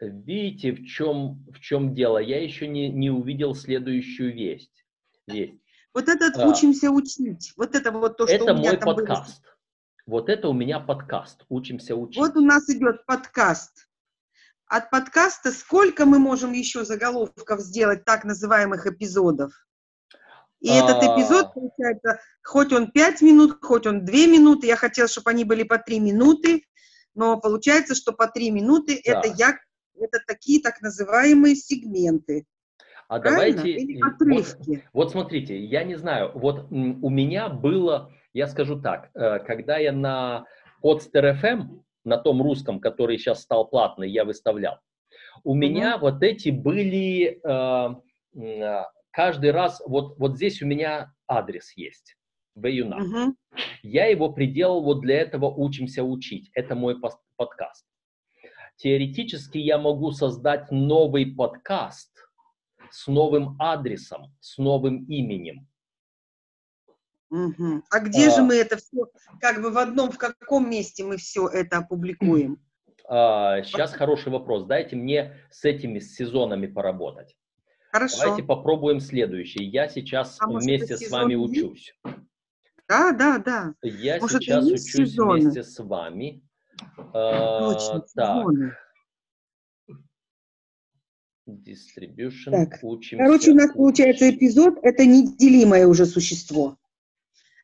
видите, 0.00 0.72
в 0.72 0.84
чем, 0.84 1.44
в 1.50 1.60
чем 1.60 1.94
дело? 1.94 2.18
Я 2.18 2.42
еще 2.42 2.66
не, 2.68 2.88
не 2.88 3.10
увидел 3.10 3.54
следующую 3.54 4.34
весть. 4.34 4.84
весть. 5.26 5.60
Вот 5.94 6.08
этот 6.08 6.36
а, 6.36 6.48
«Учимся 6.48 6.90
учить», 6.90 7.52
вот 7.56 7.74
это 7.74 7.92
вот 7.92 8.16
то, 8.16 8.26
что 8.26 8.34
это 8.34 8.52
у 8.52 8.56
меня 8.56 8.70
мой 8.70 8.80
там 8.80 8.96
подкаст. 8.96 9.42
Было. 9.42 9.52
Вот 10.06 10.28
это 10.28 10.48
у 10.48 10.52
меня 10.52 10.80
подкаст 10.80 11.44
«Учимся 11.48 11.96
учить». 11.96 12.18
Вот 12.18 12.36
у 12.36 12.40
нас 12.40 12.68
идет 12.68 13.06
подкаст. 13.06 13.88
От 14.66 14.90
подкаста 14.90 15.52
сколько 15.52 16.06
мы 16.06 16.18
можем 16.18 16.52
еще 16.52 16.84
заголовков 16.84 17.60
сделать, 17.60 18.04
так 18.04 18.24
называемых 18.24 18.86
эпизодов? 18.86 19.52
И 20.60 20.70
а... 20.70 20.74
этот 20.74 21.02
эпизод, 21.02 21.52
получается, 21.54 22.20
хоть 22.42 22.72
он 22.72 22.90
5 22.90 23.22
минут, 23.22 23.58
хоть 23.60 23.86
он 23.86 24.04
2 24.04 24.14
минуты, 24.26 24.66
я 24.66 24.76
хотела, 24.76 25.08
чтобы 25.08 25.30
они 25.30 25.44
были 25.44 25.62
по 25.62 25.78
3 25.78 26.00
минуты, 26.00 26.64
но 27.14 27.38
получается, 27.38 27.94
что 27.94 28.12
по 28.12 28.26
3 28.26 28.50
минуты 28.50 29.00
да. 29.04 29.12
это, 29.12 29.28
я, 29.36 29.58
это 29.98 30.20
такие 30.26 30.60
так 30.62 30.80
называемые 30.80 31.54
сегменты. 31.54 32.46
А 33.08 33.20
Правильно? 33.20 33.58
давайте... 33.58 33.70
Или 33.70 34.00
отрывки. 34.00 34.70
Вот, 34.92 35.04
вот 35.04 35.10
смотрите, 35.12 35.62
я 35.62 35.84
не 35.84 35.96
знаю, 35.96 36.32
вот 36.34 36.66
у 36.70 37.10
меня 37.10 37.48
было 37.50 38.10
я 38.34 38.48
скажу 38.48 38.80
так, 38.80 39.10
э, 39.14 39.38
когда 39.38 39.78
я 39.78 39.92
на 39.92 40.44
Podster 40.82 41.40
FM, 41.40 41.80
на 42.04 42.18
том 42.18 42.42
русском, 42.42 42.80
который 42.80 43.18
сейчас 43.18 43.42
стал 43.42 43.66
платный, 43.68 44.10
я 44.10 44.24
выставлял, 44.24 44.78
у 45.42 45.54
mm-hmm. 45.54 45.58
меня 45.58 45.98
вот 45.98 46.22
эти 46.22 46.50
были 46.50 47.40
э, 47.42 48.40
э, 48.40 48.84
каждый 49.10 49.50
раз, 49.50 49.82
вот, 49.86 50.18
вот 50.18 50.36
здесь 50.36 50.62
у 50.62 50.66
меня 50.66 51.12
адрес 51.26 51.72
есть, 51.76 52.16
Баюна. 52.54 53.00
Mm-hmm. 53.00 53.60
Я 53.82 54.06
его 54.06 54.32
приделал 54.32 54.82
вот 54.82 55.00
для 55.00 55.20
этого 55.20 55.46
«Учимся 55.46 56.02
учить». 56.02 56.50
Это 56.54 56.74
мой 56.74 56.96
подкаст. 57.36 57.86
Теоретически 58.76 59.58
я 59.58 59.78
могу 59.78 60.10
создать 60.10 60.70
новый 60.70 61.26
подкаст 61.26 62.10
с 62.90 63.06
новым 63.06 63.56
адресом, 63.60 64.34
с 64.40 64.58
новым 64.58 65.04
именем. 65.04 65.68
Угу. 67.30 67.82
А 67.90 68.00
где 68.00 68.28
а, 68.28 68.30
же 68.30 68.42
мы 68.42 68.54
это 68.56 68.76
все, 68.76 69.08
как 69.40 69.60
бы 69.60 69.70
в 69.70 69.78
одном, 69.78 70.10
в 70.10 70.18
каком 70.18 70.70
месте 70.70 71.04
мы 71.04 71.16
все 71.16 71.48
это 71.48 71.78
опубликуем? 71.78 72.58
А, 73.06 73.62
сейчас 73.64 73.90
вот. 73.90 73.98
хороший 73.98 74.32
вопрос. 74.32 74.64
Дайте 74.64 74.96
мне 74.96 75.36
с 75.50 75.62
этими 75.66 75.98
с 75.98 76.14
сезонами 76.14 76.66
поработать. 76.66 77.36
Хорошо. 77.92 78.16
Давайте 78.22 78.42
попробуем 78.44 78.98
следующий. 78.98 79.62
Я 79.62 79.88
сейчас 79.88 80.38
а 80.40 80.48
вместе 80.48 80.96
с 80.96 81.10
вами 81.10 81.34
учусь. 81.34 81.94
Да, 82.88 83.12
да, 83.12 83.38
да. 83.38 83.74
Я 83.82 84.18
может, 84.20 84.42
сейчас 84.42 84.64
учусь 84.64 84.92
сезоны? 84.92 85.40
вместе 85.40 85.62
с 85.62 85.78
вами. 85.78 86.42
Точно, 87.12 87.96
а, 87.96 88.04
так. 88.14 88.46
Distribution. 91.46 92.50
Так. 92.50 92.78
Учимся. 92.82 93.24
Короче, 93.24 93.50
у 93.50 93.54
нас 93.54 93.72
получается 93.72 94.30
эпизод– 94.30 94.78
это 94.82 95.04
неделимое 95.04 95.86
уже 95.86 96.06
существо. 96.06 96.78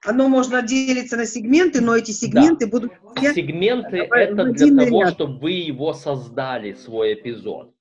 Оно 0.05 0.28
можно 0.28 0.62
делиться 0.62 1.16
на 1.16 1.26
сегменты, 1.26 1.80
но 1.80 1.94
эти 1.94 2.11
сегменты 2.12 2.66
да. 2.66 2.70
будут... 2.70 2.92
Сегменты– 3.34 3.98
это 4.11 4.44
для 4.44 4.84
того, 4.84 5.03
ряд. 5.03 5.12
чтобы 5.12 5.38
вы 5.38 5.53
его 5.53 5.92
создали, 5.92 6.72
свой 6.74 7.14
эпизод. 7.14 7.74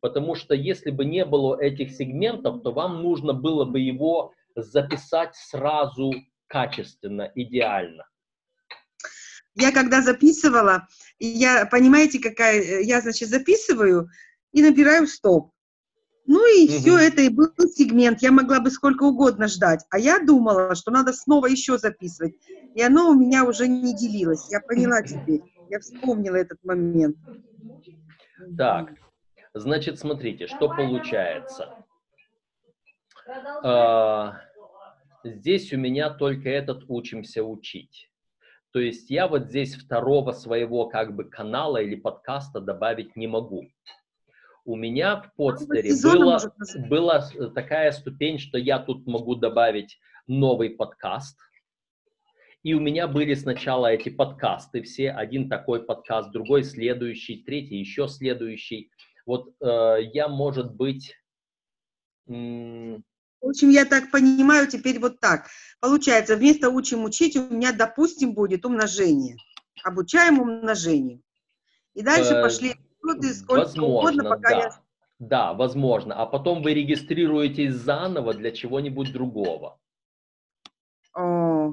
Потому 0.00 0.34
что 0.34 0.54
если 0.54 0.90
бы 0.90 1.04
не 1.04 1.24
было 1.24 1.60
этих 1.60 1.90
сегментов, 1.90 2.62
то 2.62 2.72
вам 2.72 3.02
нужно 3.02 3.34
было 3.34 3.64
бы 3.64 3.80
его 3.80 4.32
записать 4.54 5.34
сразу 5.34 6.12
качественно, 6.46 7.30
идеально. 7.34 8.06
Я 9.54 9.72
когда 9.72 10.02
записывала, 10.02 10.86
я, 11.18 11.66
понимаете, 11.66 12.20
какая, 12.20 12.82
я, 12.82 13.00
значит, 13.00 13.28
записываю 13.28 14.08
и 14.52 14.62
набираю 14.62 15.06
стоп. 15.06 15.52
Ну 16.26 16.44
и 16.46 16.64
угу. 16.64 16.72
все 16.72 16.98
это 16.98 17.22
и 17.22 17.28
был 17.28 17.50
сегмент. 17.72 18.20
Я 18.22 18.32
могла 18.32 18.60
бы 18.60 18.70
сколько 18.70 19.04
угодно 19.04 19.48
ждать. 19.48 19.84
А 19.90 19.98
я 19.98 20.18
думала, 20.18 20.74
что 20.74 20.90
надо 20.90 21.12
снова 21.12 21.46
еще 21.46 21.78
записывать. 21.78 22.34
И 22.74 22.82
оно 22.82 23.10
у 23.10 23.14
меня 23.14 23.44
уже 23.44 23.68
не 23.68 23.94
делилось. 23.94 24.50
Я 24.50 24.60
поняла 24.60 25.02
теперь. 25.02 25.42
Я 25.70 25.80
вспомнила 25.80 26.36
этот 26.36 26.62
момент. 26.64 27.16
Так, 28.56 28.92
значит, 29.54 29.98
смотрите, 29.98 30.46
что 30.46 30.68
получается. 30.68 31.74
А, 33.62 34.40
здесь 35.24 35.72
у 35.72 35.76
меня 35.76 36.10
только 36.10 36.48
этот 36.48 36.84
учимся 36.88 37.42
учить. 37.42 38.10
То 38.72 38.80
есть 38.80 39.10
я 39.10 39.26
вот 39.26 39.46
здесь 39.46 39.74
второго 39.74 40.32
своего 40.32 40.86
как 40.86 41.14
бы 41.14 41.24
канала 41.24 41.78
или 41.78 41.94
подкаста 41.94 42.60
добавить 42.60 43.16
не 43.16 43.26
могу. 43.26 43.66
У 44.66 44.74
меня 44.74 45.22
в 45.22 45.32
подстере 45.36 45.94
была, 46.02 46.40
была 46.88 47.20
такая 47.54 47.92
ступень, 47.92 48.40
что 48.40 48.58
я 48.58 48.80
тут 48.80 49.06
могу 49.06 49.36
добавить 49.36 50.00
новый 50.26 50.70
подкаст. 50.70 51.38
И 52.64 52.74
у 52.74 52.80
меня 52.80 53.06
были 53.06 53.34
сначала 53.34 53.86
эти 53.86 54.08
подкасты 54.08 54.82
все, 54.82 55.12
один 55.12 55.48
такой 55.48 55.84
подкаст, 55.84 56.32
другой 56.32 56.64
следующий, 56.64 57.44
третий 57.44 57.76
еще 57.76 58.08
следующий. 58.08 58.90
Вот 59.24 59.54
э, 59.60 59.98
я, 60.12 60.26
может 60.26 60.74
быть, 60.74 61.14
в 62.26 63.02
общем, 63.40 63.70
я 63.70 63.84
так 63.84 64.10
понимаю, 64.10 64.66
теперь 64.66 64.98
вот 64.98 65.20
так. 65.20 65.46
Получается, 65.78 66.34
вместо 66.34 66.70
учим 66.70 67.04
учить 67.04 67.36
у 67.36 67.48
меня, 67.48 67.70
допустим, 67.70 68.34
будет 68.34 68.66
умножение. 68.66 69.36
Обучаем 69.84 70.40
умножению. 70.40 71.22
И 71.94 72.02
дальше 72.02 72.34
э, 72.34 72.42
пошли 72.42 72.74
эпизоды 73.14 73.34
сколько 73.34 73.60
возможно, 73.60 74.22
угодно, 74.22 74.30
пока 74.30 74.48
да. 74.50 74.56
я... 74.56 74.80
Да, 75.18 75.52
возможно. 75.54 76.14
А 76.14 76.26
потом 76.26 76.62
вы 76.62 76.74
регистрируетесь 76.74 77.74
заново 77.74 78.34
для 78.34 78.52
чего-нибудь 78.52 79.12
другого. 79.12 79.80
О, 81.14 81.72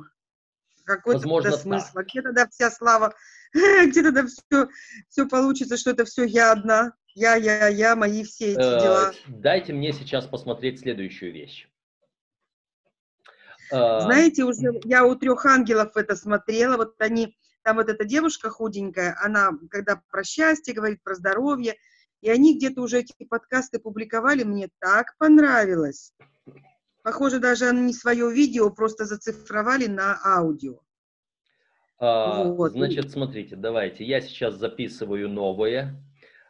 какой 0.86 1.16
возможно, 1.16 1.52
тогда 1.52 1.62
смысл? 1.64 1.94
Так. 1.94 2.08
Где 2.08 2.22
тогда 2.22 2.48
вся 2.48 2.72
слава? 2.72 3.14
Где 3.54 4.04
тогда 4.04 4.26
все, 4.26 4.68
все 5.10 5.28
получится, 5.28 5.78
что 5.78 5.92
это 5.92 6.06
все 6.06 6.24
я 6.24 6.52
одна? 6.52 6.94
Я, 7.16 7.36
я, 7.36 7.68
я, 7.68 7.96
мои 7.96 8.24
все 8.24 8.54
эти 8.54 8.60
э, 8.60 8.82
дела. 8.82 9.12
Дайте 9.28 9.72
мне 9.74 9.94
сейчас 9.94 10.26
посмотреть 10.26 10.80
следующую 10.80 11.32
вещь. 11.32 11.68
Э, 13.72 14.02
Знаете, 14.02 14.44
уже 14.44 14.80
я 14.84 15.06
у 15.06 15.16
трех 15.16 15.46
ангелов 15.46 15.96
это 15.96 16.16
смотрела, 16.16 16.78
вот 16.78 16.96
они, 17.00 17.38
там 17.64 17.78
вот 17.78 17.90
эта 17.90 18.06
девушка 18.06 18.50
худенькая, 18.50 19.18
она, 19.22 19.52
когда 19.72 20.02
про 20.12 20.24
счастье 20.24 20.74
говорит, 20.74 21.02
про 21.04 21.16
здоровье, 21.16 21.76
и 22.22 22.30
они 22.30 22.58
где-то 22.58 22.82
уже 22.82 23.00
эти 23.00 23.26
подкасты 23.26 23.80
публиковали, 23.80 24.44
мне 24.44 24.70
так 24.80 25.16
понравилось. 25.18 26.14
Похоже, 27.04 27.40
даже 27.40 27.68
они 27.68 27.94
свое 27.94 28.32
видео 28.32 28.70
просто 28.70 29.06
зацифровали 29.06 29.88
на 29.88 30.18
аудио. 30.24 30.80
А, 32.00 32.44
вот. 32.44 32.72
Значит, 32.72 33.12
смотрите, 33.12 33.56
давайте, 33.56 34.06
я 34.06 34.22
сейчас 34.22 34.56
записываю 34.56 35.30
новое. 35.30 36.02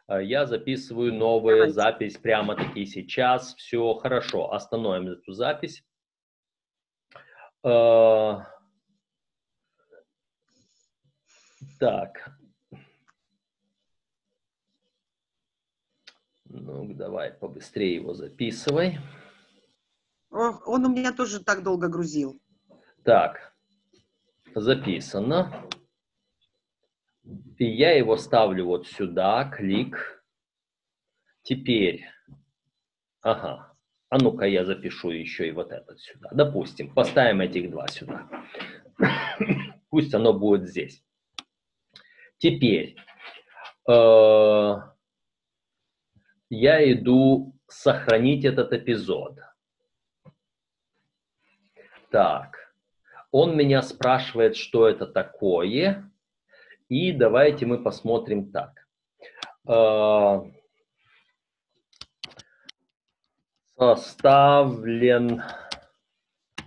Э, 0.08 0.22
я 0.22 0.46
записываю 0.46 1.12
новую 1.12 1.56
Давайте. 1.56 1.74
запись 1.74 2.16
прямо-таки 2.16 2.86
сейчас. 2.86 3.54
Все 3.56 3.94
хорошо, 3.94 4.52
остановим 4.52 5.08
эту 5.08 5.32
запись. 5.32 5.82
Э, 7.62 8.38
так. 11.84 12.30
Ну, 16.46 16.94
давай 16.94 17.30
побыстрее 17.30 17.96
его 17.96 18.14
записывай. 18.14 18.98
Ох, 20.30 20.66
он 20.66 20.86
у 20.86 20.88
меня 20.88 21.12
тоже 21.12 21.44
так 21.44 21.62
долго 21.62 21.88
грузил. 21.88 22.40
Так, 23.02 23.54
записано. 24.54 25.68
И 27.58 27.66
я 27.66 27.92
его 27.92 28.16
ставлю 28.16 28.64
вот 28.64 28.86
сюда, 28.86 29.44
клик. 29.44 30.24
Теперь, 31.42 32.06
ага, 33.20 33.76
а 34.08 34.18
ну-ка 34.18 34.46
я 34.46 34.64
запишу 34.64 35.10
еще 35.10 35.48
и 35.48 35.52
вот 35.52 35.70
этот 35.70 36.00
сюда. 36.00 36.30
Допустим, 36.32 36.94
поставим 36.94 37.42
этих 37.42 37.70
два 37.70 37.86
сюда. 37.88 38.26
Пусть 39.90 40.14
оно 40.14 40.32
будет 40.32 40.66
здесь. 40.66 41.04
Теперь 42.38 42.96
э, 43.88 44.74
я 46.50 46.92
иду 46.92 47.54
сохранить 47.66 48.44
этот 48.44 48.72
эпизод. 48.72 49.38
Так, 52.10 52.72
он 53.30 53.56
меня 53.56 53.82
спрашивает, 53.82 54.56
что 54.56 54.88
это 54.88 55.06
такое. 55.06 56.10
И 56.88 57.12
давайте 57.12 57.66
мы 57.66 57.82
посмотрим 57.82 58.52
так. 58.52 58.86
А, 59.66 60.44
составлен... 63.76 65.42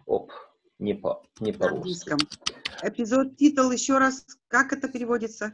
Оп, 0.05 0.31
не 0.79 0.93
по, 0.93 1.23
не 1.39 1.53
по-русски. 1.53 2.15
Эпизод, 2.83 3.37
титул, 3.37 3.71
еще 3.71 3.97
раз, 3.97 4.25
как 4.47 4.73
это 4.73 4.87
переводится? 4.87 5.53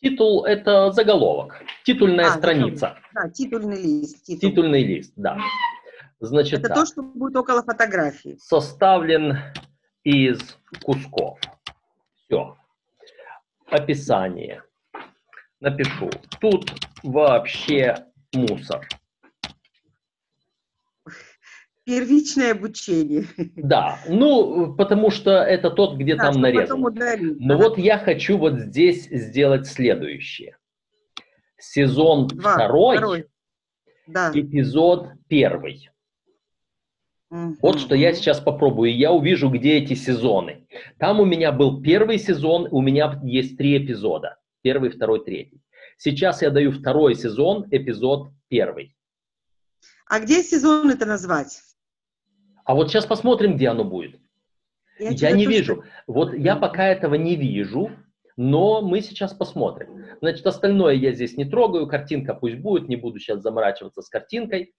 Титул– 0.00 0.44
это 0.46 0.92
заголовок, 0.92 1.62
титульная 1.84 2.26
а, 2.28 2.38
страница. 2.38 2.98
Да, 3.14 3.30
титульный 3.30 3.80
лист. 3.80 4.24
Титул. 4.24 4.50
Титульный 4.50 4.84
лист, 4.84 5.12
да. 5.16 5.38
Значит, 6.20 6.60
это 6.60 6.68
так. 6.68 6.76
то, 6.78 6.86
что 6.86 7.02
будет 7.02 7.36
около 7.36 7.62
фотографии. 7.62 8.36
Составлен 8.40 9.38
из 10.04 10.38
кусков. 10.82 11.38
Все 12.14 12.56
описание. 13.70 14.62
Напишу. 15.60 16.10
Тут 16.40 16.72
вообще 17.02 18.06
мусор. 18.32 18.86
Первичное 21.86 22.50
обучение. 22.50 23.26
Да, 23.54 24.00
ну, 24.08 24.74
потому 24.74 25.10
что 25.10 25.30
это 25.30 25.70
тот, 25.70 25.96
где 25.96 26.16
да, 26.16 26.32
там 26.32 26.40
нарезан. 26.40 26.84
Но 27.38 27.56
вот 27.56 27.78
я 27.78 27.96
хочу 27.96 28.36
вот 28.38 28.58
здесь 28.58 29.08
сделать 29.08 29.68
следующее. 29.68 30.58
Сезон 31.56 32.26
Два, 32.26 32.54
второй, 32.54 32.96
второй. 32.96 33.26
Да. 34.08 34.32
эпизод 34.34 35.10
первый. 35.28 35.88
Вот 37.30 37.78
что 37.78 37.94
я 37.94 38.12
сейчас 38.14 38.40
попробую. 38.40 38.96
Я 38.96 39.12
увижу, 39.12 39.48
где 39.48 39.74
эти 39.78 39.94
сезоны. 39.94 40.66
Там 40.98 41.20
у 41.20 41.24
меня 41.24 41.52
был 41.52 41.82
первый 41.82 42.18
сезон, 42.18 42.66
у 42.68 42.82
меня 42.82 43.20
есть 43.22 43.56
три 43.56 43.78
эпизода. 43.78 44.38
Первый, 44.62 44.90
второй, 44.90 45.24
третий. 45.24 45.62
Сейчас 45.98 46.42
я 46.42 46.50
даю 46.50 46.72
второй 46.72 47.14
сезон, 47.14 47.66
эпизод 47.70 48.32
первый. 48.48 48.96
А 50.08 50.20
где 50.20 50.42
сезон 50.42 50.90
это 50.90 51.06
назвать? 51.06 51.60
А 52.66 52.74
вот 52.74 52.90
сейчас 52.90 53.06
посмотрим, 53.06 53.56
где 53.56 53.68
оно 53.68 53.84
будет. 53.84 54.20
Я, 54.98 55.10
я 55.10 55.30
не 55.32 55.46
вижу. 55.46 55.76
Что... 55.76 55.84
Вот 56.06 56.34
я 56.34 56.56
пока 56.56 56.86
этого 56.88 57.14
не 57.14 57.36
вижу, 57.36 57.90
но 58.36 58.82
мы 58.82 59.00
сейчас 59.00 59.32
посмотрим. 59.32 60.04
Значит, 60.20 60.46
остальное 60.46 60.94
я 60.94 61.12
здесь 61.12 61.36
не 61.36 61.44
трогаю, 61.44 61.86
картинка 61.86 62.34
пусть 62.34 62.56
будет, 62.56 62.88
не 62.88 62.96
буду 62.96 63.18
сейчас 63.18 63.40
заморачиваться 63.40 64.02
с 64.02 64.08
картинкой. 64.08 64.74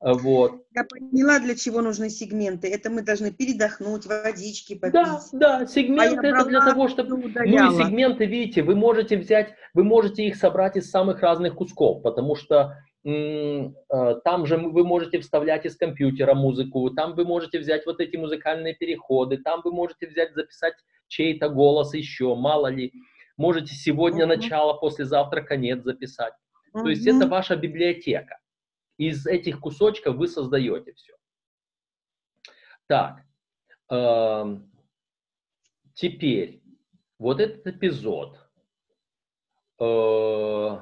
Вот. 0.00 0.62
Я 0.74 0.84
поняла, 0.84 1.38
для 1.38 1.54
чего 1.54 1.80
нужны 1.80 2.10
сегменты. 2.10 2.68
Это 2.68 2.90
мы 2.90 3.02
должны 3.02 3.32
передохнуть, 3.32 4.06
водички 4.06 4.74
попить. 4.74 4.92
Да, 4.92 5.20
да, 5.32 5.66
сегменты 5.66 6.26
а 6.26 6.36
это 6.36 6.44
для 6.44 6.60
того, 6.60 6.88
чтобы... 6.88 7.16
Ну 7.16 7.28
и 7.28 7.76
сегменты, 7.76 8.26
видите, 8.26 8.62
вы 8.62 8.74
можете 8.74 9.16
взять, 9.16 9.54
вы 9.72 9.84
можете 9.84 10.26
их 10.26 10.36
собрать 10.36 10.76
из 10.76 10.90
самых 10.90 11.20
разных 11.20 11.54
кусков, 11.54 12.02
потому 12.02 12.34
что 12.36 12.56
э, 12.56 12.85
там 13.06 14.46
же 14.46 14.56
вы 14.56 14.84
можете 14.84 15.20
вставлять 15.20 15.64
из 15.64 15.76
компьютера 15.76 16.34
музыку, 16.34 16.90
там 16.90 17.14
вы 17.14 17.24
можете 17.24 17.60
взять 17.60 17.86
вот 17.86 18.00
эти 18.00 18.16
музыкальные 18.16 18.74
переходы, 18.74 19.38
там 19.38 19.60
вы 19.62 19.72
можете 19.72 20.08
взять, 20.08 20.34
записать 20.34 20.74
чей-то 21.06 21.48
голос 21.48 21.94
еще, 21.94 22.34
мало 22.34 22.66
ли. 22.66 22.92
Можете 23.36 23.74
сегодня 23.74 24.24
uh-huh. 24.24 24.36
начало, 24.36 24.72
послезавтра 24.74 25.42
конец 25.42 25.82
записать. 25.84 26.32
Uh-huh. 26.74 26.82
То 26.82 26.88
есть 26.88 27.06
это 27.06 27.28
ваша 27.28 27.54
библиотека. 27.54 28.38
Из 28.98 29.26
этих 29.26 29.60
кусочков 29.60 30.16
вы 30.16 30.26
создаете 30.26 30.94
все. 30.94 31.12
Так, 32.88 33.20
э, 33.90 34.56
теперь 35.94 36.62
вот 37.18 37.40
этот 37.40 37.66
эпизод. 37.66 38.38
Э, 39.78 40.78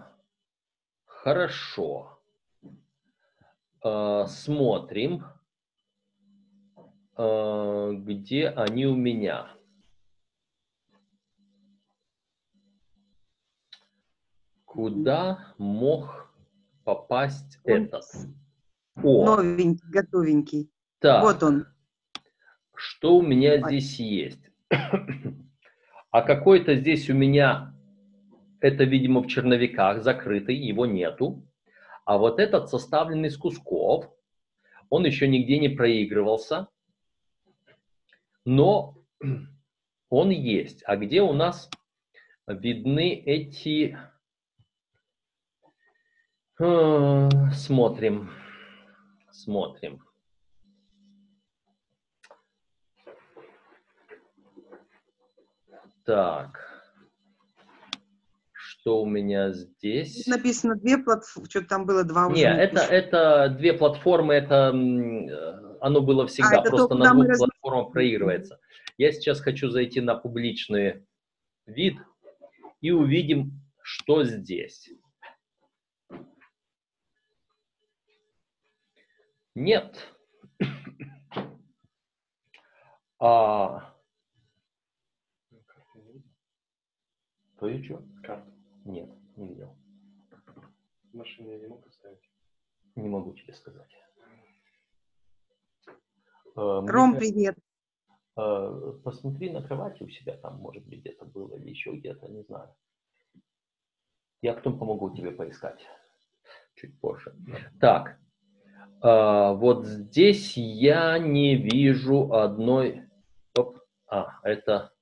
хорошо. 1.05 2.14
Э, 3.85 4.25
смотрим. 4.29 5.25
э, 7.17 7.93
где 7.99 8.49
они 8.49 8.87
у 8.87 8.97
меня? 8.97 9.47
Куда 14.65 15.55
мог 15.59 16.33
попасть 16.85 17.61
Он 17.65 17.73
этот? 17.85 18.05
О, 19.03 19.37
Новенький, 19.37 19.89
готовенький. 19.89 20.71
так. 21.01 21.23
Вот 21.23 21.43
он. 21.43 21.67
Что 22.75 23.19
у 23.19 23.23
меня 23.23 23.57
Давай. 23.59 23.79
здесь 23.79 24.01
есть? 24.01 24.51
А 26.11 26.23
какой-то 26.23 26.77
здесь 26.77 27.11
у 27.11 27.13
меня, 27.15 27.75
это, 28.61 28.85
видимо, 28.85 29.21
в 29.21 29.27
черновиках 29.27 30.05
закрытый, 30.05 30.55
его 30.55 30.87
нету. 30.87 31.45
А 32.05 32.19
вот 32.19 32.39
этот 32.39 32.69
составлен 32.69 33.25
из 33.25 33.37
кусков, 33.37 34.11
он 34.91 35.07
еще 35.07 35.27
нигде 35.27 35.59
не 35.59 35.69
проигрывался, 35.69 36.69
но 38.45 38.99
он 40.11 40.31
есть. 40.31 40.83
А 40.87 40.97
где 40.97 41.23
у 41.23 41.33
нас 41.33 41.71
видны 42.47 43.15
эти... 43.15 43.99
Э, 46.61 47.29
Смотрим, 47.53 48.31
смотрим. 49.31 50.05
Так. 56.05 56.64
Что 58.85 59.01
у 59.01 59.07
меня 59.07 59.51
здесь? 59.51 60.27
Написано 60.27 60.75
две 60.77 60.99
платформы, 60.99 61.49
что 61.49 61.63
там 61.63 61.87
было 61.87 62.05
два 62.05 62.27
уже. 62.27 62.37
Не, 62.37 62.43
это, 62.55 62.81
это 62.81 63.49
две 63.49 63.73
платформы, 63.73 64.35
это 64.35 64.75
э, 64.75 65.79
оно 65.81 66.03
было 66.03 66.27
всегда, 66.27 66.59
А, 66.59 66.61
это 66.61 66.69
просто 66.69 66.89
то, 66.89 66.95
на 66.97 67.15
двух 67.15 67.29
раз- 67.29 67.39
платформах 67.39 67.93
проигрывается. 67.95 68.61
Я 68.99 69.11
сейчас 69.13 69.41
хочу 69.41 69.71
зайти 69.71 70.03
на 70.03 70.17
публичный 70.17 71.07
вид 71.65 71.97
и 72.83 72.91
увидим, 72.91 73.53
что 73.81 74.23
здесь. 74.25 74.91
Нет. 79.55 79.97
А, 83.19 83.95
то 87.59 87.69
и 87.69 87.83
что? 87.83 88.03
Карту. 88.23 88.54
Нет, 88.85 89.09
не 89.37 89.49
видел. 89.49 89.77
В 91.13 91.17
машине 91.17 91.53
я 91.53 91.59
не 91.59 91.67
мог 91.69 91.87
оставить. 91.87 92.31
Не 92.97 93.09
могу 93.09 93.33
тебе 93.33 93.55
сказать. 93.55 93.91
Э, 96.57 96.81
мне 96.83 96.91
Ром, 96.91 97.17
привет. 97.17 97.57
э, 98.37 98.93
Посмотри 99.03 99.51
на 99.51 99.63
кровати 99.63 100.03
у 100.03 100.09
себя, 100.09 100.37
там, 100.37 100.59
может 100.59 100.85
быть, 100.87 101.01
где-то 101.01 101.25
было 101.25 101.57
или 101.57 101.71
еще 101.71 101.93
где-то, 101.93 102.29
не 102.29 102.43
знаю. 102.43 102.75
Я 104.43 104.53
потом 104.55 104.79
помогу 104.79 105.17
тебе 105.17 105.31
поискать 105.31 105.81
чуть 106.75 107.01
позже. 107.01 107.35
Так, 107.81 108.19
э, 109.03 109.55
вот 109.55 109.87
здесь 109.87 110.57
я 110.57 111.19
не 111.19 111.57
вижу 111.57 112.33
одной... 112.35 113.09
Оп, 113.57 113.79
а, 114.07 114.41
это 114.43 114.93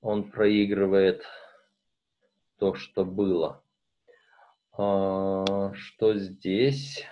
он 0.00 0.30
проигрывает 0.30 1.24
то, 2.58 2.74
что 2.74 3.04
было. 3.04 3.62
А, 4.72 5.72
что 5.74 6.14
здесь? 6.14 7.04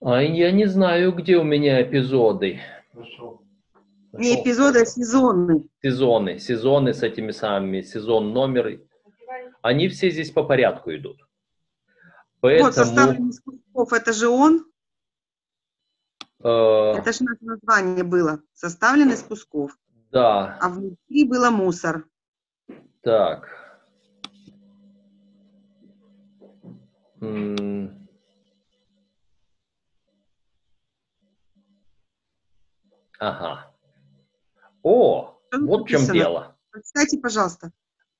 А 0.00 0.22
я 0.22 0.50
не 0.52 0.66
знаю, 0.66 1.12
где 1.12 1.36
у 1.36 1.44
меня 1.44 1.82
эпизоды. 1.82 2.60
Нашел. 2.92 3.42
Не 4.12 4.42
эпизоды, 4.42 4.82
а 4.82 4.84
сезоны. 4.84 5.66
Сезоны, 5.82 6.38
сезоны 6.38 6.92
с 6.92 7.02
этими 7.02 7.30
самыми, 7.30 7.80
сезон 7.82 8.32
номер. 8.32 8.80
Они 9.62 9.88
все 9.88 10.10
здесь 10.10 10.30
по 10.30 10.42
порядку 10.44 10.94
идут. 10.94 11.18
Вот, 11.20 12.50
Поэтому, 12.50 12.72
составлен 12.72 13.28
из 13.28 13.40
кусков. 13.40 13.92
Это 13.92 14.12
же 14.12 14.28
он. 14.28 14.66
э, 16.42 16.48
Это 16.48 17.12
же 17.12 17.22
наше 17.22 17.38
название 17.44 18.02
было. 18.04 18.40
Составлен 18.52 19.10
из 19.12 19.22
кусков. 19.22 19.78
да, 20.10 20.58
А 20.60 20.68
внутри 20.68 21.24
было 21.24 21.50
мусор. 21.50 22.04
Так. 23.02 23.48
М. 27.20 28.08
Ага. 33.18 33.72
О, 34.82 35.38
тут 35.50 35.62
вот 35.62 35.84
в 35.84 35.88
чем 35.88 36.04
дело. 36.12 36.56
Кстати, 36.70 37.20
пожалуйста. 37.20 37.70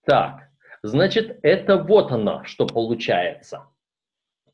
Так, 0.04 0.48
значит, 0.82 1.40
это 1.42 1.76
вот 1.76 2.12
оно, 2.12 2.44
что 2.44 2.66
получается. 2.66 3.66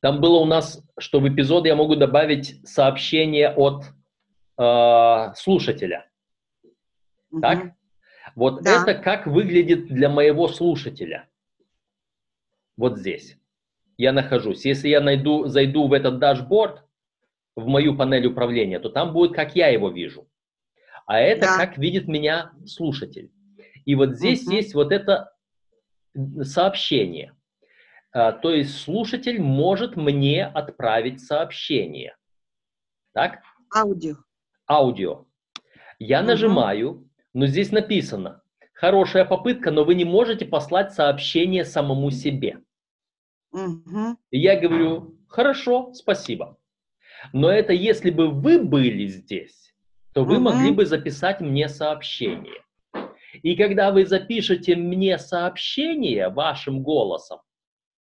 Там 0.00 0.20
было 0.20 0.38
у 0.38 0.44
нас, 0.46 0.82
что 0.98 1.20
в 1.20 1.28
эпизод 1.28 1.66
я 1.66 1.74
могу 1.74 1.96
добавить 1.96 2.66
сообщение 2.66 3.52
от 3.52 3.84
э, 4.56 5.34
слушателя. 5.34 6.08
Так? 7.42 7.72
Вот 8.34 8.62
Да. 8.62 8.82
это 8.82 8.94
как 8.94 9.26
выглядит 9.26 9.86
для 9.88 10.08
моего 10.08 10.48
слушателя. 10.48 11.28
Вот 12.76 12.98
здесь. 12.98 13.36
Я 13.96 14.12
нахожусь. 14.12 14.64
Если 14.64 14.88
я 14.88 15.00
найду, 15.00 15.46
зайду 15.46 15.88
в 15.88 15.92
этот 15.92 16.18
дашборд, 16.18 16.84
в 17.56 17.66
мою 17.66 17.96
панель 17.96 18.26
управления, 18.26 18.78
то 18.78 18.88
там 18.88 19.12
будет, 19.12 19.34
как 19.34 19.56
я 19.56 19.68
его 19.68 19.90
вижу. 19.90 20.28
А 21.06 21.18
это 21.20 21.40
Да. 21.42 21.56
как 21.56 21.78
видит 21.78 22.06
меня 22.06 22.52
слушатель. 22.66 23.32
И 23.84 23.94
вот 23.94 24.10
здесь 24.16 24.46
Мгм. 24.46 24.54
есть 24.54 24.74
вот 24.74 24.92
это 24.92 25.32
сообщение. 26.42 27.34
А, 28.12 28.32
то 28.32 28.52
есть 28.52 28.78
слушатель 28.78 29.40
может 29.40 29.96
мне 29.96 30.46
отправить 30.46 31.20
сообщение. 31.20 32.16
Так? 33.12 33.40
Аудио. 33.74 34.16
аудио. 34.70 35.26
Я 35.98 36.18
Мгм. 36.20 36.28
нажимаю, 36.28 37.07
но 37.34 37.46
здесь 37.46 37.72
написано, 37.72 38.42
хорошая 38.72 39.24
попытка, 39.24 39.70
но 39.70 39.84
вы 39.84 39.94
не 39.94 40.04
можете 40.04 40.46
послать 40.46 40.92
сообщение 40.92 41.64
самому 41.64 42.10
себе. 42.10 42.60
И 44.30 44.38
я 44.38 44.58
говорю, 44.60 45.18
хорошо, 45.28 45.92
спасибо. 45.94 46.58
Но 47.32 47.50
это 47.50 47.72
если 47.72 48.10
бы 48.10 48.28
вы 48.30 48.62
были 48.62 49.06
здесь, 49.06 49.74
то 50.12 50.24
вы 50.24 50.34
Мгм. 50.34 50.44
могли 50.44 50.70
бы 50.72 50.86
записать 50.86 51.40
мне 51.40 51.68
сообщение. 51.68 52.62
И 53.42 53.56
когда 53.56 53.90
вы 53.92 54.06
запишете 54.06 54.76
мне 54.76 55.18
сообщение 55.18 56.28
вашим 56.28 56.82
голосом, 56.82 57.40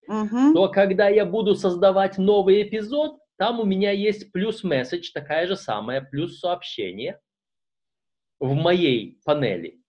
Мгм. 0.07 0.53
то 0.53 0.67
когда 0.69 1.07
я 1.09 1.25
буду 1.25 1.55
создавать 1.55 2.17
новый 2.17 2.61
эпизод, 2.61 3.17
там 3.37 3.59
у 3.59 3.65
меня 3.65 3.91
есть 3.91 4.31
плюс 4.31 4.63
месседж, 4.63 5.11
такая 5.13 5.47
же 5.47 5.55
самая, 5.55 6.01
плюс 6.01 6.39
сообщение 6.39 7.19
в 8.39 8.53
моей 8.53 9.19
панели. 9.25 9.81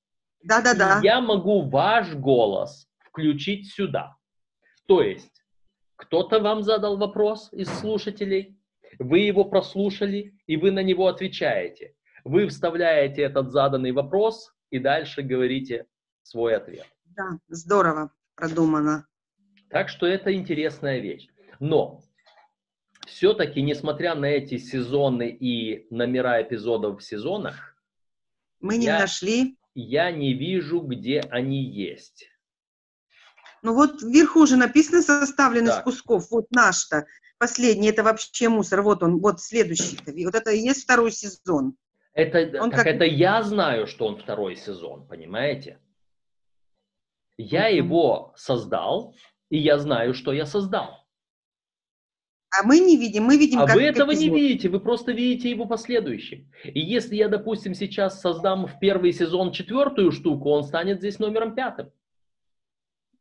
Да-да-да. 0.42 1.00
Я 1.02 1.20
могу 1.20 1.62
ваш 1.68 2.14
голос 2.14 2.88
включить 3.00 3.72
сюда. 3.72 4.16
То 4.86 5.02
есть, 5.02 5.42
кто-то 5.96 6.40
вам 6.40 6.62
задал 6.62 6.96
вопрос 6.96 7.52
из 7.52 7.68
слушателей, 7.68 8.56
вы 8.98 9.20
его 9.20 9.44
прослушали, 9.44 10.34
и 10.46 10.56
вы 10.56 10.70
на 10.70 10.82
него 10.82 11.08
отвечаете. 11.08 11.94
Вы 12.24 12.46
вставляете 12.48 13.22
этот 13.22 13.50
заданный 13.50 13.92
вопрос 13.92 14.52
и 14.70 14.78
дальше 14.78 15.22
говорите 15.22 15.86
свой 16.22 16.56
ответ. 16.56 16.86
Да, 17.04 17.38
здорово 17.48 18.12
продумано. 18.34 19.06
Так 19.70 19.88
что 19.88 20.06
это 20.06 20.34
интересная 20.34 20.98
вещь. 20.98 21.28
Но 21.60 22.02
все-таки, 23.06 23.62
несмотря 23.62 24.14
на 24.14 24.26
эти 24.26 24.58
сезоны 24.58 25.28
и 25.28 25.86
номера 25.90 26.42
эпизодов 26.42 27.00
в 27.00 27.02
сезонах, 27.02 27.75
Мы 28.60 28.76
не 28.78 28.86
Я- 28.86 28.98
нашли. 29.00 29.56
я 29.74 30.10
не 30.10 30.34
вижу, 30.34 30.80
где 30.80 31.20
они 31.20 31.62
есть. 31.64 32.28
Ну 33.62 33.74
вот 33.74 34.02
вверху 34.02 34.46
же 34.46 34.56
написано 34.56 35.02
составлен 35.02 35.66
из 35.66 35.76
кусков. 35.82 36.30
Вот 36.30 36.46
наш-то. 36.50 37.06
Последний, 37.38 37.88
это 37.88 38.02
вообще 38.02 38.48
мусор. 38.48 38.82
Вот 38.82 39.02
он, 39.02 39.20
вот 39.20 39.40
следующий-то. 39.40 40.10
И 40.12 40.24
Вот 40.24 40.34
это 40.34 40.50
и 40.50 40.58
есть 40.60 40.84
второй 40.84 41.10
сезон. 41.12 41.76
Это, 42.14 42.62
Он 42.62 42.70
так 42.70 42.84
как- 42.84 42.86
это 42.86 43.04
я 43.04 43.42
знаю, 43.42 43.86
что 43.86 44.06
он 44.06 44.16
второй 44.16 44.56
сезон, 44.56 45.06
понимаете? 45.06 45.78
Я 47.36 47.66
его 47.68 48.32
создал, 48.36 49.14
и 49.50 49.58
я 49.58 49.78
знаю, 49.78 50.14
что 50.14 50.32
я 50.32 50.46
создал. 50.46 51.05
А 52.50 52.62
мы 52.62 52.78
не 52.78 52.96
видим, 52.96 53.24
мы 53.24 53.36
видим 53.36 53.60
А 53.60 53.66
как 53.66 53.74
вы 53.76 53.82
этого 53.82 54.12
не 54.12 54.26
эпизод. 54.28 54.36
видите, 54.36 54.68
вы 54.68 54.80
просто 54.80 55.12
видите 55.12 55.50
его 55.50 55.66
последующим. 55.66 56.50
И 56.64 56.80
если 56.80 57.16
я, 57.16 57.28
допустим, 57.28 57.74
сейчас 57.74 58.20
создам 58.20 58.66
в 58.66 58.78
первый 58.78 59.12
сезон 59.12 59.52
четвертую 59.52 60.12
штуку, 60.12 60.50
он 60.50 60.62
станет 60.64 60.98
здесь 60.98 61.18
номером 61.18 61.54
пятым. 61.54 61.90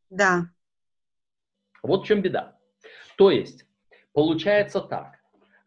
Да. 0.10 0.50
Вот 1.84 2.04
в 2.04 2.06
чем 2.06 2.22
беда. 2.22 2.58
То 3.18 3.32
есть, 3.32 3.66
получается 4.14 4.80
так. 4.82 5.16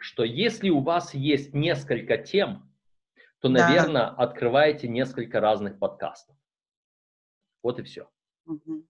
что 0.00 0.22
если 0.22 0.70
у 0.70 0.78
вас 0.78 1.12
есть 1.12 1.52
несколько 1.54 2.18
тем, 2.18 2.70
то, 3.40 3.48
Да. 3.48 3.66
наверное, 3.68 4.06
открываете 4.06 4.86
несколько 4.86 5.40
разных 5.40 5.78
подкастов. 5.80 6.36
Вот 7.64 7.80
и 7.80 7.82
все. 7.82 8.08
Мгм. 8.44 8.86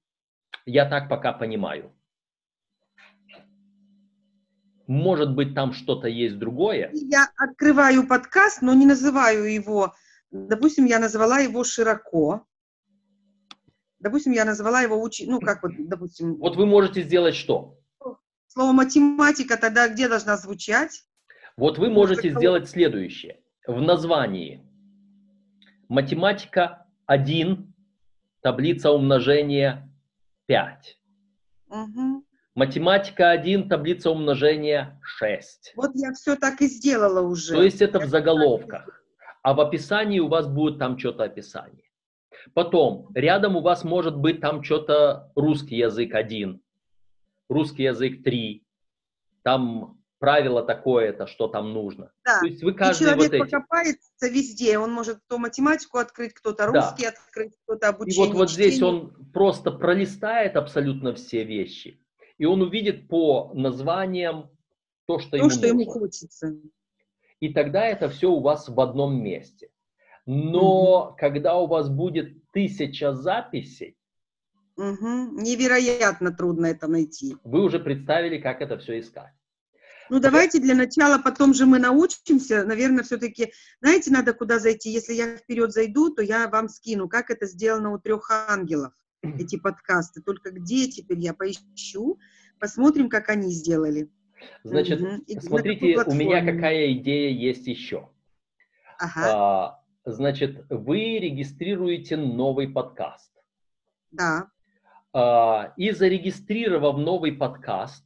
Я 0.66 0.84
так 0.86 1.08
пока 1.08 1.32
понимаю. 1.32 1.94
Может 4.88 5.34
быть, 5.34 5.54
там 5.54 5.74
что-то 5.74 6.08
есть 6.08 6.38
другое. 6.38 6.90
Я 6.94 7.28
открываю 7.36 8.06
подкаст, 8.08 8.62
но 8.62 8.72
не 8.72 8.86
называю 8.86 9.44
его, 9.52 9.92
допустим, 10.30 10.86
я 10.86 10.98
назвала 10.98 11.40
его 11.40 11.62
широко. 11.62 12.46
Допустим, 14.00 14.32
я 14.32 14.46
назвала 14.46 14.80
его 14.80 15.00
учи, 15.02 15.26
ну 15.26 15.40
как 15.40 15.62
вот, 15.62 15.72
допустим, 15.78 16.36
Вот 16.36 16.56
вы 16.56 16.64
можете 16.66 17.02
сделать 17.02 17.34
что? 17.34 17.74
слово 18.46 18.72
математика 18.72 19.58
тогда 19.58 19.88
где 19.88 20.08
должна 20.08 20.36
звучать? 20.38 21.04
Вот 21.58 21.78
вы 21.78 21.90
можете 21.90 22.22
такого- 22.22 22.40
сделать 22.40 22.68
следующее. 22.70 23.40
В 23.66 23.82
названии 23.82 24.64
математика 25.88 26.86
1, 27.04 27.74
таблица 28.40 28.90
умножения 28.90 29.92
5. 30.46 30.98
Мгм. 31.68 32.24
Математика 32.58 33.30
1, 33.30 33.68
таблица 33.68 34.10
умножения 34.10 35.00
6. 35.04 35.74
Вот 35.76 35.92
я 35.94 36.12
все 36.12 36.34
так 36.34 36.60
и 36.60 36.66
сделала 36.66 37.20
уже. 37.20 37.54
То 37.54 37.62
есть 37.62 37.80
это 37.80 38.00
в 38.00 38.02
Я 38.02 38.08
заголовках. 38.08 39.00
А 39.42 39.54
в 39.54 39.60
описании 39.60 40.18
у 40.18 40.26
вас 40.26 40.48
будет 40.48 40.80
там 40.80 40.98
что-то 40.98 41.22
описание. 41.22 41.84
Потом, 42.54 43.12
рядом 43.14 43.54
у 43.54 43.60
вас 43.60 43.84
может 43.84 44.16
быть 44.16 44.40
там 44.40 44.64
что-то 44.64 45.30
русский 45.36 45.76
язык 45.76 46.12
1, 46.12 46.60
русский 47.48 47.84
язык 47.84 48.24
3, 48.24 48.66
там 49.44 50.00
правило 50.18 50.64
такое-то, 50.64 51.28
что 51.28 51.46
там 51.46 51.72
нужно. 51.72 52.10
Да. 52.24 52.40
То 52.40 52.46
есть 52.46 52.64
вы 52.64 52.72
И 52.72 52.74
каждый 52.74 53.04
человек 53.04 53.18
вот 53.18 53.32
эти. 53.34 53.52
покопается 53.52 54.28
везде, 54.28 54.78
он 54.78 54.90
может 54.90 55.20
то 55.28 55.38
математику 55.38 55.98
открыть, 55.98 56.34
кто-то 56.34 56.66
Да. 56.66 56.80
русский 56.80 57.06
открыть, 57.06 57.52
кто-то 57.62 57.86
И 57.86 57.90
обучение 57.90 58.26
вот, 58.26 58.36
вот 58.36 58.50
здесь 58.50 58.82
он 58.82 59.14
просто 59.32 59.70
пролистает 59.70 60.56
абсолютно 60.56 61.14
все 61.14 61.44
вещи, 61.44 62.00
и 62.38 62.44
он 62.44 62.62
увидит 62.62 63.08
по 63.08 63.52
названиям 63.54 64.50
то, 65.06 65.18
что, 65.18 65.32
то, 65.32 65.36
ему, 65.36 65.50
что 65.50 65.66
ему 65.66 65.84
нужно. 65.84 65.92
хочется. 65.92 66.56
И 67.40 67.52
тогда 67.52 67.84
это 67.86 68.08
все 68.08 68.30
у 68.30 68.40
вас 68.40 68.68
в 68.68 68.80
одном 68.80 69.22
месте. 69.22 69.70
Но 70.26 71.14
когда 71.18 71.56
у 71.58 71.66
вас 71.66 71.88
будет 71.88 72.50
тысяча 72.52 73.12
записей, 73.14 73.96
Мгм. 74.76 75.38
Невероятно 75.42 76.30
трудно 76.32 76.66
это 76.66 76.86
найти. 76.86 77.36
вы 77.42 77.62
уже 77.64 77.80
представили, 77.80 78.38
как 78.38 78.60
это 78.60 78.78
все 78.78 79.00
искать. 79.00 79.32
Ну, 80.08 80.20
давайте 80.20 80.60
для 80.60 80.74
начала, 80.76 81.18
потом 81.18 81.52
же 81.52 81.66
мы 81.66 81.80
научимся. 81.80 82.64
Наверное, 82.64 83.02
все-таки, 83.02 83.52
знаете, 83.80 84.12
надо 84.12 84.32
куда 84.34 84.60
зайти. 84.60 84.90
Если 84.90 85.14
я 85.14 85.36
вперед 85.36 85.72
зайду, 85.72 86.10
то 86.14 86.22
я 86.22 86.46
вам 86.48 86.68
скину, 86.68 87.08
как 87.08 87.30
это 87.30 87.46
сделано 87.46 87.92
у 87.92 87.98
трех 87.98 88.30
ангелов, 88.30 88.92
эти 89.22 89.56
подкасты. 89.58 90.22
Только 90.22 90.50
где 90.50 90.88
теперь 90.88 91.18
я 91.18 91.34
поищу, 91.34 92.18
посмотрим, 92.58 93.08
как 93.08 93.28
они 93.28 93.50
сделали. 93.50 94.10
Значит. 94.62 95.00
И 95.26 95.34
на 95.34 95.40
смотрите, 95.40 95.96
у 96.06 96.14
меня 96.14 96.44
какая 96.44 96.92
идея 96.92 97.30
есть 97.30 97.66
еще. 97.66 98.08
Ага, 98.98 99.22
А, 99.26 99.82
значит, 100.04 100.64
вы 100.68 101.18
регистрируете 101.18 102.16
новый 102.16 102.68
подкаст. 102.68 103.32
да. 104.10 104.50
А, 105.14 105.72
и 105.78 105.90
зарегистрировав 105.90 106.98
новый 106.98 107.32
подкаст, 107.32 108.04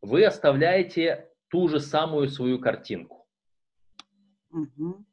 вы 0.00 0.24
оставляете 0.24 1.28
ту 1.48 1.68
же 1.68 1.78
самую 1.78 2.28
свою 2.28 2.58
картинку. 2.58 3.28
Мгм. 4.50 5.06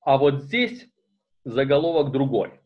А 0.00 0.18
вот 0.18 0.42
здесь 0.42 0.88
заголовок 1.44 2.10
другой. 2.10 2.60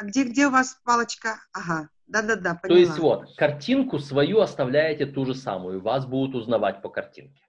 А 0.00 0.04
где, 0.04 0.24
где 0.24 0.46
у 0.46 0.50
вас 0.50 0.80
палочка? 0.82 1.42
Ага, 1.52 1.90
да-да-да, 2.06 2.54
поняла. 2.54 2.68
То 2.68 2.74
есть 2.74 2.98
вот, 2.98 3.36
картинку 3.36 3.98
свою 3.98 4.40
оставляете 4.40 5.04
ту 5.04 5.26
же 5.26 5.34
самую, 5.34 5.82
вас 5.82 6.06
будут 6.06 6.34
узнавать 6.34 6.80
по 6.80 6.88
картинке. 6.88 7.42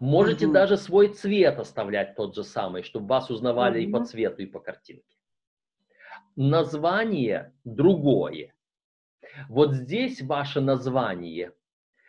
Можете 0.00 0.46
Мгм. 0.46 0.54
даже 0.54 0.76
свой 0.76 1.14
цвет 1.14 1.60
оставлять 1.60 2.16
тот 2.16 2.34
же 2.34 2.42
самый, 2.42 2.82
чтобы 2.82 3.06
вас 3.06 3.30
узнавали 3.30 3.80
и 3.80 3.86
по 3.86 4.04
цвету, 4.04 4.42
и 4.42 4.46
по 4.46 4.58
картинке. 4.58 5.16
Название 6.34 7.54
другое. 7.62 8.56
Вот 9.48 9.72
здесь 9.72 10.20
ваше 10.20 10.60
название, 10.60 11.52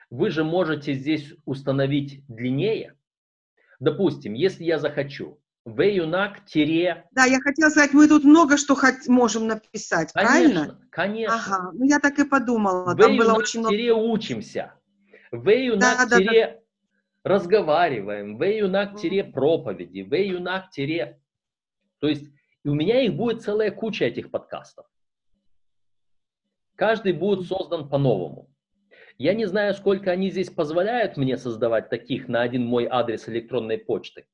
вы 0.09 0.31
же 0.31 0.43
можете 0.43 0.93
здесь 0.93 1.31
установить 1.45 2.25
длиннее. 2.27 2.97
Допустим, 3.79 4.33
если 4.33 4.63
я 4.63 4.79
захочу, 4.79 5.39
веюнак 5.65 6.45
тире 6.45 7.05
Да, 7.11 7.25
я 7.25 7.39
хотела 7.41 7.69
сказать, 7.69 7.93
мы 7.93 8.07
тут 8.07 8.23
много 8.23 8.57
что 8.57 8.75
хот- 8.75 9.07
можем 9.07 9.47
написать, 9.47 10.13
правильно? 10.13 10.61
Конечно, 10.61 10.87
конечно. 10.91 11.35
Ага, 11.35 11.71
ну 11.73 11.85
я 11.85 11.99
так 11.99 12.17
и 12.19 12.23
подумала, 12.25 12.95
там 12.95 13.17
было 13.17 13.33
очень 13.33 13.61
много... 13.61 13.75
тире 13.75 13.93
учимся. 13.93 14.73
Веюнак 15.31 15.97
Да, 15.97 16.05
да, 16.05 16.09
да. 16.09 16.17
тире 16.17 16.63
разговариваем. 17.23 18.37
Веюнак 18.37 18.99
тире 18.99 19.23
проповеди. 19.23 19.99
Веюнак 19.99 20.69
тире... 20.69 21.19
То 21.99 22.07
есть 22.07 22.31
и 22.63 22.69
у 22.69 22.73
меня 22.73 23.01
их 23.01 23.13
будет 23.13 23.43
целая 23.43 23.69
куча 23.71 24.05
этих 24.05 24.31
подкастов. 24.31 24.87
Каждый 26.75 27.13
будет 27.13 27.47
создан 27.47 27.89
по-новому. 27.89 28.49
Я 29.17 29.33
не 29.33 29.45
знаю, 29.45 29.75
сколько 29.75 30.11
они 30.11 30.29
здесь 30.29 30.49
позволяют 30.49 31.15
мне 31.15 31.37
создавать 31.37 31.89
таких 31.89 32.27
на 32.27 32.41
один 32.41 32.65
мой 32.65 32.87
адрес 32.89 33.29
электронной 33.29 33.77
почты. 33.77 34.25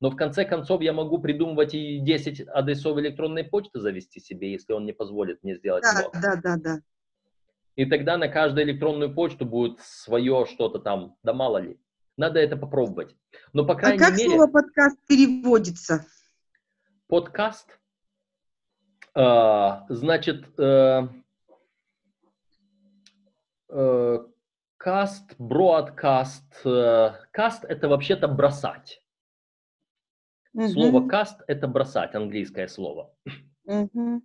Но 0.00 0.10
в 0.10 0.16
конце 0.16 0.44
концов 0.44 0.80
я 0.80 0.92
могу 0.92 1.18
придумывать 1.18 1.74
и 1.74 1.98
10 1.98 2.46
адресов 2.48 2.98
электронной 2.98 3.44
почты 3.44 3.80
завести 3.80 4.20
себе, 4.20 4.52
если 4.52 4.72
он 4.72 4.86
не 4.86 4.92
позволит 4.92 5.42
мне 5.42 5.56
сделать 5.56 5.82
Да, 5.82 5.92
много. 6.00 6.20
да, 6.20 6.36
да, 6.36 6.56
да. 6.56 6.80
И 7.74 7.84
тогда 7.84 8.16
на 8.16 8.28
каждую 8.28 8.64
электронную 8.64 9.12
почту 9.14 9.44
будет 9.44 9.80
свое 9.80 10.46
что-то 10.46 10.78
там, 10.78 11.16
да 11.22 11.32
мало 11.32 11.58
ли. 11.58 11.80
Надо 12.16 12.40
это 12.40 12.56
попробовать. 12.56 13.16
Но, 13.52 13.64
по 13.64 13.74
А 13.74 13.76
крайней 13.76 13.98
как 13.98 14.16
мере, 14.16 14.30
слово 14.30 14.46
подкаст 14.48 14.98
переводится? 15.06 16.04
подкаст, 17.06 17.78
э, 19.14 19.70
значит, 19.88 20.44
э, 20.58 21.08
э, 23.68 24.18
каст, 24.76 25.34
бродкаст. 25.38 26.60
э, 26.64 27.12
каст 27.30 27.64
это 27.64 27.88
вообще-то 27.88 28.26
бросать. 28.28 29.02
Мгм, 30.58 30.70
Слово 30.70 31.08
каст 31.08 31.40
это 31.46 31.68
бросать, 31.68 32.16
английское 32.16 32.66
слово. 32.66 33.14
мгм. 33.64 34.24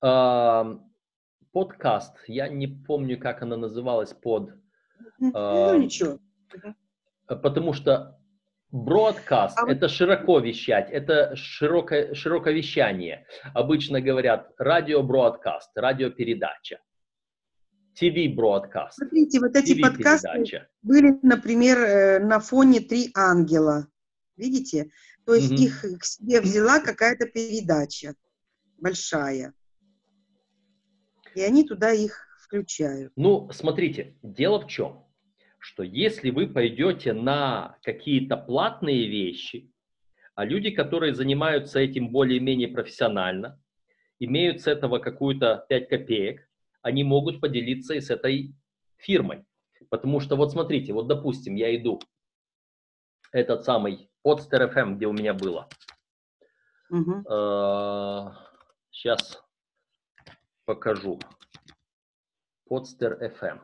Э, 0.00 0.78
подкаст, 1.50 2.14
я 2.28 2.46
не 2.46 2.68
помню, 2.68 3.18
как 3.18 3.42
оно 3.42 3.56
называлось 3.56 4.12
под 4.12 4.52
Ну, 5.18 5.32
А, 5.34 5.76
ничего. 5.76 6.20
Э, 7.28 7.34
Потому 7.34 7.72
что 7.72 8.16
бродкаст 8.70 9.58
А 9.58 9.68
это 9.68 9.88
широко 9.88 10.38
вещать, 10.38 10.88
это 10.88 11.34
широкое, 11.34 12.14
широковещание. 12.14 13.26
Обычно 13.52 14.00
говорят 14.00 14.52
радио-бродкаст, 14.58 15.72
радиопередача. 15.74 16.78
ТВ-бродкаст, 17.96 18.98
Смотрите, 18.98 19.40
вот 19.40 19.56
эти 19.56 19.80
подкасты 19.82 20.68
были, 20.82 21.18
например, 21.22 21.78
э, 21.78 22.18
на 22.20 22.38
фоне 22.38 22.78
«Три 22.78 23.10
ангела». 23.16 23.88
Видите? 24.36 24.90
То 25.24 25.34
есть 25.34 25.52
Мгм. 25.52 25.62
их 25.62 25.84
к 26.00 26.04
себе 26.04 26.40
взяла 26.40 26.80
какая-то 26.80 27.26
передача 27.26 28.14
большая. 28.78 29.54
И 31.34 31.40
они 31.40 31.64
туда 31.64 31.92
их 31.92 32.26
включают. 32.42 33.12
Ну, 33.16 33.50
смотрите, 33.52 34.16
дело 34.22 34.60
в 34.60 34.66
чем, 34.66 35.06
что 35.58 35.82
если 35.82 36.30
вы 36.30 36.48
пойдете 36.48 37.12
на 37.12 37.78
какие-то 37.82 38.36
платные 38.36 39.08
вещи, 39.08 39.70
а 40.34 40.44
люди, 40.44 40.70
которые 40.70 41.14
занимаются 41.14 41.78
этим 41.78 42.10
более-менее 42.10 42.68
профессионально, 42.68 43.60
имеют 44.18 44.60
с 44.60 44.66
этого 44.66 44.98
какую-то 44.98 45.64
5 45.68 45.88
копеек, 45.88 46.48
они 46.82 47.04
могут 47.04 47.40
поделиться 47.40 47.94
и 47.94 48.00
с 48.00 48.10
этой 48.10 48.54
фирмой. 48.96 49.44
Потому 49.88 50.20
что 50.20 50.36
вот 50.36 50.52
смотрите, 50.52 50.92
вот 50.92 51.06
допустим, 51.06 51.54
я 51.54 51.74
иду, 51.76 52.00
этот 53.30 53.64
самый 53.64 54.10
Podster 54.26 54.72
FM, 54.72 54.94
где 54.96 55.06
у 55.06 55.12
меня 55.12 55.34
было, 55.34 55.68
Мгм. 56.90 57.24
сейчас 58.90 59.42
покажу. 60.64 61.18
Podster 62.70 63.18
FM. 63.20 63.60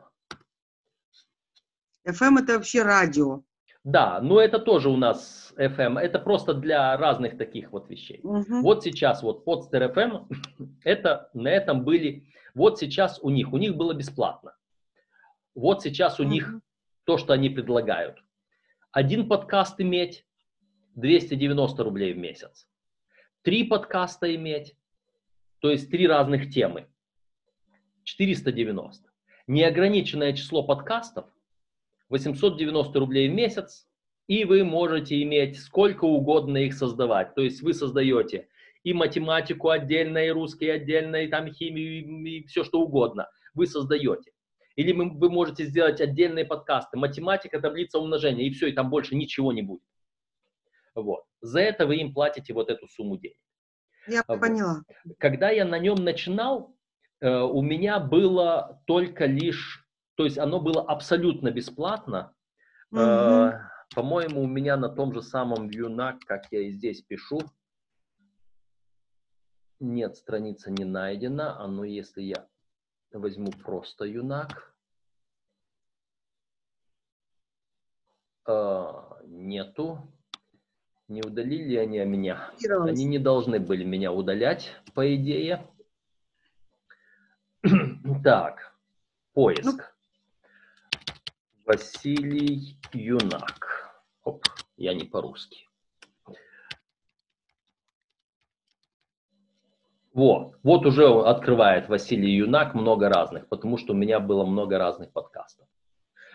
FM 2.07 2.39
это 2.41 2.53
вообще 2.53 2.83
радио. 2.83 3.43
Да, 3.83 4.19
но 4.21 4.41
это 4.41 4.59
тоже 4.59 4.89
у 4.89 4.97
нас 4.97 5.53
FM. 5.57 5.97
Это 5.99 6.19
просто 6.19 6.53
для 6.53 6.97
разных 6.97 7.37
таких 7.37 7.71
вот 7.71 7.89
вещей. 7.89 8.19
Мгм. 8.23 8.61
Вот 8.61 8.83
сейчас 8.83 9.23
вот 9.23 9.45
Podster 9.47 9.93
FM, 9.93 10.27
это 10.83 11.29
на 11.33 11.47
этом 11.49 11.83
были, 11.85 12.27
вот 12.53 12.77
сейчас 12.79 13.19
у 13.21 13.29
них, 13.29 13.53
у 13.53 13.57
них 13.57 13.75
было 13.77 13.93
бесплатно. 13.93 14.55
Вот 15.55 15.81
сейчас 15.81 16.19
у 16.19 16.23
них 16.23 16.47
Мгм. 16.49 16.61
то, 17.05 17.17
что 17.17 17.33
они 17.33 17.49
предлагают. 17.49 18.17
Один 18.91 19.27
подкаст 19.29 19.79
иметь 19.79 20.25
290 20.99 21.83
рублей 21.83 22.13
в 22.13 22.17
месяц. 22.17 22.67
Три 23.41 23.63
подкаста 23.63 24.33
иметь, 24.35 24.75
то 25.59 25.71
есть 25.71 25.89
три 25.89 26.07
разных 26.07 26.49
темы, 26.49 26.87
490. 28.03 29.09
Неограниченное 29.47 30.33
число 30.33 30.63
подкастов 30.63 31.25
890 32.09 32.99
рублей 32.99 33.29
в 33.29 33.33
месяц, 33.33 33.87
и 34.27 34.45
вы 34.45 34.63
можете 34.63 35.21
иметь 35.23 35.59
сколько 35.59 36.05
угодно 36.05 36.57
их 36.57 36.73
создавать. 36.73 37.33
То 37.33 37.41
есть 37.41 37.61
вы 37.61 37.73
создаете 37.73 38.47
и 38.83 38.93
математику 38.93 39.69
отдельно, 39.69 40.25
и 40.25 40.29
русский 40.29 40.69
отдельно, 40.69 41.17
и 41.17 41.27
там 41.27 41.51
химию, 41.51 42.27
и, 42.27 42.45
все 42.47 42.63
что 42.63 42.81
угодно. 42.81 43.29
Вы 43.53 43.67
создаете. 43.67 44.31
Или 44.75 44.93
вы 44.93 45.29
можете 45.29 45.65
сделать 45.65 45.99
отдельные 45.99 46.45
подкасты. 46.45 46.97
Математика, 46.97 47.59
таблица 47.59 47.99
умножения, 47.99 48.45
и 48.45 48.51
все, 48.51 48.67
и 48.67 48.71
там 48.71 48.89
больше 48.89 49.15
ничего 49.15 49.51
не 49.51 49.61
будет. 49.61 49.81
Вот. 50.95 51.25
За 51.41 51.59
это 51.59 51.87
вы 51.87 51.97
им 51.97 52.13
платите 52.13 52.53
вот 52.53 52.69
эту 52.69 52.87
сумму 52.87 53.17
денег. 53.17 53.37
Я 54.07 54.23
Вот. 54.27 54.39
поняла. 54.39 54.81
Когда 55.17 55.49
я 55.49 55.65
на 55.65 55.79
нем 55.79 55.95
начинал, 56.03 56.75
э, 57.21 57.29
у 57.29 57.61
меня 57.61 57.99
было 57.99 58.81
только 58.85 59.25
лишь, 59.25 59.85
то 60.15 60.25
есть 60.25 60.37
оно 60.37 60.59
было 60.59 60.81
абсолютно 60.81 61.51
бесплатно. 61.51 62.33
Э, 62.93 63.51
Мгм. 63.51 63.59
По-моему, 63.95 64.41
у 64.43 64.47
меня 64.47 64.77
на 64.77 64.89
том 64.89 65.13
же 65.13 65.21
самом 65.21 65.69
Юнак, 65.69 66.19
как 66.19 66.51
я 66.51 66.61
и 66.61 66.71
здесь 66.71 67.01
пишу, 67.01 67.39
нет, 69.79 70.17
страница 70.17 70.71
не 70.71 70.83
найдена. 70.83 71.57
А 71.59 71.67
ну, 71.67 71.83
если 71.83 72.21
я 72.21 72.47
возьму 73.11 73.51
просто 73.51 74.05
Юнак, 74.05 74.75
э, 78.45 78.93
нету. 79.25 80.11
Не 81.09 81.23
удалили 81.23 81.75
они 81.75 81.97
меня? 82.05 82.51
Они 82.69 83.03
не 83.03 83.17
должны 83.17 83.59
были 83.59 83.83
меня 83.83 84.13
удалять, 84.13 84.75
по 84.93 85.15
идее. 85.15 85.67
Так, 88.23 88.75
поиск. 89.33 89.65
Ну. 89.65 89.79
Василий 91.65 92.77
Юнак. 92.93 93.91
Оп, 94.23 94.45
я 94.77 94.93
не 94.93 95.03
по-русски. 95.05 95.67
Вот, 100.13 100.57
вот 100.63 100.85
уже 100.85 101.07
открывает 101.07 101.89
Василий 101.89 102.35
Юнак 102.35 102.75
много 102.75 103.09
разных, 103.09 103.47
потому 103.47 103.77
что 103.77 103.93
у 103.93 103.95
меня 103.95 104.19
было 104.19 104.45
много 104.45 104.77
разных 104.77 105.11
подкастов. 105.11 105.67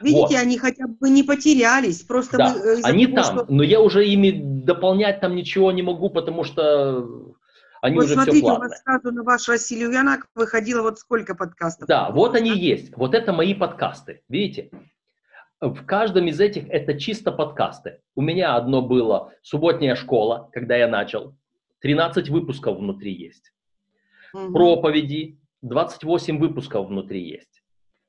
Видите, 0.01 0.21
Вот. 0.21 0.35
они 0.35 0.59
хотя 0.59 0.87
бы 0.87 1.09
не 1.09 1.23
потерялись. 1.23 2.03
Просто 2.03 2.37
Да, 2.37 2.53
мы, 2.53 2.59
э, 2.61 2.81
они 2.83 3.07
того, 3.07 3.17
там, 3.17 3.25
что- 3.25 3.53
но 3.53 3.63
я 3.63 3.81
уже 3.81 4.07
ими 4.07 4.31
дополнять 4.65 5.21
там 5.21 5.37
ничего 5.37 5.73
не 5.73 5.83
могу, 5.83 6.11
потому 6.11 6.45
что 6.45 7.35
они 7.81 7.97
Вот 7.97 8.05
уже 8.05 8.15
все 8.15 8.23
смотрите, 8.23 8.47
у 8.47 8.49
платные. 8.49 8.69
вас 8.71 8.83
сразу 8.83 9.13
на 9.13 9.23
ваш 9.23 9.49
Василий 9.49 9.83
Янак 9.83 10.27
выходило 10.35 10.83
вот 10.83 10.99
сколько 10.99 11.35
подкастов. 11.35 11.87
Да, 11.87 12.11
вот 12.11 12.35
они 12.35 12.51
есть. 12.51 12.97
Вот 12.97 13.15
это 13.15 13.33
мои 13.33 13.55
подкасты. 13.55 14.23
Видите? 14.29 14.71
В 15.61 15.85
каждом 15.85 16.27
из 16.27 16.41
этих 16.41 16.69
это 16.69 16.99
чисто 16.99 17.31
подкасты. 17.31 18.01
У 18.15 18.23
меня 18.23 18.57
одно 18.57 18.83
было 18.83 19.33
«Субботняя 19.43 19.95
школа», 19.97 20.49
когда 20.53 20.77
я 20.77 20.89
начал. 20.89 21.37
13 21.81 22.31
выпусков 22.31 22.79
внутри 22.79 23.13
есть. 23.13 23.53
Мгм. 24.33 24.53
Проповеди, 24.53 25.39
28 25.61 26.39
выпусков 26.39 26.89
внутри 26.89 27.23
есть. 27.29 27.63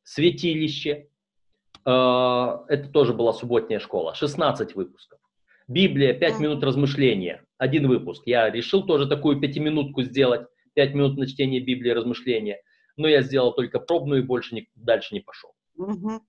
Святилище, 0.03 1.08
э, 1.86 1.89
это 2.70 2.89
тоже 2.93 3.14
была 3.14 3.34
субботняя 3.34 3.80
школа, 3.80 4.16
16 4.16 4.76
выпусков. 4.76 5.20
Библия, 5.68 6.13
5 6.13 6.34
Мгм. 6.36 6.43
минут 6.43 6.63
размышления, 6.63 7.43
один 7.57 7.88
выпуск. 7.88 8.24
Я 8.26 8.49
решил 8.49 8.86
тоже 8.86 9.07
такую 9.07 9.39
пятиминутку 9.39 10.03
сделать, 10.03 10.47
5 10.74 10.93
минут 10.93 11.18
на 11.18 11.26
чтение 11.28 11.59
Библии, 11.61 11.89
размышления. 11.91 12.61
Но 12.97 13.07
я 13.07 13.22
сделал 13.22 13.53
только 13.53 13.80
пробную 13.80 14.22
и 14.22 14.26
больше 14.26 14.55
не- 14.55 14.70
дальше 14.76 15.13
не 15.16 15.22
пошел. 15.22 15.51
Мгм. 15.76 16.22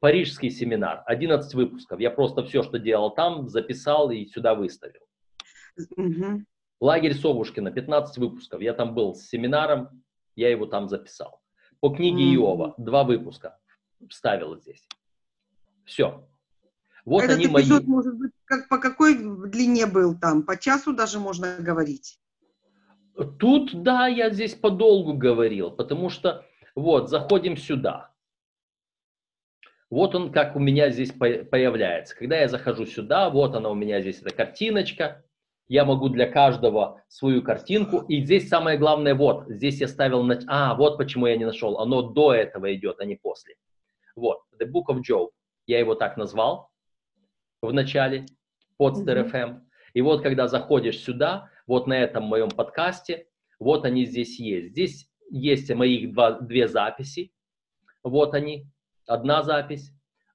Парижский 0.00 0.50
семинар, 0.50 1.02
11 1.06 1.54
выпусков. 1.54 2.00
Я 2.00 2.10
просто 2.10 2.42
все, 2.44 2.62
что 2.62 2.78
делал 2.78 3.10
там, 3.14 3.48
записал 3.48 4.10
и 4.10 4.24
сюда 4.26 4.54
выставил. 4.54 5.02
Мгм. 5.96 6.46
Лагерь 6.80 7.14
Совушкина, 7.14 7.70
15 7.70 8.16
выпусков. 8.18 8.62
Я 8.62 8.72
там 8.72 8.94
был 8.94 9.14
с 9.14 9.28
семинаром, 9.28 10.02
я 10.36 10.48
его 10.48 10.64
там 10.66 10.88
записал. 10.88 11.40
По 11.80 11.90
книге. 11.90 12.34
Иова, 12.34 12.74
два 12.78 13.04
выпуска 13.04 13.58
вставил 14.08 14.56
здесь. 14.56 14.86
Все. 15.84 16.26
Вот 17.04 17.24
Этот 17.24 17.36
они 17.36 17.46
мои. 17.48 17.62
эпизод, 17.62 17.84
может 17.84 18.18
быть, 18.18 18.32
как, 18.44 18.68
по 18.68 18.78
какой 18.78 19.14
длине 19.14 19.86
был 19.86 20.18
там? 20.18 20.42
По 20.42 20.56
часу 20.56 20.92
даже 20.92 21.18
можно 21.18 21.56
говорить. 21.58 22.18
Тут, 23.38 23.82
да, 23.82 24.06
я 24.06 24.30
здесь 24.30 24.54
подолгу 24.54 25.14
говорил, 25.14 25.70
потому 25.70 26.10
что, 26.10 26.46
вот, 26.74 27.10
заходим 27.10 27.56
сюда. 27.56 28.10
Вот 29.90 30.14
он, 30.14 30.32
как 30.32 30.56
у 30.56 30.58
меня 30.58 30.90
здесь 30.90 31.10
по- 31.10 31.44
появляется. 31.44 32.16
Когда 32.16 32.38
я 32.38 32.48
захожу 32.48 32.86
сюда, 32.86 33.28
вот 33.28 33.54
она 33.54 33.70
у 33.70 33.74
меня 33.74 34.00
здесь, 34.00 34.20
эта 34.22 34.34
картиночка. 34.34 35.24
Я 35.68 35.84
могу 35.84 36.08
для 36.08 36.28
каждого 36.28 37.02
свою 37.08 37.42
картинку. 37.42 37.98
И 38.08 38.22
здесь 38.24 38.48
самое 38.48 38.78
главное, 38.78 39.14
вот, 39.14 39.48
здесь 39.48 39.80
я 39.80 39.88
ставил, 39.88 40.22
на... 40.22 40.40
а, 40.48 40.74
вот 40.74 40.96
почему 40.96 41.26
я 41.26 41.36
не 41.36 41.44
нашел. 41.44 41.78
Оно 41.78 42.02
до 42.02 42.32
этого 42.32 42.74
идет, 42.74 43.00
а 43.00 43.04
не 43.04 43.16
после. 43.16 43.54
Вот, 44.16 44.42
The 44.60 44.66
Book 44.66 44.94
of 44.94 45.00
Job. 45.08 45.30
Я 45.66 45.78
его 45.78 45.94
так 45.94 46.16
назвал 46.16 46.69
в 47.62 47.72
начале, 47.72 48.26
под 48.78 48.96
Мгм. 48.98 49.08
FM. 49.08 49.60
И 49.94 50.00
вот, 50.02 50.22
когда 50.22 50.48
заходишь 50.48 50.98
сюда, 51.00 51.48
вот 51.66 51.86
на 51.86 51.94
этом 51.94 52.24
моем 52.24 52.48
подкасте, 52.50 53.26
вот 53.58 53.84
они 53.84 54.06
здесь 54.06 54.38
есть. 54.40 54.70
Здесь 54.70 55.08
есть 55.30 55.70
моих 55.74 56.12
два, 56.12 56.32
две 56.40 56.68
записи. 56.68 57.32
Вот 58.02 58.34
они. 58.34 58.66
Одна 59.06 59.42
запись. 59.42 59.92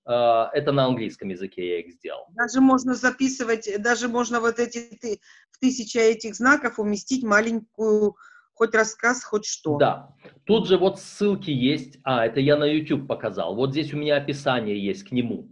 Э, 0.07 0.45
Это 0.53 0.71
на 0.71 0.85
английском 0.85 1.29
языке 1.29 1.67
я 1.67 1.79
их 1.79 1.93
сделал. 1.93 2.25
Даже 2.35 2.61
можно 2.61 2.93
записывать, 2.93 3.67
даже 3.81 4.07
можно 4.07 4.39
вот 4.39 4.59
эти 4.59 4.95
ты- 5.01 5.19
в 5.49 5.57
тысяча 5.59 5.99
этих 5.99 6.35
знаков 6.35 6.77
уместить 6.77 7.23
маленькую 7.23 8.15
хоть 8.53 8.75
рассказ, 8.75 9.23
хоть 9.23 9.45
что. 9.45 9.77
Да. 9.77 10.13
Тут 10.45 10.67
же 10.67 10.77
вот 10.77 10.99
ссылки 10.99 11.49
есть. 11.49 11.97
А, 12.03 12.25
это 12.25 12.39
я 12.39 12.55
на 12.57 12.65
YouTube 12.65 13.07
показал. 13.07 13.55
Вот 13.55 13.71
здесь 13.71 13.93
у 13.93 13.97
меня 13.97 14.17
описание 14.17 14.77
есть 14.79 15.03
к 15.05 15.11
нему. 15.11 15.49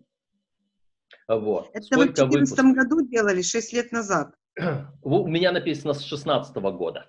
Вот. 1.27 1.69
Это 1.73 1.97
вы 1.97 2.07
в 2.07 2.15
Сколько 2.15 2.25
2014 2.25 2.57
выпусков? 2.57 2.75
году 2.75 3.07
делали, 3.07 3.41
6 3.41 3.73
лет 3.73 3.91
назад. 3.91 4.35
У 5.01 5.27
меня 5.27 5.51
написано 5.51 5.93
с 5.93 6.01
16 6.03 6.55
года. 6.55 7.07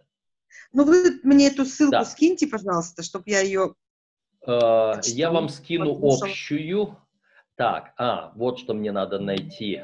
Ну, 0.73 0.85
вы 0.85 1.21
мне 1.23 1.49
эту 1.49 1.65
ссылку 1.65 1.93
Да. 1.93 2.05
скиньте, 2.05 2.47
пожалуйста, 2.47 3.03
чтобы 3.03 3.25
я 3.27 3.41
ее... 3.41 3.75
Э, 4.47 5.01
Я 5.05 5.31
вам 5.31 5.49
скину 5.49 5.95
послушал. 5.95 6.29
общую. 6.29 6.97
Так, 7.57 7.93
а, 7.97 8.33
вот 8.35 8.59
что 8.59 8.75
мне 8.75 8.91
надо 8.93 9.19
найти. 9.21 9.83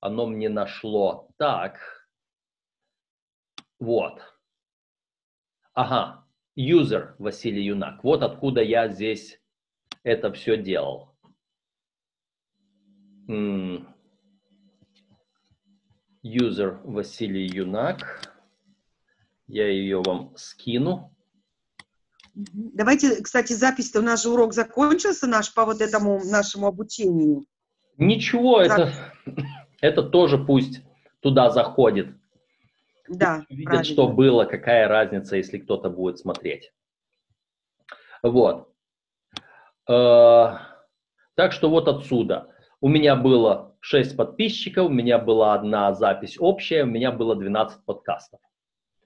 Оно 0.00 0.26
мне 0.26 0.48
нашло. 0.48 1.28
Так. 1.36 1.78
Вот. 3.78 4.20
Ага. 5.74 6.24
Юзер 6.56 7.14
Василий 7.18 7.64
Юнак. 7.64 8.02
Вот 8.04 8.22
откуда 8.22 8.62
я 8.62 8.88
здесь 8.88 9.40
это 10.02 10.32
все 10.32 10.56
делал. 10.56 11.09
Юзер 16.22 16.80
Василий 16.84 17.46
Юнак. 17.46 18.34
Я 19.46 19.68
ее 19.68 20.02
вам 20.02 20.32
скину. 20.36 21.14
Давайте, 22.34 23.22
кстати, 23.22 23.52
запись-то, 23.52 24.00
у 24.00 24.02
нас 24.02 24.22
же 24.22 24.30
урок 24.30 24.52
закончился 24.52 25.26
наш 25.26 25.52
по 25.52 25.64
вот 25.64 25.80
этому 25.80 26.24
нашему 26.24 26.66
обучению. 26.66 27.44
Ничего, 27.98 28.60
это, 28.60 28.92
это 29.80 30.02
тоже 30.02 30.38
пусть 30.38 30.82
туда 31.20 31.50
заходит. 31.50 32.16
Да, 33.08 33.44
Видят, 33.48 33.64
правильно. 33.64 33.84
что 33.84 34.08
было, 34.08 34.44
какая 34.44 34.88
разница, 34.88 35.36
если 35.36 35.58
кто-то 35.58 35.90
будет 35.90 36.18
смотреть. 36.18 36.72
Вот. 38.22 38.72
Э, 39.88 40.56
Так 41.34 41.52
что 41.52 41.68
вот 41.68 41.88
отсюда. 41.88 42.54
У 42.82 42.88
меня 42.88 43.14
было 43.14 43.76
6 43.80 44.16
подписчиков, 44.16 44.86
у 44.86 44.92
меня 44.92 45.18
была 45.18 45.54
одна 45.54 45.92
запись 45.92 46.36
общая, 46.38 46.84
у 46.84 46.86
меня 46.86 47.12
было 47.12 47.36
12 47.36 47.84
подкастов. 47.84 48.40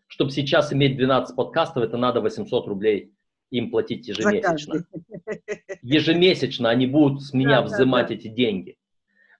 Чтобы 0.06 0.30
сейчас 0.30 0.72
иметь 0.72 0.96
12 0.96 1.34
подкастов, 1.34 1.82
это 1.82 1.96
надо 1.96 2.20
800 2.20 2.68
рублей 2.68 3.12
им 3.50 3.70
платить 3.70 4.06
ежемесячно. 4.06 4.84
ежемесячно 5.82 6.70
они 6.70 6.86
будут 6.86 7.22
с 7.22 7.32
меня 7.32 7.62
Да, 7.62 7.68
да, 7.68 7.76
взимать 7.76 8.08
да. 8.08 8.14
эти 8.14 8.28
деньги. 8.28 8.76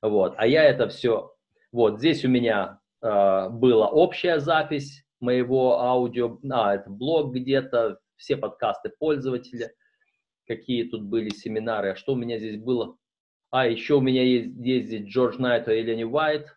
Вот. 0.03 0.35
А 0.37 0.47
я 0.47 0.65
это 0.65 0.89
все... 0.89 1.33
Вот 1.71 1.99
здесь 1.99 2.25
у 2.25 2.29
меня 2.29 2.81
э, 3.03 3.49
была 3.51 3.89
общая 3.89 4.39
запись 4.39 5.05
моего 5.21 5.81
аудио, 5.81 6.39
а, 6.51 6.75
это 6.75 6.91
блог 6.91 7.35
где-то, 7.35 7.99
все 8.17 8.37
подкасты 8.37 8.91
пользователя. 8.99 9.73
какие 10.47 10.85
тут 10.85 11.03
были 11.03 11.31
семинары. 11.31 11.91
А 11.91 11.97
что 11.97 12.13
у 12.13 12.17
меня 12.17 12.39
здесь 12.39 12.61
было? 12.61 12.97
А, 13.55 13.69
еще 13.69 13.95
у 13.95 14.01
меня 14.01 14.25
есть, 14.25 14.49
здесь 14.57 15.05
Джордж 15.05 15.37
Найт 15.39 15.69
и 15.69 15.81
Элени 15.81 16.03
Уайт. 16.03 16.57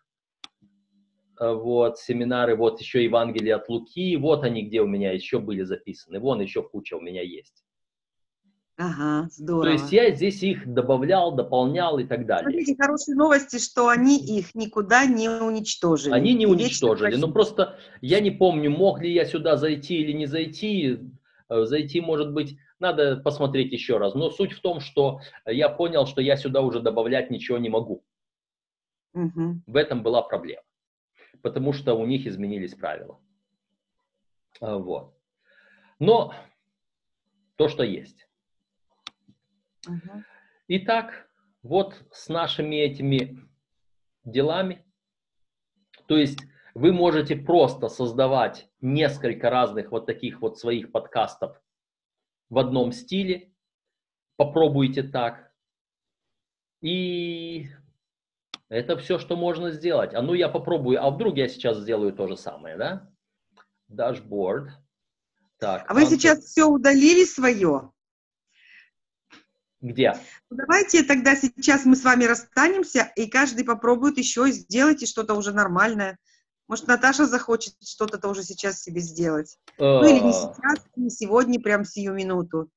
А, 1.38 1.54
вот, 1.54 2.00
семинары, 2.00 2.56
вот 2.56 2.80
еще 2.80 3.04
Евангелие 3.04 3.54
от 3.54 3.68
Луки. 3.68 4.16
Вот 4.16 4.42
они, 4.42 4.62
где 4.62 4.80
у 4.80 4.88
меня 4.88 5.12
еще 5.12 5.38
были 5.38 5.62
записаны. 5.62 6.18
Вон 6.18 6.40
еще 6.40 6.60
куча 6.60 6.94
у 6.94 7.00
меня 7.00 7.22
есть. 7.22 7.62
Ага, 8.78 9.28
здорово. 9.30 9.66
То 9.66 9.70
есть 9.70 9.92
я 9.92 10.10
здесь 10.10 10.42
их 10.42 10.66
добавлял, 10.66 11.30
дополнял 11.30 12.00
и 12.00 12.04
так 12.04 12.26
далее. 12.26 12.50
Смотрите, 12.50 12.74
хорошие 12.76 13.14
новости, 13.14 13.60
что 13.60 13.86
они 13.86 14.18
их 14.18 14.56
никуда 14.56 15.06
не 15.06 15.28
уничтожили. 15.28 16.12
Они 16.12 16.32
не 16.32 16.44
И 16.44 16.46
уничтожили. 16.46 17.14
Ну 17.14 17.30
просто 17.30 17.78
я 18.00 18.18
не 18.18 18.32
помню, 18.32 18.72
мог 18.72 19.00
ли 19.00 19.12
я 19.12 19.24
сюда 19.24 19.56
зайти 19.56 19.98
или 19.98 20.10
не 20.10 20.26
зайти. 20.26 20.98
Э, 21.48 21.64
Зайти, 21.64 22.00
может 22.00 22.32
быть, 22.32 22.58
надо 22.78 23.16
посмотреть 23.16 23.72
еще 23.72 23.98
раз. 23.98 24.14
Но 24.14 24.30
суть 24.30 24.52
в 24.52 24.60
том, 24.60 24.80
что 24.80 25.20
я 25.46 25.68
понял, 25.68 26.06
что 26.06 26.20
я 26.20 26.36
сюда 26.36 26.60
уже 26.60 26.80
добавлять 26.80 27.30
ничего 27.30 27.58
не 27.58 27.68
могу. 27.68 28.04
Мгм. 29.14 29.62
В 29.66 29.76
этом 29.76 30.02
была 30.02 30.22
проблема. 30.22 30.62
Потому 31.42 31.72
что 31.72 31.94
у 31.94 32.06
них 32.06 32.26
изменились 32.26 32.74
правила. 32.74 33.20
А, 34.60 34.78
Вот. 34.78 35.14
Но 35.98 36.32
то, 37.56 37.68
что 37.68 37.82
есть. 37.82 38.28
Мгм. 39.86 40.24
Итак, 40.68 41.28
вот 41.62 42.04
с 42.12 42.28
нашими 42.28 42.76
этими 42.76 43.48
делами, 44.24 44.84
то 46.06 46.16
есть 46.16 46.40
вы 46.74 46.92
можете 46.92 47.34
просто 47.34 47.88
создавать 47.88 48.68
несколько 48.80 49.50
разных 49.50 49.90
вот 49.90 50.06
таких 50.06 50.40
вот 50.40 50.58
своих 50.58 50.92
подкастов 50.92 51.60
в 52.50 52.58
одном 52.58 52.92
стиле, 52.92 53.52
попробуйте 54.36 55.02
так, 55.02 55.52
и 56.80 57.68
это 58.68 58.96
все, 58.98 59.18
что 59.18 59.36
можно 59.36 59.70
сделать. 59.70 60.14
А 60.14 60.22
ну 60.22 60.34
я 60.34 60.48
попробую, 60.48 61.02
а 61.02 61.10
вдруг 61.10 61.36
я 61.36 61.48
сейчас 61.48 61.78
сделаю 61.78 62.12
то 62.12 62.28
же 62.28 62.36
самое, 62.36 62.76
да? 62.76 63.10
Дашборд. 63.88 64.70
Так, 65.58 65.90
А 65.90 65.94
вы 65.94 66.02
Антон, 66.02 66.18
сейчас 66.18 66.44
все 66.44 66.64
удалили 66.64 67.24
свое? 67.24 67.90
Где? 69.80 70.14
Ну, 70.50 70.56
Давайте 70.56 71.02
тогда 71.02 71.34
сейчас 71.34 71.84
мы 71.84 71.96
с 71.96 72.04
вами 72.04 72.24
расстанемся, 72.24 73.10
и 73.16 73.28
каждый 73.28 73.64
попробует 73.64 74.18
еще 74.18 74.50
сделать 74.50 75.02
и 75.02 75.06
что-то 75.06 75.34
уже 75.34 75.52
нормальное. 75.52 76.18
Может, 76.68 76.86
Наташа 76.86 77.26
захочет 77.26 77.74
что-то 77.82 78.18
тоже 78.18 78.42
сейчас 78.42 78.82
себе 78.82 79.00
сделать. 79.00 79.58
Ну, 79.78 80.04
или 80.04 80.20
не 80.20 80.30
Э, 80.30 80.32
сейчас, 80.32 80.86
не 80.96 81.08
сегодня, 81.10 81.58
прям 81.60 81.84
сию 81.84 82.12
минуту. 82.12 82.70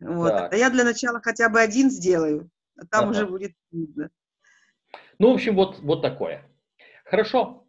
Вот. 0.00 0.30
Так. 0.30 0.52
А 0.52 0.56
я 0.56 0.68
для 0.68 0.82
начала 0.84 1.20
хотя 1.22 1.48
бы 1.48 1.60
один 1.60 1.90
сделаю, 1.90 2.50
а 2.76 2.84
там 2.86 3.04
Ага. 3.04 3.10
уже 3.12 3.26
будет 3.26 3.52
видно. 3.70 4.10
Ну, 5.20 5.30
в 5.30 5.34
общем, 5.34 5.54
вот, 5.54 5.78
вот 5.78 6.02
такое. 6.02 6.44
Хорошо. 7.04 7.64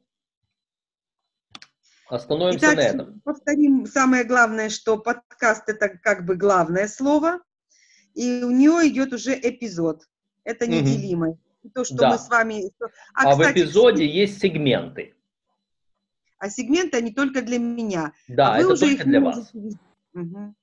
Остановимся 2.08 2.58
Итак, 2.66 2.76
на 2.76 2.82
этом. 2.82 3.22
повторим 3.22 3.86
самое 3.86 4.24
главное, 4.24 4.70
что 4.70 4.98
подкаст 4.98 5.70
это 5.70 5.90
как 5.90 6.26
бы 6.26 6.36
главное 6.36 6.88
слово, 6.88 7.40
и 8.16 8.44
у 8.44 8.50
нее 8.52 8.88
идет 8.90 9.14
уже 9.14 9.34
эпизод. 9.40 10.04
Это 10.44 10.68
неделимое. 10.68 11.38
И 11.64 11.70
То, 11.70 11.84
что 11.84 11.98
Да. 11.98 12.10
мы 12.12 12.18
с 12.20 12.30
вами... 12.30 12.72
А, 13.16 13.36
в 13.36 13.40
кстати, 13.40 13.60
эпизоде 13.60 14.08
есть 14.08 14.40
сегменты. 14.40 15.15
А 16.46 16.50
сегменты, 16.52 16.98
они 16.98 17.12
только 17.12 17.42
для 17.42 17.58
меня. 17.58 18.14
Да, 18.28 18.54
а 18.54 18.58
вы 18.58 18.66
это 18.66 18.74
уже 18.74 18.82
только 18.82 19.02
их 19.02 19.06
для 19.06 19.20
вас. 19.20 19.52
Мгм. 20.14 20.56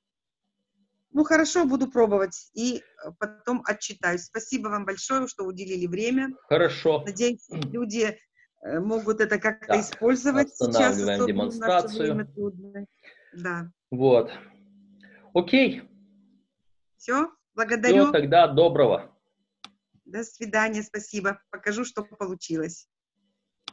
Ну, 1.10 1.24
хорошо, 1.24 1.64
буду 1.64 1.90
пробовать. 1.90 2.50
И 2.54 2.76
э, 2.76 3.10
потом 3.18 3.64
отчитаюсь. 3.66 4.22
Спасибо 4.22 4.68
вам 4.68 4.84
большое, 4.84 5.26
что 5.26 5.42
уделили 5.42 5.88
время. 5.88 6.36
Хорошо. 6.48 7.02
Надеюсь, 7.04 7.48
люди 7.50 8.16
э, 8.62 8.78
могут 8.78 9.20
это 9.20 9.40
как-то 9.40 9.66
Так, 9.66 9.80
использовать 9.80 10.50
сейчас. 10.50 10.68
останавливаем 10.68 11.18
наше 11.18 11.26
демонстрацию. 11.26 12.28
Да. 13.34 13.68
Вот. 13.90 14.30
Окей. 15.34 15.82
Все, 16.96 17.28
благодарю. 17.56 18.04
Все, 18.04 18.12
тогда 18.12 18.46
доброго. 18.46 19.10
До 20.04 20.22
свидания, 20.22 20.84
спасибо. 20.84 21.42
Покажу, 21.50 21.84
что 21.84 22.04
получилось. 22.04 22.86